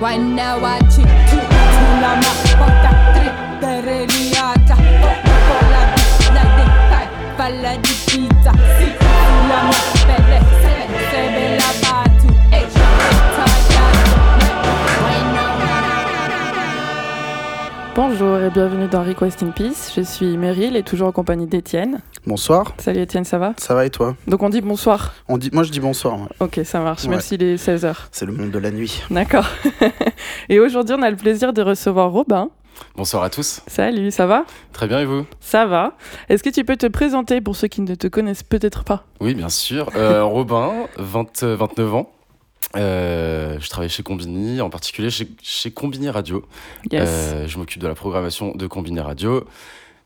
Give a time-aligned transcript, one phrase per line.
[0.00, 3.28] Wanna watch it Tula ma porta tre
[3.60, 9.76] Tereliata Cola di la de Palla di pizza Si Tula ma
[10.06, 10.74] pelle Se
[11.10, 12.09] se
[17.94, 19.92] Bonjour et bienvenue dans Request in Peace.
[19.96, 22.00] Je suis Meryl et toujours en compagnie d'Étienne.
[22.26, 22.72] Bonsoir.
[22.78, 23.52] Salut Étienne, ça va?
[23.56, 24.14] Ça va et toi?
[24.26, 25.14] Donc on dit bonsoir.
[25.28, 26.18] on dit, Moi je dis bonsoir.
[26.20, 26.28] ouais.
[26.40, 27.10] Ok, ça marche, Ouais.
[27.10, 27.94] même s'il est 16h.
[28.12, 29.02] C'est le monde de la nuit.
[29.10, 29.46] D'accord.
[30.48, 32.50] et aujourd'hui, on a le plaisir de recevoir Robin.
[32.96, 33.60] Bonsoir à tous.
[33.66, 34.44] Salut, ça va?
[34.72, 35.26] Très bien et vous?
[35.40, 35.96] Ça va.
[36.28, 39.04] Est-ce que tu peux te présenter pour ceux qui ne te connaissent peut-être pas?
[39.20, 39.90] Oui, bien sûr.
[39.96, 42.10] Euh, Robin, 20, euh, 29 ans.
[42.76, 46.44] Euh, je travaille chez Combini, en particulier chez, chez Combini Radio.
[46.90, 47.08] Yes.
[47.08, 49.44] Euh, je m'occupe de la programmation de Combini Radio,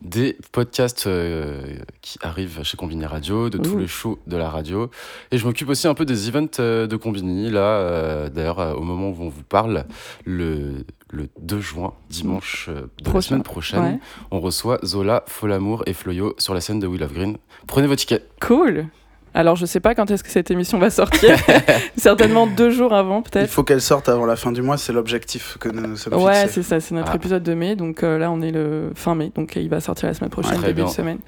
[0.01, 1.61] des podcasts euh,
[2.01, 3.77] qui arrivent chez Combini Radio, de tous Ouh.
[3.79, 4.89] les shows de la radio.
[5.31, 7.49] Et je m'occupe aussi un peu des events de Combini.
[7.51, 9.85] Là, d'ailleurs, au moment où on vous parle,
[10.25, 13.99] le, le 2 juin, dimanche de la semaine prochaine, Ouais.
[14.31, 17.37] on reçoit Zola, Folamour et Floyo sur la scène de Will of Green.
[17.67, 18.27] Prenez vos tickets.
[18.41, 18.87] Cool.
[19.35, 21.37] Alors, je sais pas quand est-ce que cette émission va sortir.
[21.97, 23.49] Certainement deux jours avant, Il peut-être.
[23.51, 26.33] faut qu'elle sorte avant la fin du mois, c'est l'objectif que nous nous sommes Ouais,
[26.43, 26.53] fixés.
[26.53, 27.15] c'est ça, c'est notre Ah.
[27.17, 27.75] épisode de mai.
[27.75, 29.31] Donc euh, là, on est le fin mai.
[29.35, 31.19] Donc il va sortir la semaine prochaine, très début de semaine.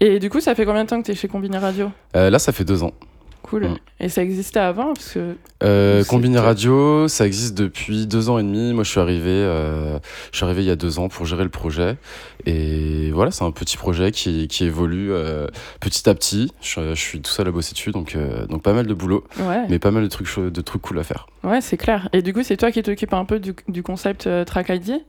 [0.00, 1.90] Et du coup, ça fait combien de temps que tu es chez Combini Radio?
[2.14, 2.92] Euh, là, ça fait deux ans.
[3.48, 3.68] Cool.
[3.68, 3.76] Mm.
[4.00, 8.42] Et ça existait avant parce que Euh, Combini Radio, ça existe depuis deux ans et
[8.42, 8.72] demi.
[8.72, 9.98] Moi, je suis arrivé, euh,
[10.30, 11.96] je suis arrivé il y a deux ans pour gérer le projet.
[12.46, 15.46] Et voilà, c'est un petit projet qui, qui évolue euh,
[15.80, 16.52] petit à petit.
[16.60, 19.24] Je, je suis tout seul à bosser dessus, donc, euh, donc pas mal de boulot,
[19.40, 21.26] ouais, mais pas mal de trucs, de trucs cool à faire.
[21.42, 22.08] ouais, c'est clair.
[22.12, 25.00] Et du coup, c'est toi qui t'occupes un peu du, du concept Track ID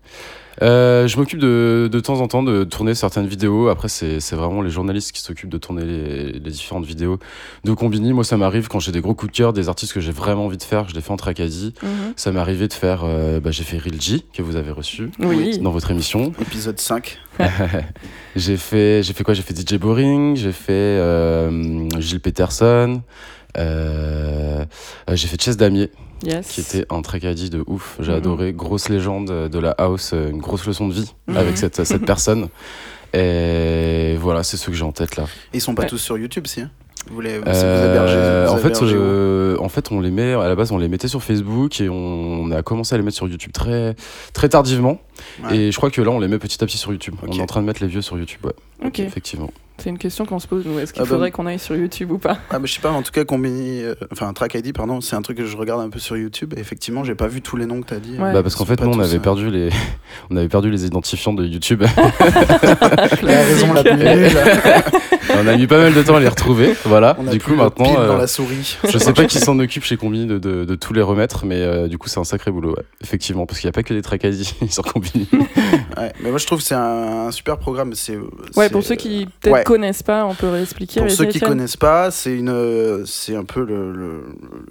[0.62, 3.70] Euh, je m'occupe de, de temps en temps de tourner certaines vidéos.
[3.70, 7.20] Après, c'est c'est vraiment les journalistes qui s'occupent de tourner les, les différentes vidéos
[7.64, 8.14] de Combini.
[8.14, 10.46] Moi, ça m'arrive quand j'ai des gros coups de cœur, des artistes que j'ai vraiment
[10.46, 11.74] envie de faire, je les fais en Tracadie.
[11.82, 12.14] Mhm.
[12.16, 15.10] Ça m'est arrivé de faire, euh, bah, j'ai fait Real G, que vous avez reçu
[15.20, 15.60] Oui.
[15.60, 16.34] dans votre émission.
[16.42, 17.18] Épisode 5.
[18.36, 19.34] j'ai fait, j'ai fait quoi?
[19.34, 23.02] J'ai fait DJ Boring, j'ai fait euh, Gilles Peterson,
[23.56, 25.90] j'ai fait Chess Damier,
[26.24, 26.48] Yes.
[26.48, 27.98] qui était un Tracadie de ouf.
[28.00, 31.38] J'ai adoré, grosse légende de la house, euh, une grosse leçon de vie Mhm.
[31.38, 32.48] avec cette, cette personne.
[33.14, 35.26] Et voilà, c'est ceux que j'ai en tête là.
[35.54, 35.88] Ils sont pas Ouais.
[35.90, 36.72] tous sur YouTube, si hein
[37.10, 40.48] vous les, vous Euh, hébergez, vous en, fait, euh, en fait, on les met à
[40.48, 43.28] la base, on les mettait sur Facebook et on a commencé à les mettre sur
[43.28, 43.96] YouTube très,
[44.34, 45.00] très tardivement.
[45.46, 45.56] Ouais.
[45.58, 47.16] Et je crois que là, on les met petit à petit sur YouTube.
[47.26, 48.92] On est en train de mettre les vieux sur YouTube, ouais.
[49.00, 49.50] Effectivement.
[49.80, 50.80] C'est une question qu'on se pose, nous.
[50.80, 52.82] Est-ce qu'il Ah bah, faudrait qu'on aille sur YouTube ou pas Ah, mais je sais
[52.82, 55.56] pas, en tout cas, Combini, euh, enfin, Track ID, pardon, c'est un truc que je
[55.58, 56.54] regarde un peu sur YouTube.
[56.58, 58.18] Et effectivement, j'ai pas vu tous les noms que t'as dit.
[58.18, 58.34] Ouais.
[58.34, 59.70] Bah parce qu'en fait, nous, on avait euh, perdu les,
[60.30, 61.84] on avait perdu les identifiants de YouTube.
[63.22, 64.00] La raison la plus
[65.36, 66.74] on a mis pas mal de temps à les retrouver.
[66.86, 67.16] Voilà.
[67.20, 68.78] On a du coup, maintenant, pile dans euh, la souris.
[68.90, 71.62] je sais pas qui s'en occupe chez Combini de, de, de tous les remettre, mais
[71.62, 72.72] euh, du coup, c'est un sacré boulot.
[72.72, 72.84] ouais.
[73.04, 75.28] Effectivement, parce qu'il n'y a pas que les Tracadie sur Combini.
[75.98, 77.94] Ouais, mais moi, je trouve que c'est un, un super programme.
[77.94, 79.64] C'est, Ouais, c'est, pour ceux qui peut-être ouais.
[79.70, 81.00] Connaissent pas, on peut réexpliquer.
[81.02, 84.24] Pour ceux qui connaissent pas, c'est une, euh, c'est un peu le, le,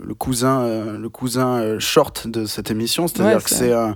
[0.07, 3.07] le cousin, euh, le cousin euh, short de cette émission.
[3.09, 3.95] C'est-à-dire Ouais, que c'est- un,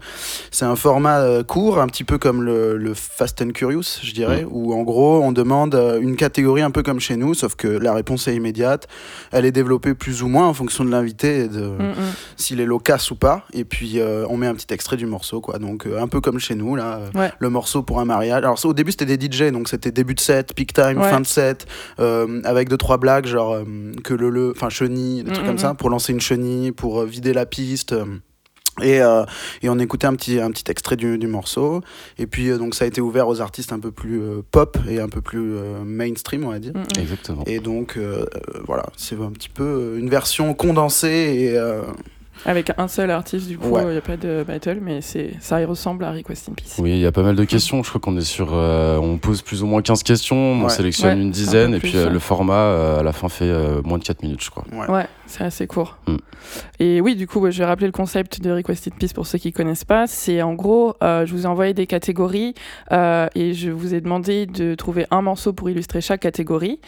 [0.50, 4.46] c'est un format court, un petit peu comme le, le Fast and Curious, je dirais,
[4.48, 7.92] où en gros on demande une catégorie un peu comme chez nous, sauf que la
[7.92, 8.86] réponse est immédiate.
[9.32, 11.94] Elle est développée plus ou moins en fonction de l'invité et de Mm, mm.
[12.36, 13.44] s'il est loquace ou pas.
[13.52, 15.58] Et puis euh, on met un petit extrait du morceau, quoi.
[15.58, 17.30] Donc un peu comme chez nous là, Ouais.
[17.38, 18.38] le morceau pour un mariage.
[18.44, 21.10] Alors ça, au début c'était des DJ, donc c'était début de set, peak time, Ouais.
[21.10, 21.66] fin de set,
[22.00, 23.64] euh, avec deux trois blagues genre euh,
[24.04, 26.72] que le le, enfin chenille, des trucs Mm, comme mm, ça pour lancer une chenille,
[26.72, 27.92] pour euh, vider la piste.
[27.92, 28.04] euh,
[28.80, 29.24] et, euh,
[29.60, 31.82] et on écoutait un petit, un petit extrait du, du morceau.
[32.18, 34.78] Et puis, euh, donc, ça a été ouvert aux artistes un peu plus euh, pop
[34.88, 36.72] et un peu plus euh, mainstream, on va dire.
[36.74, 37.00] Mm, mm.
[37.00, 37.44] Exactement.
[37.46, 37.98] Et donc,
[38.66, 41.82] voilà, c'est un petit peu une version condensée et, euh,
[42.46, 43.92] Avec un seul artiste, du coup, il Ouais.
[43.92, 46.76] n'y a pas de battle, mais c'est ça y ressemble à Request in Peace.
[46.78, 47.82] Oui, il y a pas mal de questions.
[47.82, 48.50] Je crois qu'on est sur.
[48.54, 50.36] euh, on pose plus ou moins 15 questions.
[50.36, 51.74] On sélectionne Ouais, une un dizaine.
[51.74, 54.42] Et puis euh, le format, euh, à la fin, fait euh, moins de 4 minutes,
[54.42, 54.64] je crois.
[54.72, 54.90] ouais.
[54.90, 55.98] Ouais, c'est assez court.
[56.06, 56.16] Mm.
[56.80, 59.38] Et oui, du coup, ouais, je vais rappeler le concept de Requested Peace pour ceux
[59.38, 60.06] qui connaissent pas.
[60.08, 62.54] C'est en gros, euh, je vous ai envoyé des catégories
[62.90, 66.80] euh, et je vous ai demandé de trouver un morceau pour illustrer chaque catégorie.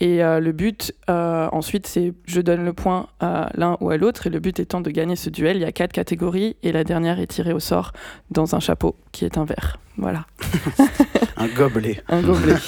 [0.00, 3.96] Et euh, le but, euh, ensuite, c'est je donne le point à l'un ou à
[3.98, 4.26] l'autre.
[4.26, 5.56] Et le but étant de gagner ce duel.
[5.56, 7.92] Il y a quatre catégories et la dernière est tirée au sort
[8.30, 9.78] dans un chapeau qui est un verre.
[9.98, 10.24] Voilà,
[11.36, 12.02] Un gobelet.
[12.08, 12.54] un gobelet.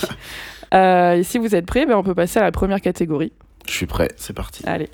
[0.72, 3.32] Euh, et si vous êtes prêts, ben, on peut passer à la première catégorie.
[3.68, 4.08] Je suis prêt.
[4.16, 4.64] C'est parti.
[4.66, 4.88] Allez.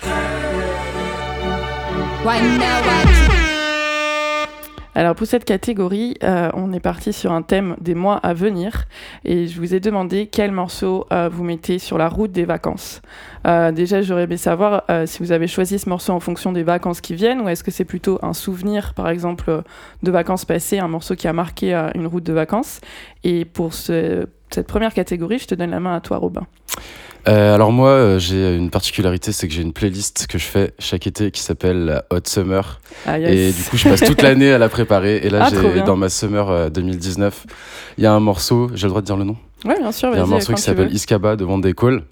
[4.93, 8.87] Alors pour cette catégorie, euh, on est parti sur un thème des mois à venir
[9.23, 13.01] et je vous ai demandé quel morceau euh, vous mettez sur la route des vacances.
[13.47, 16.99] Euh, déjà, j'aurais aimé savoir si vous avez choisi ce morceau en fonction des vacances
[16.99, 19.63] qui viennent ou est-ce que c'est plutôt un souvenir, par exemple,
[20.03, 22.81] de vacances passées, un morceau qui a marqué une route de vacances.
[23.23, 26.45] Et pour ce- cette première catégorie, je te donne la main à toi, Robin.
[27.27, 30.73] Euh, alors moi, euh, j'ai une particularité, c'est que j'ai une playlist que je fais
[30.79, 32.79] chaque été qui s'appelle la Hot Summer.
[33.05, 35.17] Ah, Et du coup, je passe toute l'année à la préparer.
[35.17, 37.45] Et là, Ah, j'ai dans ma Summer euh, 2019,
[37.99, 39.37] il y a un morceau, j'ai le droit de dire le nom?
[39.65, 40.91] Ouais, bien sûr, Il y a un morceau qui s'appelle.
[40.91, 42.03] Iskaba de Call.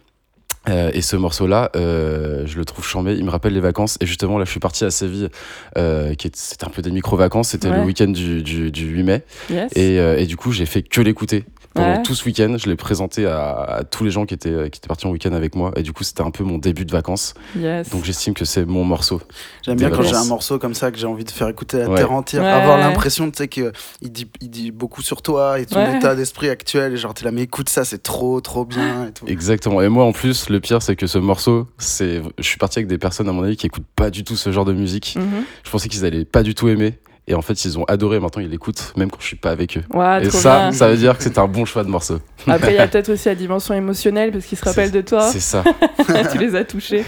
[0.67, 3.15] Euh, et ce morceau-là, euh, je le trouve chambé.
[3.17, 3.97] Il me rappelle les vacances.
[4.01, 5.29] Et justement, là, je suis parti à Séville,
[5.77, 7.49] euh, qui c'était un peu des micro-vacances.
[7.49, 7.77] C'était Ouais.
[7.77, 9.23] le week-end du, du, du 8 mai.
[9.49, 9.71] Yes.
[9.75, 11.45] Et, euh, et du coup, j'ai fait que l'écouter.
[11.79, 12.03] Pendant Ouais.
[12.03, 14.87] tout ce week-end, je l'ai présenté à, à tous les gens qui étaient, qui étaient
[14.87, 15.71] partis en week-end avec moi.
[15.75, 17.33] Et du coup, c'était un peu mon début de vacances.
[17.57, 17.89] Yes.
[17.89, 19.21] Donc, j'estime que c'est mon morceau.
[19.63, 21.89] J'aime bien quand j'ai un morceau comme ça que j'ai envie de faire écouter à
[21.89, 21.97] Ouais.
[21.97, 22.49] terre entière, Ouais.
[22.49, 23.71] avoir l'impression tu sais qu'il
[24.03, 25.97] dit, il dit beaucoup sur toi et ton Ouais.
[25.97, 29.11] état d'esprit actuel et genre t'es là mais écoute ça c'est trop trop bien et
[29.11, 29.25] tout.
[29.27, 29.81] Exactement.
[29.81, 32.87] Et moi, en plus, le pire, c'est que ce morceau, c'est, je suis parti avec
[32.87, 35.15] des personnes, à mon avis, qui écoutent pas du tout ce genre de musique.
[35.17, 35.43] Mhm.
[35.63, 36.97] Je pensais qu'ils allaient pas du tout aimer.
[37.29, 38.19] Et en fait, ils ont adoré.
[38.19, 39.83] Maintenant, ils l'écoutent, même quand je suis pas avec eux.
[40.21, 40.71] Et ça, bien.
[40.71, 42.19] ça veut dire que c'est un bon choix de morceau.
[42.47, 45.21] Après, il y a peut-être aussi la dimension émotionnelle parce qu'ils se rappellent de toi.
[45.21, 45.63] C'est ça.
[46.31, 47.05] tu les as touchés.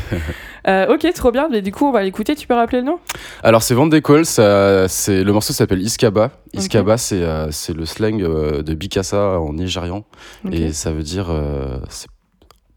[0.68, 1.47] Euh, ok, trop bien.
[1.50, 2.35] Mais du coup, on va l'écouter.
[2.35, 3.00] Tu peux rappeler le nom?
[3.41, 6.29] Alors, c'est Van de Call, ça, c'est, le morceau s'appelle Iskaba.
[6.53, 10.06] Iskaba, c'est, euh, c'est le slang euh, de Bikasa en nigérian.
[10.51, 11.77] Et ça veut dire, euh,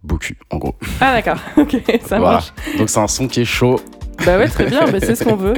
[0.03, 0.77] beau cul, en gros.
[1.01, 1.39] Ah, d'accord.
[1.59, 1.77] Ok,
[2.07, 2.33] ça Voilà.
[2.37, 2.55] marche.
[2.79, 3.79] Donc, c'est un son qui est chaud.
[4.25, 4.87] Bah ouais, très bien.
[4.91, 5.55] Bah, c'est ce qu'on veut.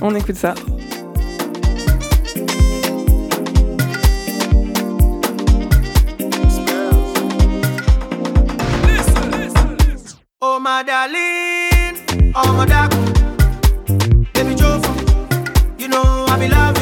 [0.00, 0.54] On écoute ça.
[10.62, 12.92] Oh, my darling, oh my dark,
[14.32, 16.81] baby Jofa, you know I be loving.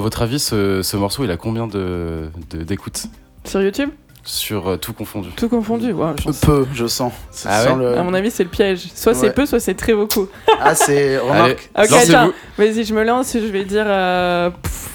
[0.00, 3.04] À votre avis, ce, ce morceau, il a combien de, de- d'écoutes
[3.44, 3.90] Sur YouTube
[4.22, 5.92] sur euh, tout confondu Tout confondu.
[5.92, 7.10] Ouais, je- Peu, je sens.
[7.46, 8.88] Ah sent ouais le- À mon avis, c'est le piège.
[8.94, 10.28] Soit c'est peu, soit c'est très beaucoup.
[10.60, 11.70] Ah c'est Allez, remarque.
[11.78, 12.32] Ok, attends.
[12.58, 13.32] Vas-y, je me lance.
[13.32, 14.88] Je vais dire euh, pff,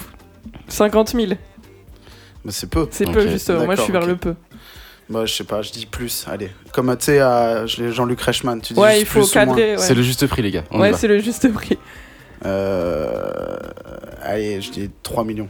[0.68, 1.26] 50 000.
[2.44, 2.86] Mais c'est peu.
[2.92, 3.64] C'est peu, justement.
[3.64, 4.34] Moi, je suis vers le peu.
[5.08, 6.24] Moi je sais pas, je dis plus.
[6.30, 9.72] Allez, comme tu sais à Jean-Luc Reichmann, tu dis Ouais, juste il faut plus cadrer.
[9.72, 10.64] Ouais, C'est le juste prix, les gars.
[10.70, 11.78] On Ouais, c'est le juste prix.
[14.36, 15.48] Allez, je dis 3 millions.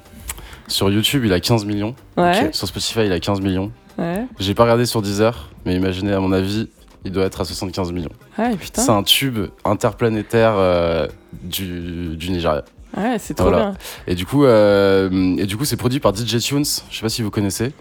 [0.68, 1.96] Sur YouTube, il a 15 millions.
[2.16, 3.72] Ouais, Sur Spotify, il a 15 millions.
[3.98, 4.24] ouais.
[4.38, 6.68] J'ai pas regardé sur Deezer, mais imaginez, à mon avis,
[7.04, 8.12] il doit être à 75 millions.
[8.38, 8.82] Ouais, putain.
[8.82, 11.08] C'est un tube interplanétaire euh,
[11.42, 12.64] du, du Nigeria.
[12.96, 13.70] Ouais, c'est trop Voilà.
[13.70, 13.74] bien.
[14.06, 16.64] Et du coup, euh, et du coup, c'est produit par DJ Tunes.
[16.90, 17.72] Je sais pas si vous connaissez.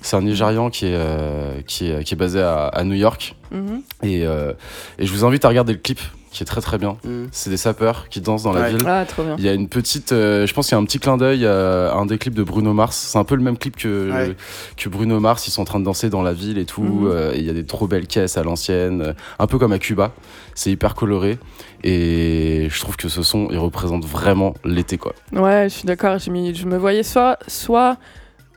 [0.00, 3.36] C'est un Nigérian qui est, euh, qui est, qui est basé à, à New York.
[3.52, 3.82] Mhm.
[4.02, 4.54] Et, euh,
[4.98, 6.00] et je vous invite à regarder le clip.
[6.34, 6.96] Qui est très très bien.
[7.04, 7.24] Mm.
[7.32, 8.82] C'est des sapeurs qui dansent dans la ville.
[8.86, 9.36] Ah, trop bien.
[9.38, 11.46] Il y a une petite, euh, je pense qu'il y a un petit clin d'œil
[11.46, 12.96] à un des clips de Bruno Mars.
[13.12, 14.36] C'est un peu le même clip que, Ouais.
[14.76, 15.46] que Bruno Mars.
[15.48, 16.82] Ils sont en train de danser dans la ville et tout.
[16.82, 17.06] Mhm.
[17.06, 19.72] euh, et il y a des trop belles caisses à l'ancienne, euh, un peu comme
[19.72, 20.12] à Cuba.
[20.54, 21.38] C'est hyper coloré.
[21.82, 25.14] Et je trouve que ce son, il représente vraiment l'été, quoi.
[25.32, 26.18] Ouais, je suis d'accord.
[26.18, 27.96] Je me voyais soit, soit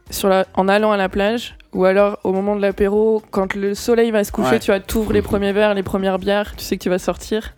[0.09, 3.75] sur la, en allant à la plage, ou alors au moment de l'apéro, quand le
[3.75, 4.59] soleil va se coucher, Ouais.
[4.59, 7.53] tu vois, t'ouvres les premiers verres, les premières bières, tu sais que tu vas sortir.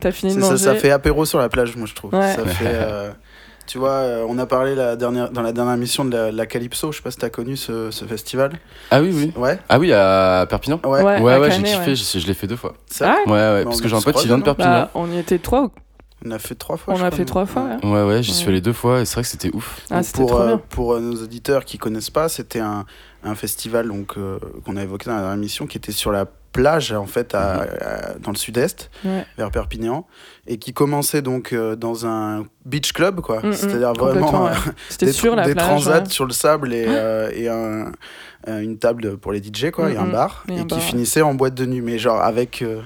[0.00, 0.64] T'as fini de C'est ça, manger.
[0.64, 2.12] ça fait apéro sur la plage, moi je trouve.
[2.14, 2.32] Ouais.
[2.34, 3.10] Ça fait, euh,
[3.66, 6.46] tu vois, euh, on a parlé la dernière, dans la dernière émission de la, la
[6.46, 8.52] Calypso, je sais pas si t'as connu ce, ce festival.
[8.90, 9.32] Ah oui, oui.
[9.36, 11.02] Ouais, Ah oui, à Perpignan ouais.
[11.02, 11.20] Ouais.
[11.20, 11.90] Ouais, j'ai kiffé.
[11.90, 11.94] ouais.
[11.94, 12.74] Je, je l'ai fait deux fois.
[12.90, 14.70] Ça, Ah, Ouais, ouais, Bon, parce que j'ai un pote qui vient de Perpignan.
[14.70, 15.70] bah, on y était trois.
[16.24, 16.94] On a fait trois fois.
[16.94, 17.64] On je a crois, fait trois fois.
[17.82, 17.86] Ouais.
[17.86, 18.02] ouais.
[18.04, 18.52] Ouais, j'y suis Ouais.
[18.52, 19.80] allé deux fois et c'est vrai que c'était ouf.
[19.90, 20.58] Ah, pour, trop euh, bien.
[20.70, 22.86] pour euh, nos auditeurs qui connaissent pas, c'était un,
[23.22, 26.26] un festival donc euh, qu'on a évoqué dans la dernière émission qui était sur la
[26.52, 29.26] plage en fait à- à- dans le sud-est Ouais.
[29.36, 30.06] vers Perpignan
[30.46, 34.50] et qui commençait donc euh, dans un beach club quoi c'est-à-dire vraiment ouais.
[34.88, 35.66] C'était des, sur la des plage.
[35.66, 36.08] transats ouais.
[36.08, 37.92] sur le sable et, euh, et un-
[38.46, 40.80] euh, une table pour les DJ quoi et un bar Et et, un qui bar,
[40.80, 42.80] finissait en boîte de nuit mais genre avec euh,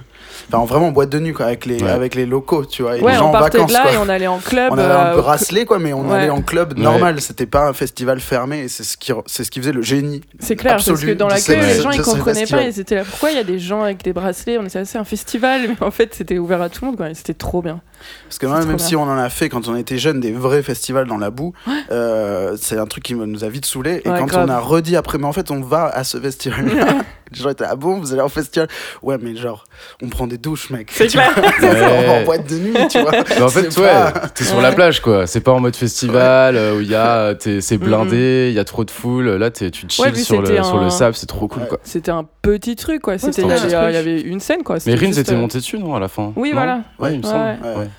[0.53, 1.91] enfin vraiment en boîte de nuit quoi avec les Ouais.
[1.91, 3.93] avec les locaux tu vois et Ouais, les gens on en vacances de là quoi.
[3.93, 4.73] et on allait en club.
[4.73, 6.17] on avait un euh, peu racelé quoi mais on Ouais.
[6.19, 6.83] allait en club Ouais.
[6.85, 9.83] normal c'était pas un festival fermé et c'est ce qui c'est ce qui faisait le
[9.83, 13.05] génie C'est clair, parce que dans l'accueil, les gens ils comprenaient pas, ils étaient là.
[13.05, 14.59] Pourquoi il y a des gens avec des bracelets?
[14.59, 17.11] On était assez un festival, mais en fait c'était ouvert à tout le monde, quoi.
[17.11, 17.81] et C'était trop bien.
[18.29, 20.63] Parce que même trop si on en a fait quand on était jeune des vrais
[20.63, 21.53] festivals dans la boue,
[21.91, 24.03] euh, c'est un truc qui nous a vite saoulé.
[24.05, 24.47] Et Ouais, quand grave.
[24.47, 26.87] on a redit après, mais en fait, on va à ce festival-là.
[27.33, 28.69] les gens étaient ah bon, vous allez en festival?
[29.03, 29.65] Ouais, mais genre,
[30.03, 30.89] on prend des douches, mec.
[30.93, 31.31] C'est Tu clair.
[31.35, 33.11] vois, on va en boîte de nuit, tu vois.
[33.31, 35.27] Mais en fait, ouais, t'es sur la plage, quoi.
[35.27, 38.59] C'est pas en mode festival euh, où il y a, t'es- c'est blindé, il y
[38.59, 39.29] a trop de foule.
[39.29, 41.69] Là, t'es- tu chilles Ouais, sur, le, sur le sable, c'est trop cool, Ouais.
[41.69, 41.79] quoi.
[41.83, 43.19] C'était un petit truc, quoi.
[43.19, 44.77] C'était, il y avait, euh, une scène, quoi.
[44.77, 46.33] Mais C'était Rin juste, était euh, monté dessus, non, à la fin?
[46.37, 46.57] Oui, Non?
[46.57, 46.81] voilà.
[46.99, 47.91] Ouais, il me Ouais, semble.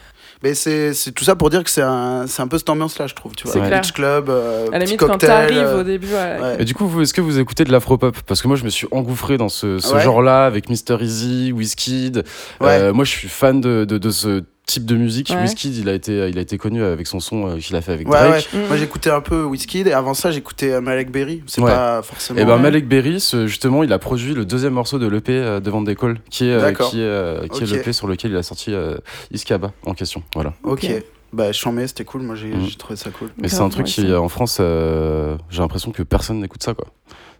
[0.44, 0.50] Ouais.
[0.50, 0.50] Ouais.
[0.50, 0.50] Ouais.
[0.50, 3.08] Mais c'est c'est tout ça pour dire que c'est un, c'est un peu cette ambiance-là,
[3.08, 3.34] je trouve.
[3.36, 3.82] Tu vois, clair.
[3.82, 6.38] beach club, euh, À la limite, quand t'arrives euh, au début, ouais.
[6.42, 6.56] ouais.
[6.60, 8.16] Et du coup, vous, est-ce que vous écoutez de l'afro-pop?
[8.26, 10.02] Parce que moi, je me suis engouffré dans ce, ce Ouais.
[10.02, 10.98] genre-là avec Mr.
[11.02, 12.24] Easy, Wizkid.
[12.62, 15.30] Euh, moi, je suis fan de, de, de ce type de musique.
[15.32, 15.42] Ouais.
[15.42, 17.92] Wizkid, il a été, il a été connu avec son son euh, qu'il a fait
[17.94, 18.50] avec Ouais, Drake.
[18.54, 18.68] ouais.
[18.68, 21.42] Moi, j'écoutais un peu Wizkid et avant ça, j'écoutais euh, Malek Berry.
[21.48, 21.72] C'est Ouais.
[21.72, 22.40] pas forcément.
[22.40, 22.62] Et ben Ouais.
[22.62, 25.82] Malek Berry, ce- justement, il a produit le deuxième morceau de l'EP euh, de Van
[25.82, 26.90] Décolle, qui est, euh, D'accord.
[26.92, 27.70] qui est, euh, qui Ok.
[27.70, 28.98] est l'EP sur lequel il a sorti euh,
[29.32, 30.22] Iskaba en question.
[30.36, 30.54] Voilà.
[30.64, 30.86] Ok.
[31.32, 32.22] Bah, chambé, c'était cool.
[32.24, 33.30] Moi, j'ai j'ai trouvé ça cool.
[33.42, 36.74] Mais c'est un truc ouais, qui, en France, euh, j'ai l'impression que personne n'écoute ça,
[36.74, 36.88] quoi.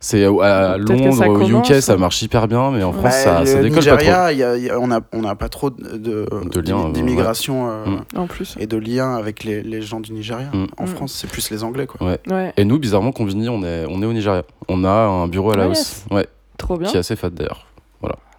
[0.02, 1.98] C'est à que Londres, au commence, UK, ça hein.
[1.98, 3.98] marche hyper bien, mais en France, Bah, ça, ça le décolle pas trop.
[3.98, 6.88] Nigeria, y a- y a- on n'a on a pas trop de, de, De liens,
[6.88, 8.04] euh, d'immigration euh, Mm.
[8.18, 8.56] En plus.
[8.60, 10.50] et de liens avec les, les gens du Nigeria.
[10.54, 10.68] Mm.
[10.78, 10.88] En Mm.
[10.88, 12.16] France, c'est plus les Anglais, quoi.
[12.32, 14.44] Ouais, Et nous, bizarrement, Convini, on est, on est au Nigeria.
[14.70, 16.06] On a un bureau à Ah, Laos, yes.
[16.12, 16.28] ouais,
[16.58, 16.88] trop bien.
[16.90, 17.66] qui est assez fat d'ailleurs.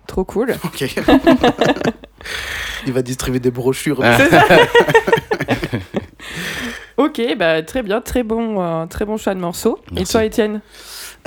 [0.06, 0.54] Trop cool.
[0.64, 0.80] Ok.
[2.86, 4.00] il va distribuer des brochures.
[4.02, 4.16] Ah.
[4.18, 4.44] C'est ça.
[6.96, 9.78] ok, bah très bien, très bon, euh, très bon choix de morceaux.
[9.92, 10.02] Merci.
[10.02, 10.60] Et toi, Étienne?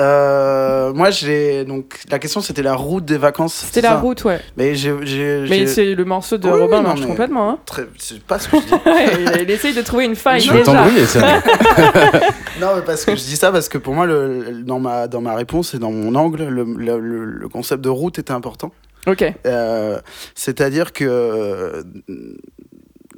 [0.01, 3.53] Euh, moi, j'ai donc la question, c'était la route des vacances.
[3.67, 4.39] C'était la ça route, ouais.
[4.57, 7.49] Mais j'ai, j'ai, Mais j'ai- c'est le morceau de Oui, Robin non, marche mais- complètement.
[7.51, 7.59] Hein.
[7.65, 8.73] très- c'est pas ce que je dis.
[9.35, 10.63] Il, il essaye de trouver une faille Je déjà.
[11.05, 11.41] tiens.
[12.61, 15.07] Non, mais parce que je dis ça parce que pour moi, le, le- dans, ma,
[15.07, 18.31] dans ma réponse et dans mon angle, le, le, le- le concept de route était
[18.33, 18.71] important.
[19.05, 19.23] Ok.
[19.45, 19.99] Euh,
[20.33, 21.83] c'est-à-dire que.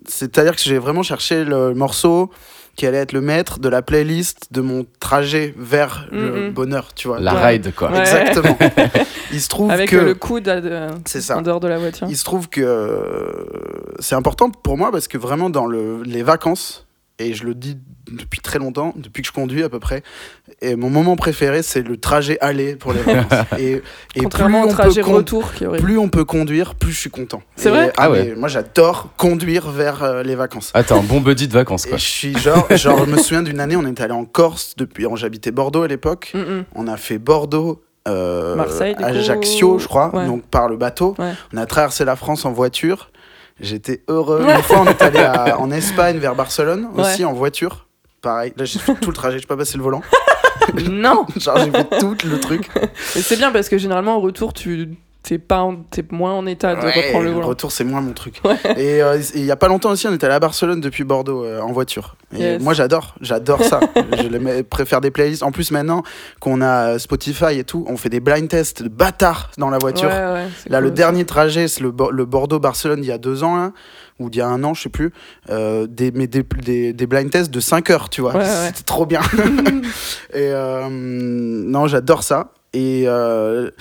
[0.08, 2.30] C'est-à-dire que j'ai vraiment cherché le morceau
[2.76, 6.54] qui allait être le maître de la playlist de mon trajet vers le Mhm.
[6.54, 7.20] bonheur, tu vois.
[7.22, 7.46] La Ouais.
[7.54, 7.90] ride, quoi.
[7.90, 8.00] Ouais.
[8.02, 8.58] Exactement.
[9.32, 9.96] Il se trouve Avec que.
[9.96, 11.38] euh, le coude de- C'est ça.
[11.38, 12.06] en dehors de la voiture.
[12.10, 13.46] Il se trouve que euh,
[14.00, 16.85] c'est important pour moi parce que vraiment dans le, les vacances,
[17.20, 17.78] et je le dis
[18.12, 20.04] depuis très longtemps, depuis que je conduis à peu près,
[20.62, 23.40] et mon moment préféré c'est le trajet aller pour les vacances.
[23.60, 23.82] et,
[24.16, 26.92] et Contrairement au plus on, trajet peut con- retour qui plus on peut conduire, plus
[26.92, 27.42] je suis content.
[27.56, 28.36] C'est vrai ah Ah ouais.
[28.36, 30.72] Moi j'adore conduire vers euh, les vacances.
[30.74, 31.98] Ah, t'as un bon buddy de vacances, Et quoi.
[31.98, 35.06] je suis genre, genre, je me souviens d'une année, on est allé en Corse depuis,
[35.16, 36.32] j'habitais Bordeaux à l'époque.
[36.34, 36.64] Mm, mm.
[36.76, 39.04] On a fait Bordeaux, euh, Marseille, coup.
[39.04, 40.28] Ajaccio, je crois, Ouais.
[40.28, 41.16] donc par le bateau.
[41.18, 41.32] Ouais.
[41.54, 43.10] On a traversé la France en voiture.
[43.60, 44.42] J'étais heureux.
[44.48, 47.88] Une fois, on est allé à- en Espagne vers Barcelone aussi en voiture.
[48.22, 50.02] Pareil, là j'ai fait tout le trajet, j'ai pas passé le volant.
[50.90, 52.68] Non Genre j'ai fait tout le truc.
[53.16, 54.96] Et c'est bien parce que généralement au retour, tu
[55.28, 57.48] t'es pas en- t'es moins en état de Ouais, reprendre le le volant.
[57.48, 58.42] retour, c'est moins mon truc.
[58.78, 61.44] Et euh, et il y a pas longtemps aussi, on allé à Barcelone depuis Bordeaux
[61.44, 62.16] euh, en voiture.
[62.34, 62.62] Et Yes.
[62.62, 63.80] moi, j'adore, j'adore ça.
[64.22, 65.42] je les préfère des playlists.
[65.42, 66.04] En plus, maintenant
[66.40, 69.78] qu'on a euh, Spotify et tout, on fait des blind tests de bâtards dans la
[69.80, 70.10] voiture.
[70.10, 73.72] Ouais, Là, le dernier trajet, c'est le, le Bordeaux-Barcelone il y a deux ans, là,
[74.20, 75.12] ou il y a un an, je sais plus.
[75.50, 78.34] Euh, des, mais des, des, des blind tests de 5 heures, tu vois.
[78.44, 79.22] C'était trop bien.
[80.34, 82.52] et euh, non, j'adore ça.
[82.76, 83.72] Et euh,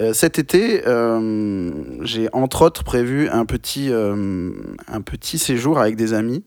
[0.00, 1.70] euh, cet été, euh,
[2.02, 3.92] j'ai entre autres prévu un petit,
[5.38, 6.42] séjour avec des amis,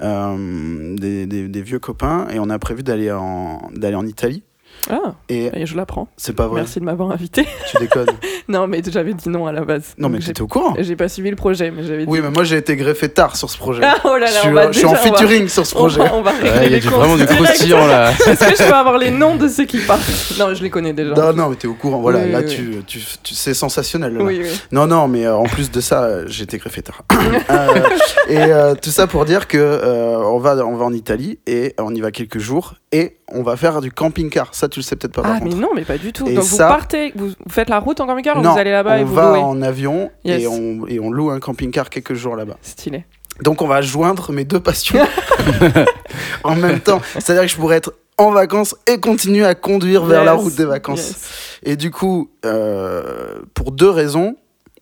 [0.00, 4.42] des, vieux copains, et on a prévu d'aller en, d'aller en Italie.
[4.88, 6.08] Ah, Et et je l'apprends.
[6.16, 7.46] c'est pas vrai, Merci de m'avoir invité.
[7.70, 8.06] tu déconnes.
[8.48, 9.94] non, mais j'avais dit non à la base.
[9.98, 10.74] Non, mais t'étais au courant.
[10.78, 12.10] J'ai pas suivi le projet, mais j'avais dit.
[12.10, 13.82] Oui, mais moi j'ai été greffé tard sur ce projet.
[13.84, 15.66] Ah, oh là je là, suis, on va je suis en on va- featuring sur
[15.66, 15.98] ce On projet.
[15.98, 18.10] va, on va régler Ouais, Il y a du, vraiment du croustillant là.
[18.12, 20.00] Est-ce que je peux avoir les noms de ceux qui partent?
[20.38, 21.14] Non, je les connais déjà.
[21.14, 22.00] Non, non, mais t'es au courant.
[22.00, 24.14] Voilà, Oui, là, oui, tu, tu, tu- c'est sensationnel.
[24.16, 24.24] là.
[24.24, 24.50] Oui, oui.
[24.72, 27.02] Non, non, mais euh, en plus de ça, euh, j'ai été greffé tard.
[27.50, 27.80] Euh,
[28.28, 31.74] et euh, tout ça pour dire que euh, on, va, on va en Italie et
[31.78, 34.54] on y va quelques jours et on va faire du camping-car.
[34.54, 35.22] Ça, tu le sais peut-être pas.
[35.22, 35.56] par Ah, mais contre.
[35.62, 36.26] non, mais pas du tout.
[36.26, 38.98] Et Donc ça- vous partez, vous faites la route en camping-car ou vous allez là-bas
[38.98, 40.42] et on vous va louez en avion Yes.
[40.42, 42.56] et, on, et on loue un camping-car quelques jours là-bas.
[42.62, 43.04] Stylé.
[43.42, 44.98] Donc on va joindre mes deux passions
[46.44, 47.00] en même temps.
[47.14, 50.64] C'est-à-dire que je pourrais être en vacances et continuer à conduire vers la route des
[50.66, 50.98] vacances.
[51.08, 51.60] yes.
[51.62, 54.36] Et du coup, euh, pour deux raisons,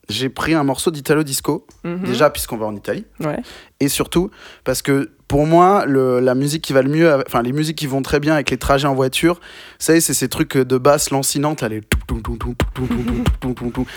[0.08, 2.04] j'ai pris un morceau d'Italo Disco, Mhm.
[2.04, 3.36] déjà puisqu'on va en Italie, Ouais.
[3.78, 4.30] et surtout
[4.64, 7.86] parce que pour moi, le, la musique qui va le mieux, enfin les musiques qui
[7.86, 9.40] vont très bien avec les trajets en voiture, vous
[9.78, 11.82] savez, c'est ces trucs de basse lancinante, là, les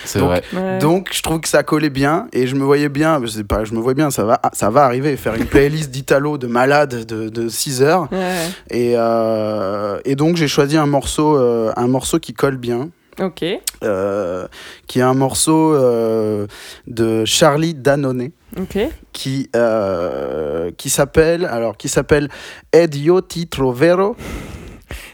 [0.04, 0.42] C'est vrai.
[0.80, 3.72] Donc, je trouve que ça collait bien et je me voyais bien, je, pas, je
[3.72, 7.30] me voyais bien, ça va, ça va arriver, faire une playlist d'Italo de malade de,
[7.30, 8.08] de 6 heures.
[8.12, 8.48] Ouais.
[8.70, 12.90] Et, euh, et donc, j'ai choisi un morceau, euh, un morceau qui colle bien.
[13.20, 13.44] Ok.
[13.84, 14.46] euh,
[14.86, 16.46] qui est un morceau euh,
[16.86, 18.78] de Charlie Danone Ok.
[19.12, 22.28] qui euh, qui s'appelle alors qui s'appelle
[22.72, 24.16] Ed Io Ti Trovero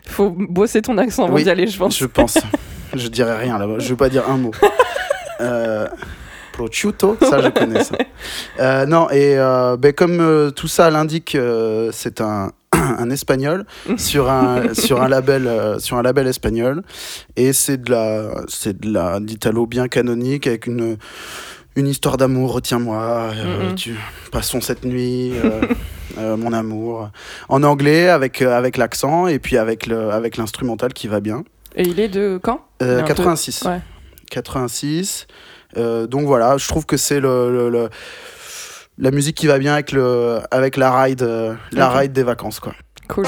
[0.06, 1.98] Faut bosser ton accent avant Oui, d'y aller, je pense.
[1.98, 2.38] je pense
[2.94, 4.52] je dirais rien là-bas je vais pas dire un mot
[6.52, 7.96] prosciutto ça je connais ça
[8.86, 9.36] non et
[9.78, 11.36] ben, comme tout ça l'indique
[11.92, 12.52] c'est un
[12.98, 13.64] un espagnol
[13.96, 16.82] sur un sur un label euh, sur un label espagnol.
[17.36, 20.96] Et c'est de la c'est de la d'italo bien canonique avec une
[21.76, 23.94] une histoire d'amour retiens-moi euh, tu
[24.32, 25.32] passons cette nuit
[26.18, 27.10] euh, mon amour.
[27.48, 31.44] En anglais avec avec l'accent et puis avec le avec l'instrumental qui va bien.
[31.76, 32.60] Et il est de quand?
[32.82, 33.80] Euh, Il est un peu- 86 ouais.
[34.30, 35.26] 86
[35.76, 37.88] Euh, donc voilà je trouve que c'est le, le- le-
[38.98, 42.60] la musique qui va bien avec le avec la ride euh, la ride des vacances
[42.60, 42.74] quoi
[43.08, 43.24] Cool.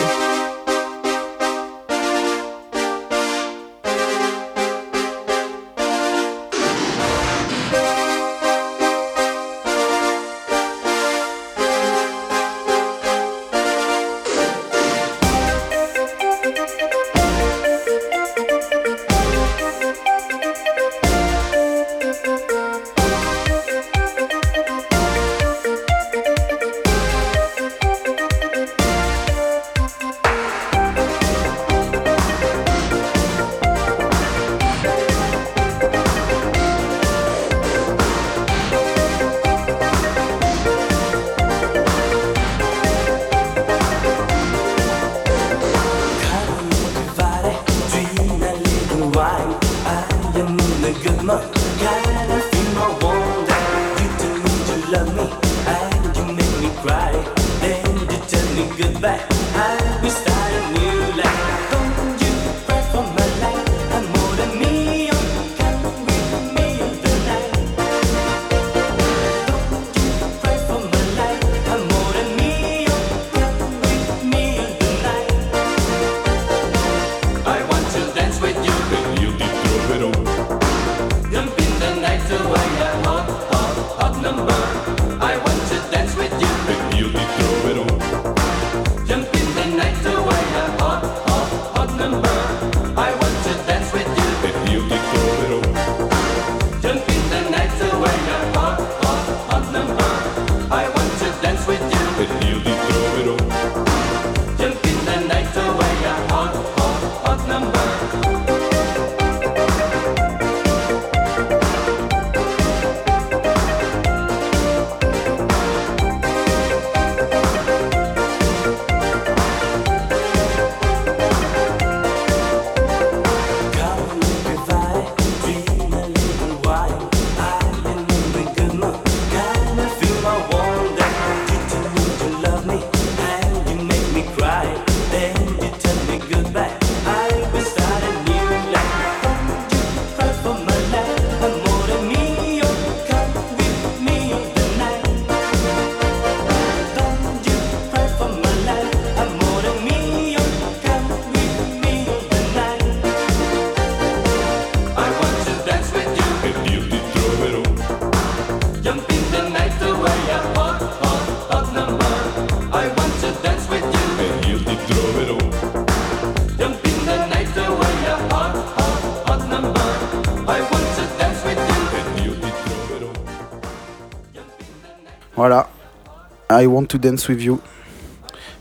[176.62, 177.60] I want to dance with you.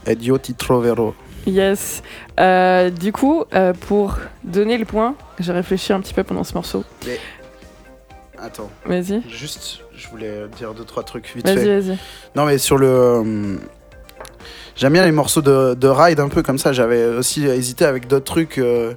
[0.06, 1.14] Et io ti troverò.
[1.46, 2.02] Yes.
[2.40, 6.54] Euh, du coup, euh, pour donner le point, j'ai réfléchi un petit peu pendant ce
[6.54, 6.84] morceau.
[8.38, 9.22] Attends, Vas-y.
[9.30, 11.80] juste, je voulais dire deux trois trucs vite Vas-y, fait.
[11.82, 11.98] vas-y.
[12.36, 13.56] Non mais sur le, euh,
[14.78, 16.72] j'aime bien les morceaux de, de ride un peu comme ça.
[16.72, 18.58] J'avais aussi hésité avec d'autres trucs.
[18.58, 18.94] euh,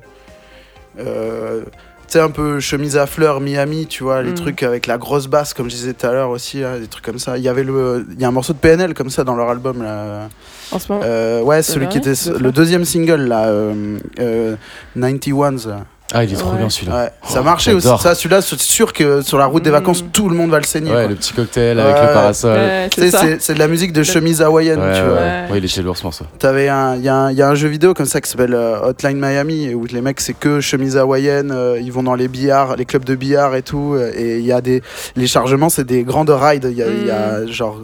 [2.12, 4.34] sais un peu chemise à fleurs Miami, tu vois, les Mm.
[4.34, 7.04] trucs avec la grosse basse comme je disais tout à l'heure aussi, là, des trucs
[7.04, 7.36] comme ça.
[7.38, 9.48] Il y avait le, il y a un morceau de PNL comme ça dans leur
[9.50, 10.28] album là.
[10.70, 11.04] En ce moment.
[11.04, 14.56] Euh, ouais, celui qui était le deuxième single là, euh, euh,
[14.96, 15.68] 91s.
[15.68, 15.84] là.
[16.12, 16.58] Ah, il est trop Ouais.
[16.58, 17.04] bien celui-là.
[17.04, 17.84] Ouais, ça Oh, marchait aussi.
[17.84, 18.02] j'adore.
[18.02, 19.74] Ça, celui-là, c'est sûr que sur la route des Mm.
[19.74, 20.90] vacances, tout le monde va le saigner.
[20.90, 21.08] Ouais, quoi.
[21.08, 22.06] le petit cocktail avec Ouais.
[22.06, 22.52] le parasol.
[22.58, 23.20] Ouais, Tu c'est sais, ça.
[23.22, 25.16] c'est c'est de la musique de chemise hawaïenne, Ouais, tu ouais, vois.
[25.18, 25.44] Ouais.
[25.52, 26.24] Ouais, il est chez lourd ce morceau.
[26.38, 28.28] T'avais un, il y, a un- il y a un jeu vidéo comme ça qui
[28.30, 32.14] s'appelle euh, Hotline Miami où les mecs c'est que chemise hawaïenne, euh, ils vont dans
[32.14, 34.82] les billards, les clubs de billard et tout, euh, et il y a des,
[35.16, 37.80] les chargements c'est des grandes rides, il y a, il y a genre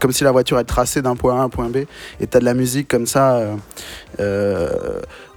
[0.00, 1.76] comme si la voiture est tracée d'un point A à un point B,
[2.20, 3.54] et t'as de la musique comme ça, euh,
[4.20, 4.68] euh,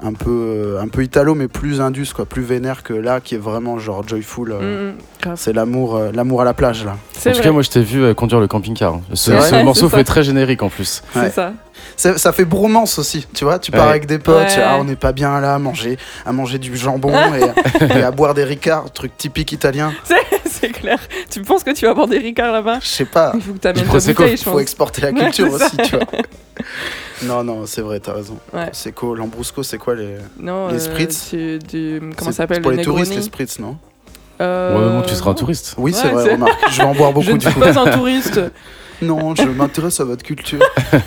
[0.02, 3.40] un peu, un peu italo mais plus indus quoi, plus vénère que là qui est
[3.40, 4.52] vraiment genre joyful.
[4.52, 5.34] euh, Mm, mm.
[5.36, 6.96] C'est l'amour, euh, l'amour à la plage là.
[7.14, 8.94] C'est En tout cas, moi je t'ai vu euh, conduire le camping-car.
[8.94, 9.02] hein.
[9.14, 11.02] Ce, morceau fait très générique en plus.
[11.14, 11.30] C'est Ouais.
[11.32, 11.54] ça.
[11.96, 13.60] Ça, ça fait bromance aussi, tu vois.
[13.60, 13.90] Tu pars Ouais.
[13.90, 14.64] avec des potes, Ouais.
[14.66, 17.12] ah, on n'est pas bien là à manger, à manger du jambon
[17.82, 19.92] et, et à boire des ricards, truc typique italien.
[20.46, 21.00] c'est clair.
[21.30, 22.80] Tu penses que tu vas boire des Ricard là-bas?
[22.82, 24.24] Je sais pas, Il faut que Prosecco.
[24.24, 26.06] bouteille, je faut exporter la Ouais, culture aussi, tu vois.
[27.24, 28.38] Non, non, c'est vrai, t'as raison.
[28.54, 28.70] Ouais.
[28.72, 30.16] C'est quoi Lambrusco, c'est quoi les.
[30.40, 33.22] Non, Les euh, spritz du- comment c'est- ça s'appelle c'est Pour le les touristes, les
[33.22, 33.78] spritz, non
[34.42, 35.76] Euh, Ouais, bon, tu seras un touriste.
[35.78, 36.60] Oui, c'est Ouais, vrai, c'est- remarque.
[36.72, 38.40] Je vais en boire Je beaucoup ne du suis pas un touriste.
[39.02, 40.60] Non, je m'intéresse à votre culture.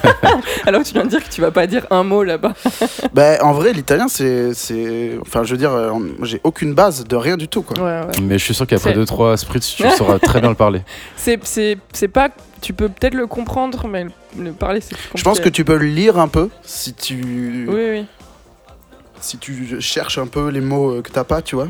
[0.66, 2.54] Alors tu viens de dire que tu vas pas dire un mot là-bas.
[3.12, 4.54] bah, en vrai, l'italien, c'est.
[4.54, 7.76] c'est- Enfin, je veux dire, euh, j'ai aucune base de rien du tout, quoi.
[7.78, 8.20] Ouais, ouais.
[8.22, 10.80] Mais je suis sûr qu'après C'est- 2-3 spritz, tu sauras très bien le parler.
[11.16, 12.30] C'est, c'est, c'est pas.
[12.60, 14.10] Tu peux peut-être le comprendre, mais le,
[14.44, 15.50] le parler, c'est plus Je pense que compliqué.
[15.56, 17.66] tu peux le lire un peu si tu.
[17.68, 18.06] Oui, oui.
[19.20, 21.68] si tu cherches un peu les mots euh, que t'as pas, tu vois.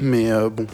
[0.00, 0.66] Mais euh, bon,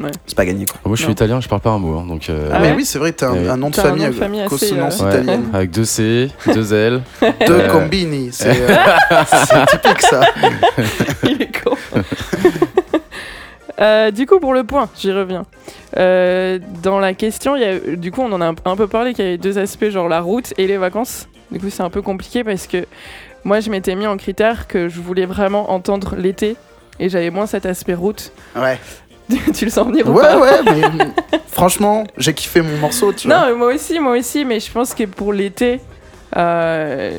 [0.00, 0.10] Ouais.
[0.26, 0.78] c'est pas gagné quoi.
[0.84, 1.12] Moi je suis Non.
[1.14, 1.98] italien, je parle pas un mot.
[1.98, 3.48] hein, donc, euh, Ah mais ouais oui, c'est vrai, t'as un, Ouais.
[3.48, 5.38] un nom de famille, nom de famille assez, consonance euh, Ouais.
[5.52, 7.02] Avec deux C, deux L.
[7.20, 8.76] Deux Euh, combini, c'est euh,
[9.26, 10.20] c'est typique ça.
[11.24, 11.74] Il est con.
[13.80, 15.46] Euh, du coup, pour le point, j'y reviens.
[15.96, 18.88] Euh, dans la question, il y a, du coup, on en a un, un peu
[18.88, 21.28] parlé qu'il y avait deux aspects, genre la route et les vacances.
[21.52, 22.86] Du coup, c'est un peu compliqué parce que
[23.44, 26.56] moi, je m'étais mis en critère que je voulais vraiment entendre l'été
[26.98, 28.32] et j'avais moins cet aspect route.
[28.56, 28.78] Ouais,
[29.54, 33.28] tu le sens venir ou ouais, pas ouais, mais franchement, j'ai kiffé mon morceau, tu
[33.28, 33.48] vois.
[33.50, 35.80] Non, moi aussi, moi aussi, mais je pense que pour l'été,
[36.36, 37.18] euh,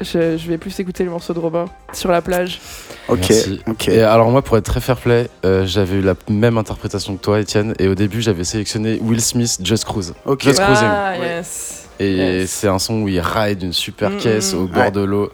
[0.00, 2.60] je, je vais plus écouter le morceau de Robin sur la plage.
[3.08, 3.60] Ok, Merci.
[3.66, 3.88] ok.
[3.88, 7.20] Et alors moi, pour être très fair play, euh, j'avais eu la même interprétation que
[7.22, 7.74] toi, Étienne.
[7.78, 10.14] Et au début, j'avais sélectionné Will Smith, Just Cruise.
[10.24, 10.42] Ok.
[10.44, 10.88] Just Cruising.
[10.88, 11.88] Ah, yes.
[11.98, 12.50] Et Yes.
[12.50, 14.90] c'est un son où il ride une super Mm, caisse mm, au bord Ouais.
[14.92, 15.30] de l'eau.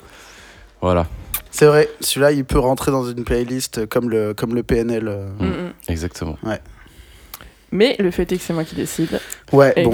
[0.80, 1.06] Voilà,
[1.58, 5.08] C'est vrai, celui-là, il peut rentrer dans une playlist comme le, comme le PNL.
[5.08, 5.26] euh.
[5.40, 5.72] Mm, mm.
[5.88, 6.38] exactement.
[7.72, 9.18] Mais le fait est que c'est moi qui décide.
[9.52, 9.90] Ouais, Et- bon,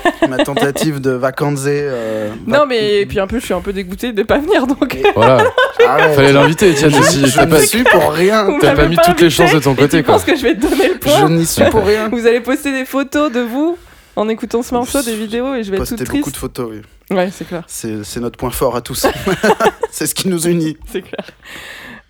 [0.30, 1.64] ma tentative de vacances.
[1.66, 4.38] euh, va- Non, mais et puis un peu, je suis un peu dégoûtée de pas
[4.38, 4.96] venir donc.
[5.14, 5.44] Voilà,
[5.86, 6.14] Arrête.
[6.14, 7.26] fallait l'inviter, aussi.
[7.26, 8.48] Je T'as pas, ne suis pour rien.
[8.58, 10.14] T'as pas mis toutes les chances de ton côté, quoi.
[10.14, 12.08] penses que je vais te donner le Je point n'y suis pour rien.
[12.08, 13.76] Vous allez poster des photos de vous
[14.16, 16.34] en écoutant ce morceau, des vidéos, et je vais être Poster toute beaucoup triste.
[16.34, 17.16] de photos, oui.
[17.16, 19.06] Ouais, c'est clair, C'est c'est notre point fort à tous.
[19.90, 20.76] c'est ce qui nous unit.
[20.86, 21.26] c'est clair.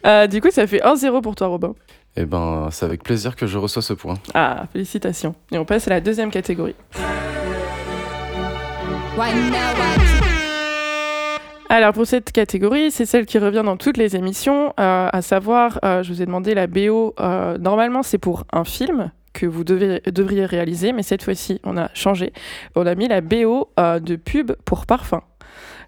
[0.07, 1.75] Euh, du coup, ça fait 1-0 pour toi, Robin.
[2.17, 4.15] Eh ben, c'est avec plaisir que je reçois ce point.
[4.35, 5.35] Ah, félicitations.
[5.51, 6.77] Et on passe à la deuxième catégorie.
[11.71, 15.81] Alors pour cette catégorie, c'est celle qui revient dans toutes les émissions, euh, à savoir,
[15.85, 19.65] euh, je vous ai demandé la BO, euh, normalement c'est pour un film que vous
[19.65, 22.33] devez- devriez réaliser, mais cette fois-ci on a changé,
[22.75, 25.21] on a mis la BO euh, de pub pour parfum.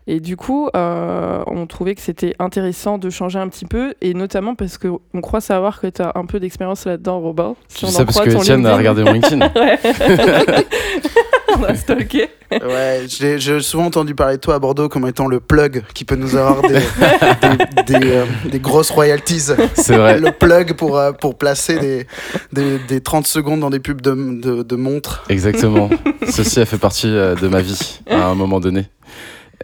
[0.08, 4.14] Et du coup, euh, on trouvait que c'était intéressant de changer un petit peu, et
[4.14, 7.56] notamment parce qu'on croit savoir que tu as un peu d'expérience là-dedans, Robin.
[7.66, 8.92] Si on dis en ça parce croit que ton Étienne a LinkedIn.
[8.92, 9.50] regardé mon LinkedIn.
[11.60, 11.66] Ouais.
[11.68, 12.28] on a stalké.
[12.50, 16.14] Ouais, j'ai souvent entendu parler de toi à Bordeaux comme étant le plug qui peut
[16.16, 19.52] nous avoir des, des, des, euh, des grosses royalties.
[19.74, 20.20] C'est vrai.
[20.20, 22.06] Le plug pour, euh, pour placer des,
[22.52, 25.24] des, des 30 secondes dans des pubs de, de, de montres.
[25.28, 25.90] Exactement.
[26.28, 28.86] Ceci a fait partie euh, de ma vie à un moment donné.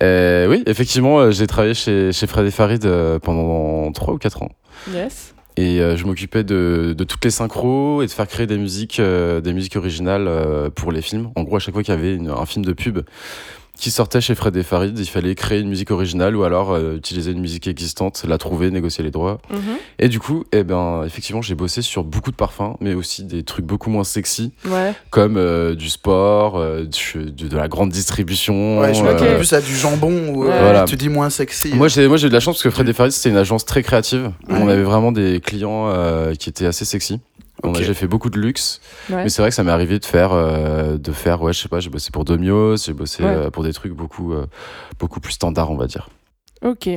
[0.02, 4.18] Euh, oui, effectivement, euh, j'ai travaillé chez, chez Fred et Farid euh, pendant 3 ou
[4.18, 4.48] 4 ans.
[4.92, 5.34] Yes.
[5.56, 9.40] Et euh, je m'occupais de, toutes les synchros et de faire créer des musiques, euh,
[9.40, 11.30] des musiques originales euh, pour les films.
[11.36, 13.00] En gros, à chaque fois qu'il y avait un film de pub,
[13.78, 14.96] qui sortait chez Fred et Farid.
[14.98, 18.70] Il fallait créer une musique originale ou alors euh, utiliser une musique existante, la trouver,
[18.70, 19.40] négocier les droits.
[19.50, 19.58] Mhm.
[19.98, 23.42] Et du coup, eh ben, effectivement, j'ai bossé sur beaucoup de parfums, mais aussi des
[23.42, 24.92] trucs beaucoup moins sexy, Ouais.
[25.10, 28.78] comme euh, du sport, euh, du- de, de la grande distribution.
[28.80, 29.06] Ouais, je Ok.
[29.06, 30.60] m'attends plus à du jambon ou euh, Ouais.
[30.60, 30.84] Voilà.
[30.84, 31.74] tu dis moins sexy.
[31.74, 33.36] Moi, j'ai, moi, j'ai eu de la chance parce que Fred et Farid, c'était une
[33.36, 34.30] agence très créative.
[34.48, 34.58] Ouais.
[34.60, 37.20] On avait vraiment des clients euh, qui étaient assez sexy.
[37.62, 37.84] On a- Ok.
[37.84, 39.24] J'ai fait beaucoup de luxe, Ouais.
[39.24, 41.68] mais c'est vrai que ça m'est arrivé de faire, euh, de faire, ouais, je sais
[41.68, 43.28] pas, j'ai bossé pour Domios, j'ai bossé Ouais.
[43.28, 44.46] euh, pour des trucs beaucoup, euh,
[44.98, 46.08] beaucoup plus standards, on va dire.
[46.64, 46.88] Ok.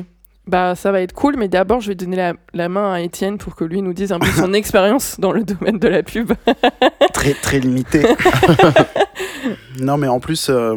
[0.48, 3.40] Bah, ça va être cool, mais d'abord, je vais donner la, la main à Étienne
[3.40, 6.34] pour que lui nous dise un peu son expérience dans le domaine de la pub.
[7.14, 8.04] très très limité.
[9.80, 10.76] non, mais en plus, euh,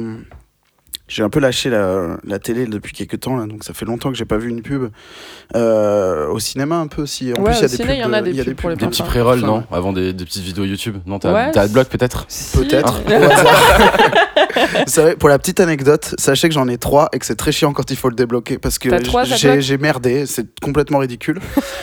[1.09, 4.11] j'ai un peu lâché la, la télé depuis quelques temps, là, donc ça fait longtemps
[4.11, 4.90] que j'ai pas vu une pub.
[5.57, 7.33] Euh, au cinéma, un peu aussi.
[7.37, 7.90] En Ouais, plus, il y a des pubs.
[7.97, 9.64] y en a de- des y a pubs pour les Des petits pré-rolls, enfin, non
[9.73, 12.57] Avant des, des petites vidéos YouTube Non, t'as Ouais, Adblock peut-être Si.
[12.59, 13.03] Peut-être.
[14.87, 17.73] Savez, pour la petite anecdote, sachez que j'en ai trois et que c'est très chiant
[17.73, 18.88] quand il faut le débloquer parce que
[19.61, 21.40] j'ai merdé, c'est complètement ridicule.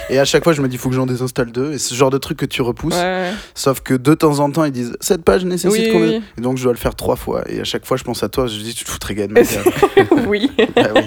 [0.10, 1.74] et à chaque fois, je me dis, il faut que j'en désinstalle deux.
[1.74, 2.96] Et ce genre de truc que tu repousses.
[2.96, 3.32] Ouais.
[3.54, 6.22] Sauf que de temps en temps, ils disent cette page nécessite Oui, combien oui.
[6.38, 7.44] Et donc je dois le faire trois fois.
[7.50, 8.48] Et à chaque fois, je pense à toi.
[8.48, 9.15] Je dis tu te foutrais
[10.28, 11.02] oui, Ah oui.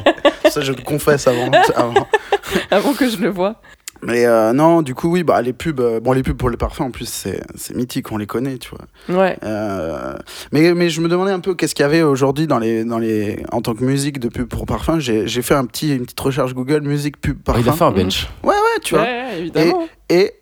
[0.50, 1.50] Ça, je le confesse avant.
[1.76, 2.06] avant.
[2.70, 3.60] avant que je le vois.
[4.00, 6.56] Mais euh, non, du coup, oui, bah les pubs, euh, bon les pubs pour les
[6.56, 9.18] parfums en plus c'est c'est mythique, on les connaît, tu vois.
[9.20, 9.36] Ouais.
[9.42, 10.14] Euh,
[10.52, 12.98] mais mais je me demandais un peu qu'est-ce qu'il y avait aujourd'hui dans les dans
[13.00, 15.00] les en tant que musique de pub pour parfum.
[15.00, 17.76] J'ai j'ai fait un petit une petite recherche Google musique pub Ah, Il a parfum.
[17.92, 18.28] fait un bench.
[18.44, 19.02] Ouais ouais, tu vois.
[19.02, 19.88] Ouais, évidemment.
[20.08, 20.32] Et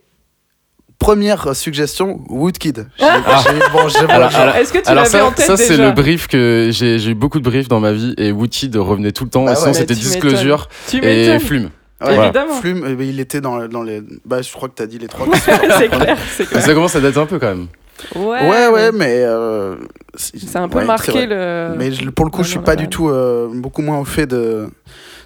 [0.98, 2.87] première suggestion, Woodkid.
[2.98, 3.20] J'ai- Ah.
[3.72, 3.78] bon,
[4.09, 7.14] alors- Est-ce que tu l'avais ça, en tête ça c'est le brief que j'ai eu
[7.14, 9.44] beaucoup de briefs dans ma vie et Woodkid revenait tout le temps.
[9.44, 10.68] Bah et sinon c'était Disclosure
[11.02, 11.38] et.
[11.38, 11.70] Flume.
[12.04, 12.52] Ouais, Évidemment.
[12.61, 14.02] Flume, euh, il était dans, dans les.
[14.26, 15.26] Bah, je crois que t'as dit les trois.
[15.35, 16.62] c'est clair, clair.
[16.62, 17.68] ça commence à dater un peu quand même.
[18.14, 19.22] Ouais, ouais, ouais, mais.
[19.22, 19.76] euh,
[20.14, 21.74] C'est un peu ouais, marqué le.
[21.78, 23.09] Mais je- pour le coup, Ouais, je suis pas du tout.
[23.09, 24.66] euh, beaucoup moins au fait de.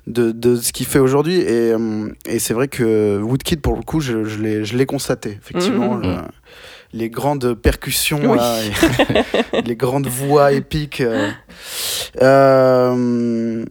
[0.06, 3.82] De, de ce qu'il fait aujourd'hui et, euh, et c'est vrai que Woodkid pour le
[3.82, 6.02] coup je, je l'ai je l'ai constaté effectivement Mhm.
[6.02, 6.16] le-
[6.94, 8.38] les grandes percussions Oui.
[8.38, 11.28] là, et les grandes voix épiques euh.
[12.22, 13.64] Euh,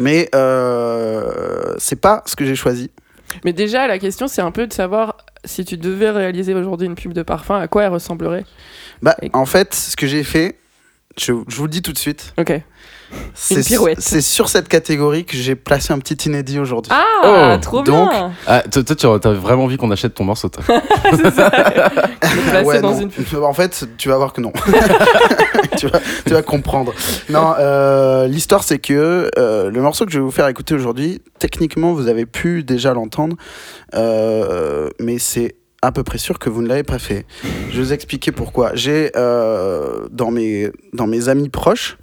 [0.00, 2.90] mais euh, c'est pas ce que j'ai choisi
[3.44, 6.94] Mais déjà, la question, c'est un peu de savoir si tu devais réaliser aujourd'hui une
[6.94, 8.44] pub de parfum, à quoi elle ressemblerait?
[9.02, 10.58] Bah, Et- en fait, ce que j'ai fait,
[11.18, 12.52] je, je vous le dis tout de suite, Ok.
[13.34, 14.00] C'est pirouette.
[14.00, 16.92] c'est sur cette catégorie que j'ai placé un petit inédit aujourd'hui.
[16.94, 20.24] Ah, Oh, trop donc- bien Ah, toi, toi, tu as vraiment envie qu'on achète ton
[20.24, 20.62] morceau, toi.
[21.12, 21.50] C'est ça.
[21.50, 23.42] Le placer Ouais, dans une pub.
[23.42, 24.52] En fait, tu vas voir que non.
[25.76, 26.92] tu, vas, tu vas comprendre.
[27.30, 31.20] Non, euh, l'histoire, c'est que euh, le morceau que je vais vous faire écouter aujourd'hui,
[31.38, 33.36] techniquement, vous avez pu déjà l'entendre,
[33.94, 37.26] euh, mais c'est à peu près sûr que vous ne l'avez pas fait.
[37.70, 38.70] Je vais vous expliquer pourquoi.
[38.74, 41.98] J'ai euh, dans, mes, dans mes amis proches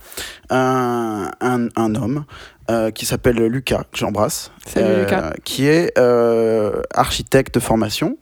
[0.50, 2.26] un, un, un homme
[2.70, 5.34] euh, qui s'appelle Lucas, que j'embrasse, Salut euh, Lucas.
[5.46, 8.18] qui est euh, architecte de formation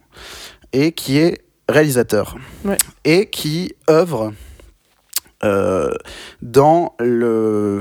[0.74, 2.78] et qui est réalisateur Ouais.
[3.04, 4.34] et qui œuvre
[6.42, 7.80] dans le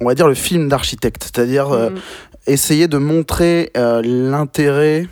[0.00, 1.94] on va dire le film d'architecte c'est-à-dire Mhm.
[2.46, 5.06] essayer de montrer l'intérêt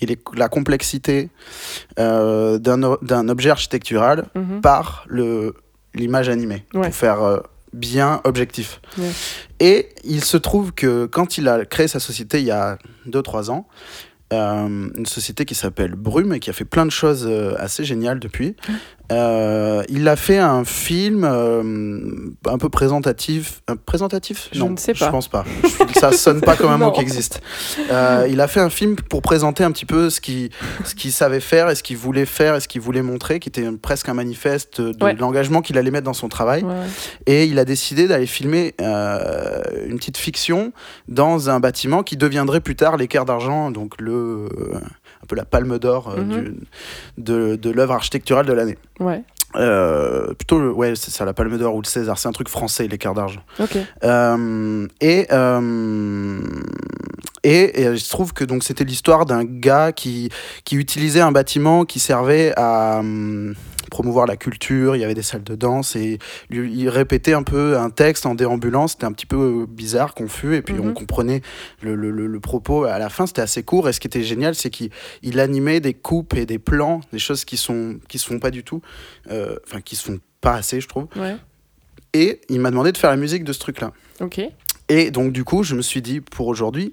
[0.00, 1.28] et les- la complexité
[1.98, 4.60] euh, d'un objet architectural Mhm.
[4.60, 5.04] par
[5.94, 6.82] l'image animée Ouais.
[6.88, 7.38] pour faire euh,
[7.72, 8.80] bien objectif.
[8.98, 9.10] Ouais.
[9.60, 13.50] Et il se trouve que quand il a créé sa société il y a 2-3
[13.50, 13.66] ans,
[14.32, 18.20] euh, une société qui s'appelle Brume et qui a fait plein de choses assez géniales
[18.20, 18.54] depuis.
[19.10, 22.02] Euh, il a fait un film euh,
[22.46, 23.62] un peu présentatif.
[23.70, 24.48] euh, présentatif?
[24.52, 25.06] Je Non, ne sais pas.
[25.06, 25.44] Je pense pas.
[25.98, 27.40] Ça sonne pas comme un mot qui existe.
[27.90, 30.50] Euh, il a fait un film pour présenter un petit peu ce qu'il
[30.84, 33.48] ce qu'il savait faire et ce qu'il voulait faire et ce qu'il voulait montrer, qui
[33.48, 35.14] était presque un manifeste de Ouais.
[35.14, 36.62] l'engagement qu'il allait mettre dans son travail.
[36.62, 36.74] Ouais.
[37.26, 40.72] Et il a décidé d'aller filmer euh, une petite fiction
[41.08, 44.80] dans un bâtiment qui deviendrait plus tard l'équerre d'argent, donc le, euh,
[45.22, 46.54] un peu la palme d'or euh, Mhm.
[47.18, 48.78] de, de l'œuvre architecturale de l'année.
[48.98, 49.22] Ouais.
[49.56, 52.48] Euh, plutôt, le, ouais, c'est ça, la palme d'or ou le César, c'est un truc
[52.48, 53.42] français, l'équerre d'argent.
[53.58, 53.76] Ok.
[54.04, 56.40] Euh, et, euh,
[57.42, 60.30] et, et il se trouve que donc c'était l'histoire d'un gars qui,
[60.64, 63.54] qui utilisait un bâtiment qui servait à hum,
[63.90, 67.42] promouvoir la culture, il y avait des salles de danse et lui, il répétait un
[67.42, 70.94] peu un texte en déambulant, c'était un petit peu bizarre, confus et puis on Mhm.
[70.94, 71.42] comprenait
[71.82, 74.22] le, le- le- le propos à la fin, c'était assez court et ce qui était
[74.22, 74.90] génial c'est qu'il
[75.22, 78.50] il animait des coupes et des plans, des choses qui sont qui se font pas
[78.50, 78.80] du tout,
[79.30, 81.36] euh, enfin qui se font pas assez je trouve Ouais.
[82.14, 83.92] et il m'a demandé de faire la musique de ce truc là.
[84.20, 84.40] Ok.
[84.92, 86.92] Et donc, du coup, je me suis dit, pour aujourd'hui,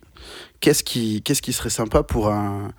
[0.60, 2.72] qu'est-ce qui, qu'est-ce qui serait sympa pour un,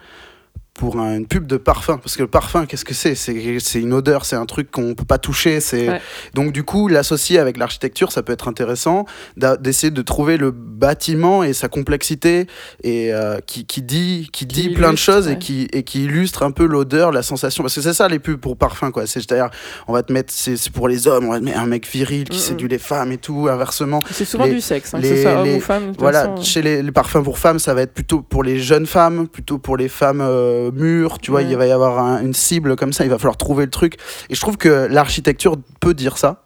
[0.78, 1.98] pour un- une pub de parfum.
[1.98, 3.14] Parce que le parfum, qu'est-ce que c'est?
[3.14, 5.60] C'est une odeur, c'est un truc qu'on peut pas toucher.
[5.60, 6.00] C'est Ouais.
[6.34, 9.04] Donc du coup, l'associer avec l'architecture, ça peut être intéressant
[9.36, 12.46] d'essayer de trouver le bâtiment et sa complexité
[12.84, 15.32] et euh, qui, qui dit, qui dit plein de choses ouais.
[15.34, 17.62] et, qui, et qui illustre un peu l'odeur, la sensation.
[17.64, 18.90] Parce que c'est ça les pubs pour parfum.
[18.90, 19.06] quoi.
[19.06, 19.50] C'est-à-dire,
[19.88, 22.24] on va te mettre, c'est pour les hommes, on va te mettre un mec viril
[22.24, 24.00] qui Mm, séduit les femmes et tout, inversement.
[24.12, 25.92] C'est souvent Les- du sexe, hein, que les- ce soit homme ou femme.
[25.98, 26.42] Voilà, façon.
[26.42, 29.58] chez les, les parfums pour femmes, ça va être plutôt pour les jeunes femmes, plutôt
[29.58, 31.18] pour les femmes euh, mûres.
[31.18, 31.46] Tu vois, Ouais.
[31.50, 33.94] il va y avoir un- une cible comme ça, il va falloir trouver le truc.
[34.30, 36.44] Et je trouve que l'architecture peut dire ça.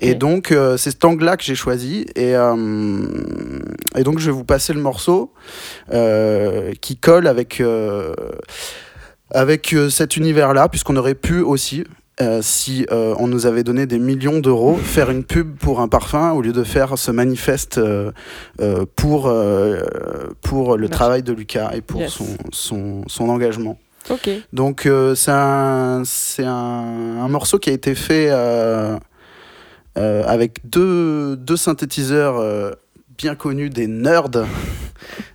[0.00, 2.06] Et donc, euh, c'est cet angle-là que j'ai choisi.
[2.16, 2.56] Et, euh,
[3.94, 5.32] et donc, je vais vous passer le morceau
[5.92, 7.62] euh, qui colle avec,
[9.30, 11.84] avec cet univers-là, puisqu'on aurait pu aussi.
[12.20, 15.88] Euh, si euh, on nous avait donné des millions d'euros, faire une pub pour un
[15.88, 18.10] parfum au lieu de faire ce manifeste euh,
[18.96, 19.32] pour,
[20.40, 20.90] pour le Merci.
[20.92, 22.12] travail de Lucas et pour Yes.
[22.12, 23.78] son, son, son engagement.
[24.52, 26.02] Donc c'est un,
[26.38, 28.30] un, un morceau qui a été fait
[29.96, 32.40] avec deux, deux synthétiseurs
[33.16, 34.30] bien connus des nerds,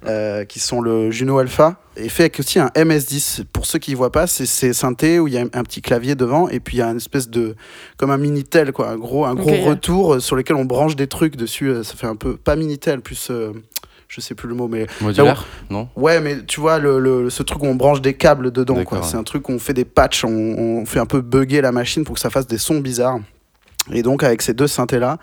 [0.06, 3.44] euh, qui sont le Juno Alpha, et fait avec aussi un MS10.
[3.52, 5.82] Pour ceux qui ne voient pas, c'est ces synthés où il y a un petit
[5.82, 7.56] clavier devant, et puis il y a une espèce de...
[7.98, 11.08] comme un Minitel, quoi, un gros, un gros retour euh, sur lequel on branche des
[11.08, 11.67] trucs dessus.
[11.70, 12.36] euh, Ça fait un peu...
[12.38, 13.30] pas Minitel, plus...
[13.30, 13.52] euh,
[14.08, 15.88] je sais plus le mot, mais Modulaire Non?
[15.96, 19.00] Ouais, mais tu vois, le, le- ce truc où on branche des câbles dedans, quoi.
[19.00, 19.06] ouais.
[19.10, 21.72] C'est un truc où on fait des patchs, on, on fait un peu bugger la
[21.72, 23.20] machine pour que ça fasse des sons bizarres.
[23.91, 25.17] Et donc, avec ces deux synthés-là,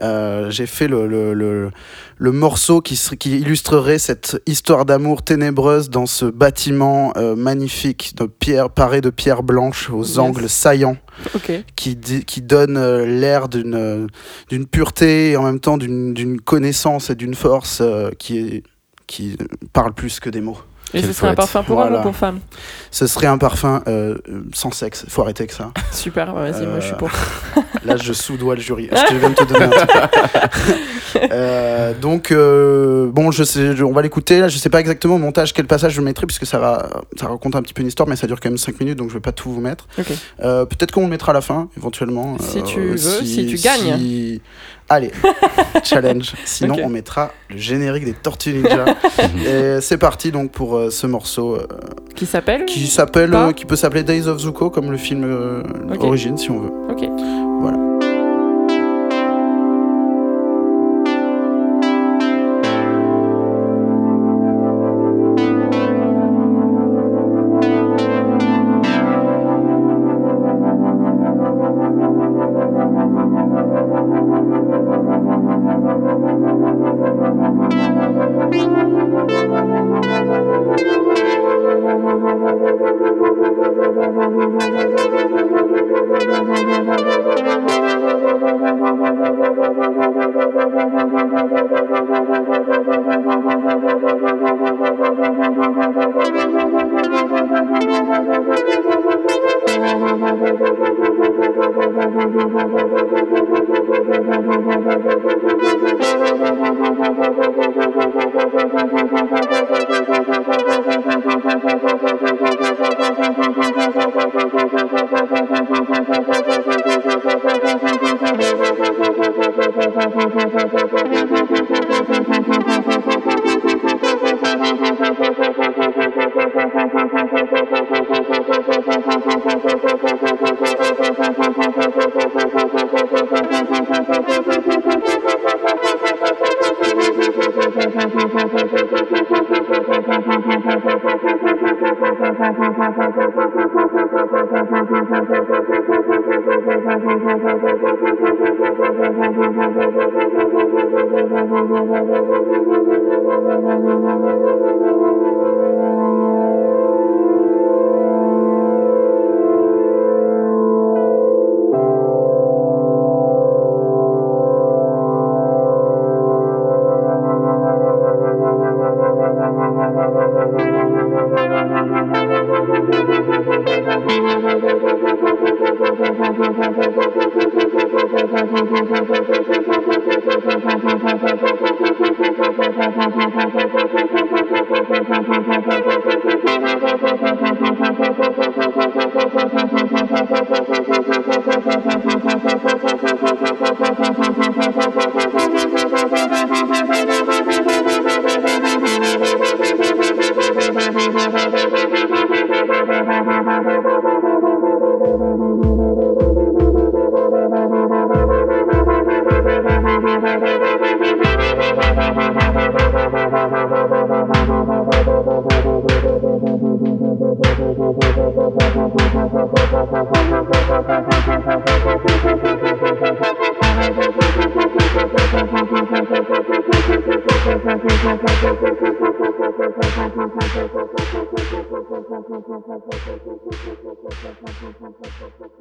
[0.00, 1.70] euh, j'ai fait le, le, le,
[2.16, 8.26] le morceau qui, qui illustrerait cette histoire d'amour ténébreuse dans ce bâtiment euh, magnifique de
[8.26, 10.18] pierre, paré de pierre blanche aux Yes.
[10.18, 10.96] angles saillants
[11.34, 11.50] Ok.
[11.74, 14.06] qui, qui donne euh, l'air d'une euh,
[14.48, 18.62] d'une pureté et en même temps d'une d'une connaissance et d'une force euh, qui, est,
[19.08, 19.36] qui
[19.72, 20.58] parle plus que des mots.
[20.94, 22.00] Et Quel ce serait un parfum pour homme Voilà.
[22.00, 22.40] ou pour femme?
[22.90, 24.16] Ce serait un parfum euh,
[24.54, 25.04] sans sexe.
[25.08, 25.70] Faut arrêter avec ça.
[25.92, 27.10] Super, vas-y, moi je suis Euh, pour.
[27.84, 28.88] Là, je soudoie le jury.
[28.90, 31.30] Je te viens de te donner un truc.
[31.30, 34.40] Euh, donc, euh, bon, je sais, on va l'écouter.
[34.40, 37.28] Là, je sais pas exactement au montage quel passage je mettrai, puisque ça va, ça
[37.28, 39.14] raconte un petit peu une histoire, mais ça dure quand même 5 minutes, donc je
[39.14, 39.86] vais pas tout vous mettre.
[39.98, 40.06] Ok.
[40.42, 42.34] Euh, Peut-être qu'on le mettra à la fin, éventuellement.
[42.40, 43.98] euh, Si tu veux, si tu gagnes.
[43.98, 44.42] si-
[44.88, 45.10] Allez,
[45.84, 46.32] challenge.
[46.44, 48.86] Sinon, on mettra le générique des Tortues Ninja.
[49.46, 51.66] Et c'est parti donc pour euh, ce morceau euh,
[52.14, 55.24] Qui s'appelle qui s'appelle, Pas euh, qui peut s'appeler Days of Zuko, comme le film
[55.24, 56.02] euh, Ok.
[56.04, 56.72] Origine, si on veut.
[56.90, 57.08] Ok.
[57.60, 57.87] Thank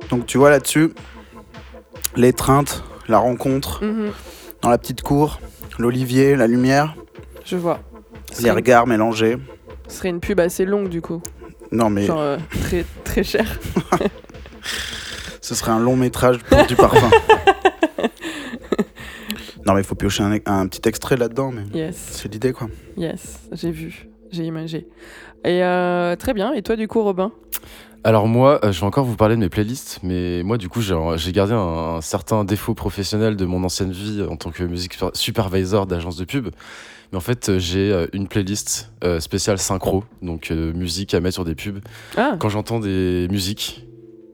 [0.09, 0.93] Donc tu vois là-dessus,
[2.15, 4.11] l'étreinte, la rencontre, Mhm,
[4.67, 5.39] dans la petite cour,
[5.79, 6.93] l'olivier, la lumière,
[7.45, 7.79] Je vois.
[8.33, 9.37] Ce les serait, regards mélangés.
[9.87, 11.21] ce serait une pub assez longue du coup.
[11.71, 13.47] Non mais Genre euh, très, très cher.
[15.41, 17.09] ce serait un long métrage pour du parfum.
[19.65, 22.67] non mais il faut piocher un, un petit extrait là-dedans, mais Yes, c'est l'idée quoi.
[22.97, 24.85] yes, j'ai vu, j'ai imagé.
[25.45, 26.51] Et euh, très bien.
[26.51, 27.31] Et toi du coup, Robin?
[28.07, 30.79] Alors moi, euh, je vais encore vous parler de mes playlists, mais moi du coup
[30.81, 31.57] j'ai j'ai gardé un,
[31.97, 36.15] un certain défaut professionnel de mon ancienne vie en tant que music super- supervisor d'agence
[36.15, 36.47] de pub.
[37.11, 41.19] Mais en fait, euh, j'ai euh, une playlist euh, spéciale synchro, donc euh, musique à
[41.19, 41.79] mettre sur des pubs.
[42.15, 43.85] Ah, Quand j'entends des musiques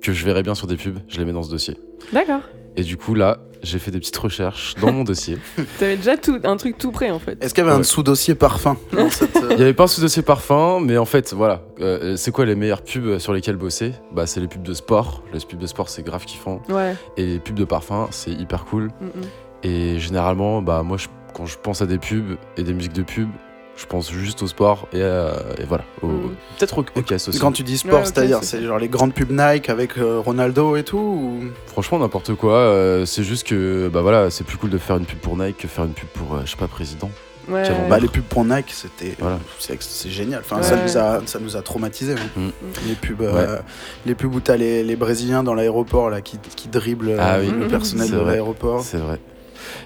[0.01, 1.75] que je verrais bien sur des pubs, je les mets dans ce dossier.
[2.11, 2.41] d'accord.
[2.75, 5.37] Et du coup là, j'ai fait des petites recherches dans mon dossier.
[5.79, 7.41] T'avais déjà tout, un truc tout prêt en fait.
[7.43, 9.87] Est-ce qu'il y avait un sous-dossier parfum dans cette, euh, Il y avait pas un
[9.87, 11.61] sous-dossier parfum, mais en fait, voilà.
[11.79, 13.93] Euh, c'est quoi les meilleures pubs sur lesquelles bosser?
[14.11, 15.23] Bah, c'est les pubs de sport.
[15.33, 16.61] Les pubs de sport, c'est grave kiffant.
[16.67, 16.95] Ouais.
[17.15, 18.85] Et les pubs de parfum, c'est hyper cool.
[18.99, 19.21] mm, mm.
[19.65, 23.03] Et généralement, bah, moi, je- quand je pense à des pubs et des musiques de
[23.03, 23.29] pubs,
[23.75, 25.83] je pense juste au sport et, euh, et voilà.
[26.01, 26.35] Au- Mm.
[26.59, 27.39] Peut-être au, au caisse aussi.
[27.39, 30.19] Quand tu dis sport, Ouais, c'est-à-dire c'est- c'est genre les grandes pubs Nike avec euh,
[30.19, 31.39] Ronaldo et tout ou...
[31.67, 32.53] Franchement, n'importe quoi.
[32.53, 35.57] euh, c'est juste que, bah voilà, c'est plus cool de faire une pub pour Nike
[35.57, 37.09] que faire une pub pour, euh, je sais pas, président.
[37.49, 37.63] Ouais.
[37.89, 39.37] Bah, les pubs pour Nike, c'était Voilà.
[39.59, 40.41] c'est c'est génial.
[40.45, 40.63] Enfin, Ouais.
[40.63, 42.13] ça, nous a, ça nous a traumatisés.
[42.13, 42.39] hein.
[42.39, 42.49] Mm.
[42.87, 43.57] Les pubs, euh,
[44.05, 47.51] les pubs où t'as les, les Brésiliens dans l'aéroport là qui, qui dribblent Ah oui.
[47.51, 48.31] le personnel C'est de vrai.
[48.33, 48.81] l'aéroport.
[48.81, 49.19] C'est vrai.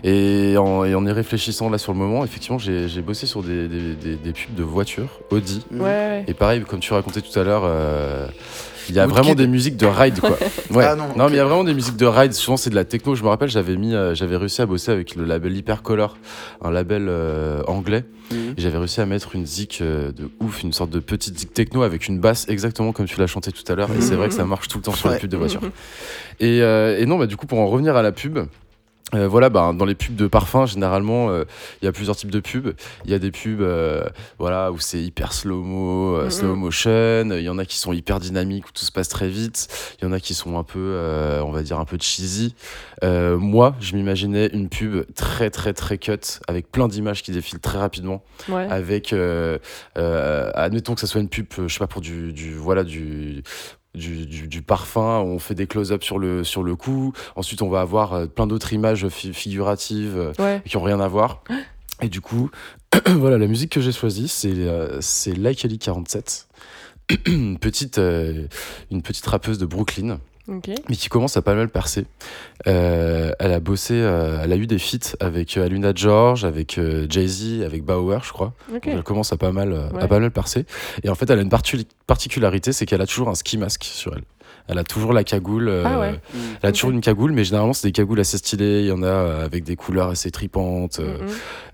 [0.03, 3.67] Et en, et en y réfléchissant là sur le moment, effectivement, j'ai bossé sur des,
[3.67, 5.65] des- des- des pubs de voitures, Audi.
[5.71, 6.25] Ouais, ouais.
[6.27, 8.27] Et pareil, comme tu racontais tout à l'heure, euh,
[8.89, 10.37] il y a vraiment des musiques de ride, quoi.
[10.71, 10.85] Ouais.
[10.85, 12.31] Ah non, mais il y a vraiment des musiques de ride.
[12.33, 13.15] Souvent, c'est de la techno.
[13.15, 16.17] Je me rappelle, j'avais mis, euh, j'avais réussi à bosser avec le label Hypercolor,
[16.61, 18.05] un label euh, anglais.
[18.31, 18.53] Mhm.
[18.57, 21.81] Et j'avais réussi à mettre une zik de ouf, une sorte de petite zik techno
[21.81, 23.89] avec une basse exactement comme tu l'as chanté tout à l'heure.
[23.97, 25.61] Et c'est vrai que ça marche tout le temps sur les pubs de voiture.
[26.39, 28.37] Et, euh, et non, bah, du coup, pour en revenir à la pub.
[29.13, 31.45] Euh, voilà, bah, dans les pubs de parfum, généralement, euh,
[31.81, 32.73] il y a plusieurs types de pubs.
[33.05, 34.03] Il y a des pubs euh,
[34.37, 37.29] voilà, où c'est hyper slow-mo, euh, slow motion.
[37.31, 39.67] Il y en a qui sont hyper dynamiques, où tout se passe très vite.
[40.01, 42.53] Il y en a qui sont un peu, euh, on va dire, un peu cheesy.
[43.05, 47.59] Euh, moi, je m'imaginais une pub très, très, très cut, avec plein d'images qui défilent
[47.59, 48.67] très rapidement Ouais.
[48.69, 49.57] avec euh,
[49.97, 53.41] euh, admettons que ça soit une pub je sais pas pour du, du voilà du
[53.97, 57.11] du, du, du parfum, on fait des close-up sur le, sur le cou.
[57.35, 60.61] Ensuite, on va avoir euh, plein d'autres images fi- figuratives euh, Ouais.
[60.65, 61.43] qui ont rien à voir.
[62.01, 62.49] Et du coup,
[63.07, 64.99] voilà, la musique que j'ai choisie, c'est euh,
[65.35, 66.47] Like Ellie 47,
[67.25, 68.47] une petite, euh,
[68.91, 70.19] une petite rappeuse de Brooklyn
[70.89, 72.05] Mais qui commence à pas mal percer.
[72.67, 76.79] Euh, elle a bossé, euh, elle a eu des feats avec euh, Aluna George, avec
[77.09, 78.53] Jay-Z, avec Bauer, je crois.
[78.71, 80.03] Donc elle commence à pas mal, Ouais.
[80.03, 80.65] à pas mal percer.
[81.03, 81.49] Et en fait, elle a une
[82.07, 84.23] particularité, c'est qu'elle a toujours un ski mask sur elle.
[84.69, 85.71] Elle a toujours la cagoule.
[85.85, 86.19] Ah ouais.
[86.61, 88.81] Elle a toujours une cagoule, mais généralement c'est des cagoules assez stylées.
[88.81, 90.99] Il y en a avec des couleurs assez tripantes.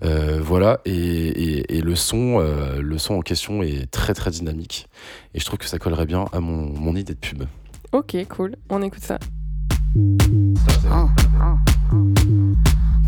[0.02, 0.80] voilà.
[0.86, 2.40] Et, et- et le son,
[2.80, 4.88] le son en question est très très dynamique.
[5.34, 7.44] Et je trouve que ça collerait bien à mon, mon idée de pub.
[7.94, 8.56] Ok, cool.
[8.72, 9.20] On écoute ça.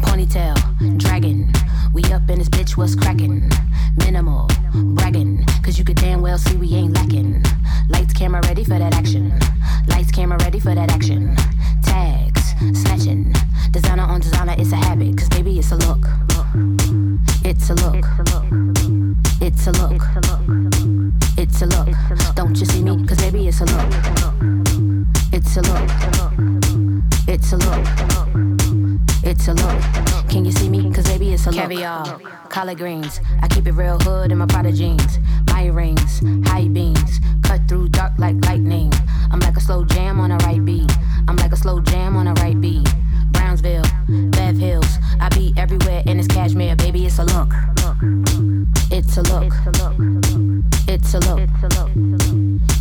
[0.04, 0.54] Ponytail,
[0.98, 1.52] dragon.
[1.92, 3.50] We up in this bitch, what's cracking?
[3.98, 4.48] Minimal,
[4.94, 5.44] bragging.
[5.64, 7.44] Cause you could damn well see we ain't lacking.
[7.90, 9.34] Lights, camera ready for that action.
[9.88, 11.36] Lights, camera ready for that action.
[11.82, 13.34] Tags, snatching.
[13.72, 15.18] Designer on designer, it's a habit.
[15.18, 17.05] Cause baby, it's a look.
[17.48, 18.04] It's a look.
[19.40, 20.02] It's a look.
[21.38, 21.90] It's a look.
[22.34, 23.06] Don't you see me?
[23.06, 23.94] Cause baby, it's a look.
[25.32, 25.90] It's a look.
[27.28, 27.86] It's a look.
[29.24, 30.28] It's a look.
[30.28, 30.92] Can you see me?
[30.92, 31.70] Cause baby, it's a look.
[31.70, 32.20] Caviar,
[32.50, 33.22] collard greens.
[33.44, 35.20] I keep it real hood in my Prada jeans.
[35.52, 37.20] My rings, high beams.
[37.44, 38.92] Cut through dark like lightning.
[39.32, 40.92] I'm like a slow jam on a right beat.
[41.28, 42.88] I'm like a slow jam on a right beat.
[43.62, 44.98] Brownsville, Bev Hills.
[45.20, 46.76] I be everywhere in this cashmere.
[46.76, 47.54] Baby, it's a look.
[48.92, 49.54] It's a look.
[50.88, 51.40] It's a look.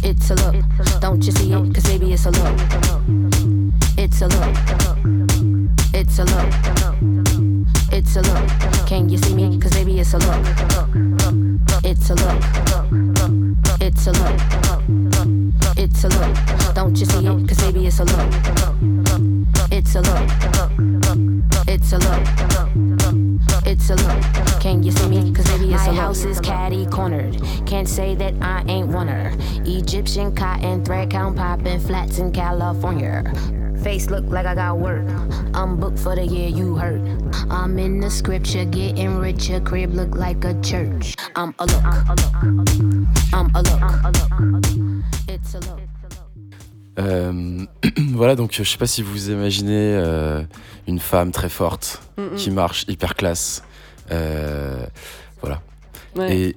[0.03, 1.01] It's a look.
[1.01, 1.75] Don't you see it?
[1.75, 2.61] Cause baby, it's a look.
[3.97, 4.57] It's a look.
[5.95, 6.53] It's a look.
[7.93, 8.89] It's a look.
[8.89, 9.59] Can you see me?
[9.61, 10.45] Cause baby, it's a look.
[11.85, 13.64] It's a look.
[13.87, 14.37] It's a low.
[15.77, 16.73] It's a low.
[16.73, 17.49] Don't you see it?
[17.49, 18.31] Cause baby it's a low.
[19.71, 20.27] It's a low.
[21.69, 21.93] It's a low.
[21.93, 23.34] It's a low
[23.91, 24.61] look.
[24.61, 25.33] Can you see me?
[25.33, 27.41] Cause maybe it's My a house is caddy cornered.
[27.67, 29.33] Can't say that I ain't one her.
[29.65, 33.23] Egyptian cotton thread count popping flats in California.
[33.83, 35.07] Face look like I got work.
[35.53, 37.03] I'm booked for the year you heard.
[37.51, 39.61] I'm in the scripture, getting richer.
[39.61, 41.15] Crib look like a church.
[41.37, 41.85] I'm a look.
[43.33, 45.05] I'm a look.
[45.29, 45.81] It's a look.
[46.99, 47.67] Euh,
[48.15, 50.45] voilà, donc je sais pas si vous imaginez euh,
[50.87, 52.35] une femme très forte Mm, mm.
[52.37, 53.63] qui marche hyper classe.
[54.11, 54.87] Euh,
[55.41, 55.63] voilà.
[56.17, 56.37] Ouais.
[56.39, 56.57] Et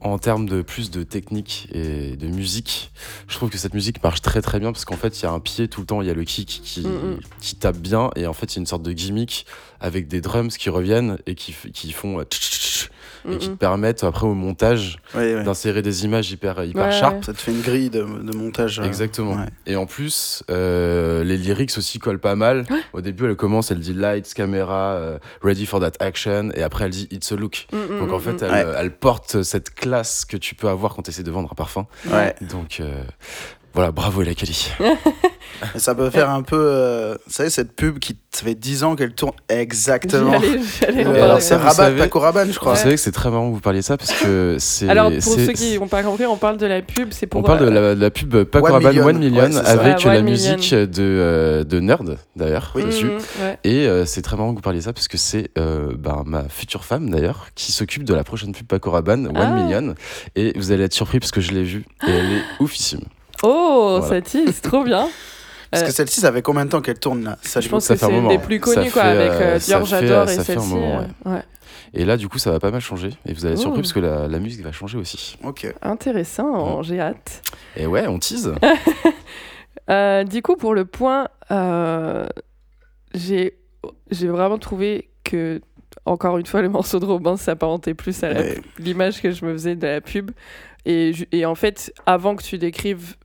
[0.00, 2.92] en termes de plus de technique et de musique,
[3.26, 5.30] je trouve que cette musique marche très très bien parce qu'en fait il y a
[5.32, 8.10] un pied tout le temps, il y a le kick qui, Mm, qui tape bien
[8.16, 9.46] et en fait il y a une sorte de gimmick
[9.80, 12.90] avec des drums qui reviennent et qui, qui font euh, tch, tch, tch,
[13.24, 15.42] Mm, et qui te permettent après au montage Ouais, ouais.
[15.44, 17.24] d'insérer des images hyper, hyper Ouais, sharp.
[17.24, 18.78] Ça te fait une grille de, de montage.
[18.80, 19.32] euh, Exactement.
[19.36, 19.46] ouais.
[19.66, 22.64] Et en plus, euh, les lyrics aussi collent pas mal.
[22.92, 26.84] Au début, elle commence, elle dit lights, camera, euh, ready for that action, et après
[26.84, 27.66] elle dit it's a look.
[27.72, 28.44] Mm, mm, Donc en mm, fait, mm.
[28.54, 28.74] elle, Ouais.
[28.78, 31.86] elle porte cette classe que tu peux avoir quand tu essaies de vendre un parfum.
[32.10, 32.34] Ouais.
[32.50, 33.02] Donc euh,
[33.78, 34.72] voilà, bravo la Kelly.
[35.74, 36.56] Et ça peut faire un peu.
[36.58, 40.32] euh, vous savez, cette pub qui ça fait 10 ans qu'elle tourne exactement.
[40.88, 42.74] Euh, c'est Rabat, savez- Paco Rabanne, je crois.
[42.74, 44.88] Vous savez que c'est très marrant que vous parliez ça parce que c'est.
[44.88, 47.40] Alors, pour c'est- ceux qui n'ont pas compris, on parle de la pub, c'est pour.
[47.40, 49.06] On parle de euh, la, de la pub Paco One Rabanne Million.
[49.06, 52.84] One Million Ouais, avec Ouais, la musique de, euh, de Nerd d'ailleurs Oui.
[52.84, 53.06] dessus.
[53.40, 53.58] ouais.
[53.64, 56.48] Et euh, c'est très marrant que vous parliez ça parce que c'est euh, ben, ma
[56.48, 59.50] future femme d'ailleurs qui s'occupe de la prochaine pub Paco Rabanne, One Ah.
[59.50, 59.94] Million.
[60.36, 63.00] Et vous allez être surpris parce que je l'ai vue et elle est oufissime.
[63.42, 64.06] Oh, Voilà.
[64.08, 65.08] ça tease, trop bien.
[65.70, 67.84] Parce que Euh, celle-ci, ça fait combien de temps qu'elle tourne là Ça, Je pense
[67.84, 69.66] ça que fait un c'est une des plus Ça connues, quoi, avec euh, euh, ça
[69.66, 70.74] Dior, fait, j'adore, et ça fait un celle-ci.
[70.74, 71.42] moment, euh, ouais.
[71.94, 73.10] Et là, du coup, ça va pas mal changer.
[73.26, 73.62] Et vous allez être Oh.
[73.62, 75.38] surpris parce que la, la musique va changer aussi.
[75.44, 75.66] Ok.
[75.82, 77.42] Intéressant, j'ai hâte.
[77.76, 78.54] Et ouais, on tease.
[79.90, 82.26] Euh, du coup, pour le point, euh,
[83.14, 83.54] j'ai
[84.12, 85.62] vraiment trouvé que,
[86.04, 88.60] encore une fois, le morceau de Robin s'apparentait plus à Ouais.
[88.78, 90.30] l'image que je me faisais de la pub.
[90.84, 93.16] Et en fait, avant que tu décrives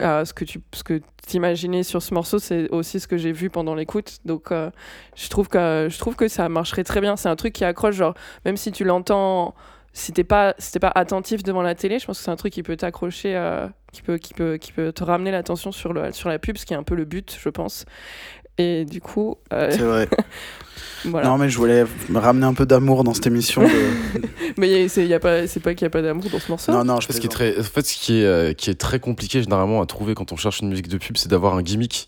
[0.00, 3.50] ce que tu ce que t'imaginais sur ce morceau, c'est aussi ce que j'ai vu
[3.50, 4.18] pendant l'écoute.
[4.24, 4.70] Donc, euh,
[5.16, 7.16] je trouve que je trouve que ça marcherait très bien.
[7.16, 9.54] C'est un truc qui accroche, genre même si tu l'entends,
[9.92, 12.52] si t'es pas si pas attentif devant la télé, je pense que c'est un truc
[12.52, 16.12] qui peut t'accrocher, euh, qui peut qui peut qui peut te ramener l'attention sur le
[16.12, 17.84] sur la pub, ce qui est un peu le but, je pense.
[18.58, 20.08] Et du coup, euh, C'est vrai.
[21.04, 21.28] voilà.
[21.28, 23.62] Non, mais je voulais me ramener un peu d'amour dans cette émission.
[23.62, 23.68] de-
[24.56, 26.72] Mais c'est y a pas c'est pas qu'il y a pas d'amour dans ce morceau.
[26.72, 27.54] non, non, je Ce qui est plaisante.
[27.54, 30.32] très, en fait, ce qui est, euh, qui est très compliqué généralement à trouver quand
[30.32, 32.06] on cherche une musique de pub, c'est d'avoir un gimmick.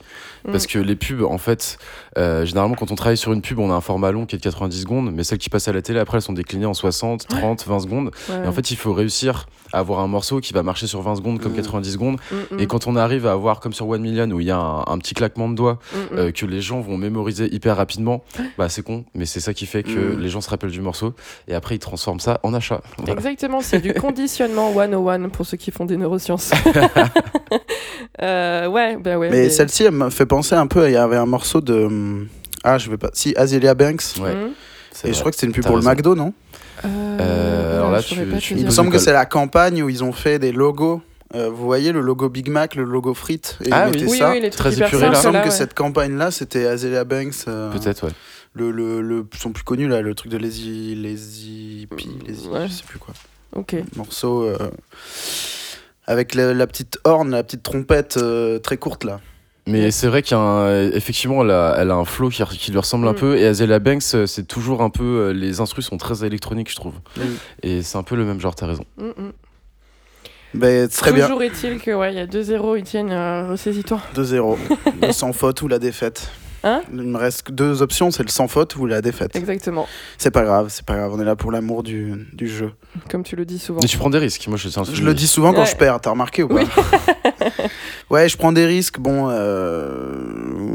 [0.50, 0.68] Parce Mm.
[0.68, 1.78] que les pubs, en fait,
[2.18, 4.38] euh, généralement, quand on travaille sur une pub, on a un format long qui est
[4.38, 6.74] de 90 secondes, mais celles qui passent à la télé, après, elles sont déclinées en
[6.74, 8.10] 60, 30, 20 secondes.
[8.28, 8.44] Ouais.
[8.44, 11.16] Et en fait, il faut réussir à avoir un morceau qui va marcher sur 20
[11.16, 11.56] secondes comme Mm.
[11.56, 12.16] 90 secondes.
[12.30, 14.50] Mm, mm, Et quand on arrive à avoir, comme sur One Million, où il y
[14.50, 16.18] a un, un petit claquement de doigts mm, mm.
[16.18, 18.24] euh, que les gens vont mémoriser hyper rapidement,
[18.56, 20.20] bah c'est con, mais c'est ça qui fait que Mm.
[20.20, 21.14] les gens se rappellent du morceau.
[21.48, 22.80] Et après, ils transforment ça en achat.
[22.96, 23.12] Voilà.
[23.12, 26.50] Exactement, c'est du conditionnement 101 pour ceux qui font des neurosciences.
[28.22, 29.30] euh, ouais, bah ouais.
[29.30, 30.88] Mais celle-ci, elle m'a fait penser un peu.
[30.88, 31.88] Il y avait un morceau de.
[32.64, 33.10] Ah, je vais pas.
[33.12, 34.02] Si, Azealia Banks.
[34.20, 34.50] Ouais, Mm.
[34.92, 35.82] c'est Et je crois que c'était une pub pour le.
[35.82, 36.32] McDo, non?
[36.84, 38.42] Euh, alors là, tu- tu dire.
[38.56, 41.02] Il me semble que c'est la campagne où ils ont fait des logos.
[41.34, 43.96] Euh, vous voyez le logo Big Mac, le logo frites et Ah ils oui.
[44.00, 44.30] mettaient Oui, ça.
[44.30, 45.54] oui, les Très épuré, Il me semble là, que ouais.
[45.54, 47.34] cette campagne-là, c'était Azealia Banks.
[47.48, 48.12] euh, Peut-être, ouais.
[48.54, 50.94] Le, le, le son plus connu, là, le truc de Lazy.
[50.94, 51.86] Lazy.
[51.96, 52.66] Pi, Lazy Ouais.
[52.66, 53.12] Je sais plus quoi.
[53.54, 53.76] Ok.
[53.94, 54.42] Morceau.
[54.44, 54.56] euh,
[56.06, 59.20] avec la, la petite horn, la petite trompette euh, très courte, là.
[59.68, 63.12] Mais c'est vrai qu'effectivement, elle, a- elle a un flow qui, qui lui ressemble un
[63.12, 63.16] Mm.
[63.16, 63.36] peu.
[63.36, 65.04] Et Azalea Banks, euh, c'est toujours un peu.
[65.04, 66.94] euh, Les instrus sont très électroniques, je trouve.
[67.16, 67.20] Mm.
[67.62, 68.84] Et c'est un peu le même genre, t'as raison.
[68.96, 69.10] Mm.
[70.54, 71.12] Ben, très.
[71.12, 74.00] Toujours est-il que ouais, il y a 2-0, Etienne, euh, ressaisis-toi.
[74.14, 74.56] 2-0.
[75.02, 76.30] le sans faute ou la défaite.
[76.64, 79.36] Hein Il me reste que deux options, c'est le sans faute ou la défaite.
[79.36, 82.72] Exactement, C'est pas grave, c'est pas grave, on est là pour l'amour du, du jeu.
[83.08, 83.78] comme tu le dis souvent.
[83.80, 84.44] Mais tu prends des risques.
[84.48, 85.66] Moi, je, c'est un Je le dis souvent quand Ouais.
[85.66, 86.64] je perds, t'as remarqué ou pas Oui.
[88.10, 89.28] Ouais, je prends des risques, bon...
[89.30, 90.12] Euh...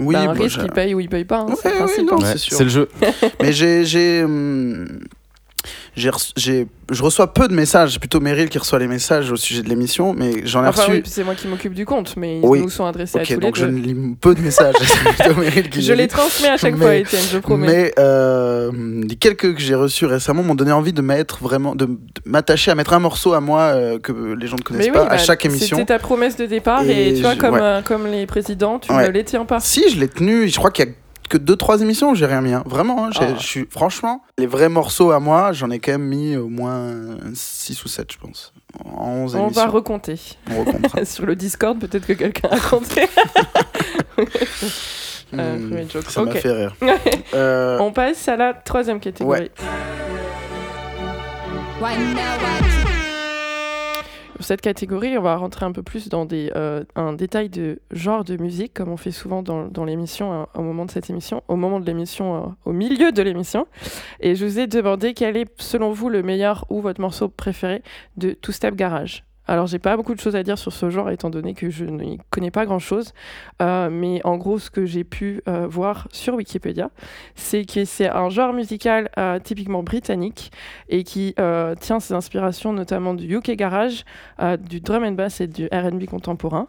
[0.04, 1.80] Oui, Bah, un bah, risque, j'ai- il paye ou il paye pas, hein, c'est Ouais,
[1.80, 2.26] le ouais, non, hein.
[2.32, 2.58] c'est sûr.
[2.58, 2.90] C'est le jeu.
[3.42, 4.26] Mais j'ai...
[6.10, 9.36] reçu- j'ai- je reçois peu de messages, c'est plutôt Meryl qui reçoit les messages au
[9.36, 10.92] sujet de l'émission, mais j'en ai Enfin, reçu...
[10.98, 12.62] oui, c'est moi qui m'occupe du compte, mais ils Oui.
[12.62, 13.72] nous sont adressés à ok, tous les donc je deux.
[13.72, 16.74] ne lis peu de messages, c'est plutôt Meryl qui Je les les transmets à chaque
[16.76, 17.68] Mais- fois, Étienne, je promets.
[17.68, 18.72] Mais euh,
[19.08, 22.72] les quelques que j'ai reçus récemment m'ont donné envie de mettre vraiment, de, de m'attacher
[22.72, 25.08] à mettre un morceau à moi euh, que les gens ne connaissent Mais pas oui,
[25.08, 25.78] à bah, chaque émission.
[25.78, 27.60] C'était ta promesse de départ et, Et tu vois, je- comme, ouais.
[27.62, 29.08] euh, comme les présidents, tu Ouais.
[29.08, 29.60] ne les tiens pas.
[29.60, 30.48] Si, je l'ai tenu.
[30.50, 30.92] Je crois qu'il y a
[31.34, 32.54] que deux trois émissions où j'ai rien mis.
[32.54, 32.64] hein.
[32.66, 33.28] Vraiment, hein, Ah.
[33.40, 36.92] je suis franchement les vrais morceaux à moi, j'en ai quand même mis au moins
[37.34, 38.54] 6 ou 7 je pense.
[38.86, 39.64] En 11 On émissions.
[39.66, 40.20] va recompter.
[40.52, 41.06] On recomptera.
[41.06, 43.08] Sur le Discord, peut-être que quelqu'un a compté.
[45.34, 46.10] euh, joke.
[46.10, 46.38] Ça m'a Ok.
[46.38, 46.76] fait rire.
[47.34, 49.50] Euh, On passe à la troisième catégorie.
[51.82, 51.98] Ouais.
[54.44, 58.24] Cette catégorie, on va rentrer un peu plus dans des, euh, un détail de genre
[58.24, 61.44] de musique, comme on fait souvent dans, dans l'émission, euh, au moment de cette émission,
[61.48, 63.68] au moment de l'émission, euh, au milieu de l'émission.
[64.20, 67.82] Et je vous ai demandé quel est, selon vous, le meilleur ou votre morceau préféré
[68.18, 69.24] de Two Step Garage.
[69.46, 71.84] Alors, j'ai pas beaucoup de choses à dire sur ce genre, étant donné que je
[71.84, 73.14] n'y connais pas grand-chose.
[73.62, 76.90] Euh, mais en gros, ce que j'ai pu euh, voir sur Wikipédia,
[77.36, 80.52] c'est que c'est un genre musical euh, typiquement britannique
[80.88, 81.36] et qui
[81.80, 84.06] tient ses inspirations notamment du UK Garage,
[84.60, 86.68] du drum and bass et du R&B contemporain.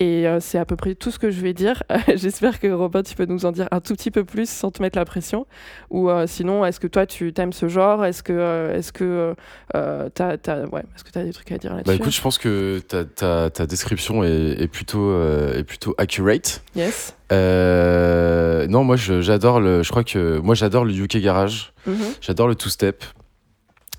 [0.00, 1.82] Et euh, c'est à peu près tout ce que je vais dire.
[2.16, 4.82] J'espère que Robin, tu peux nous en dire un tout petit peu plus sans te
[4.82, 5.46] mettre la pression.
[5.90, 8.04] Ou euh, sinon, est-ce que toi, tu aimes ce genre?
[8.04, 9.34] Est-ce que euh, est-ce que
[9.72, 11.86] t'as, t'as- ouais, est-ce que t'as des trucs à dire là-dessus?
[11.86, 15.12] Bah écoute, je pense que ta, ta, ta description est, est plutôt,
[15.52, 16.62] est plutôt accurate.
[16.74, 17.14] Yes.
[17.30, 19.82] Non, moi je- j'adore le.
[19.84, 21.72] Je crois que moi j'adore le UK Garage.
[21.86, 21.96] Mhm.
[22.20, 23.04] J'adore le two step.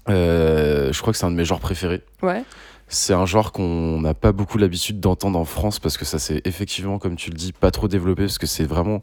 [0.09, 2.01] Euh, je crois que c'est un de mes genres préférés.
[2.21, 2.43] Ouais.
[2.87, 6.41] C'est un genre qu'on n'a pas beaucoup l'habitude d'entendre en France parce que ça c'est
[6.45, 9.01] effectivement, comme tu le dis, pas trop développé parce que c'est vraiment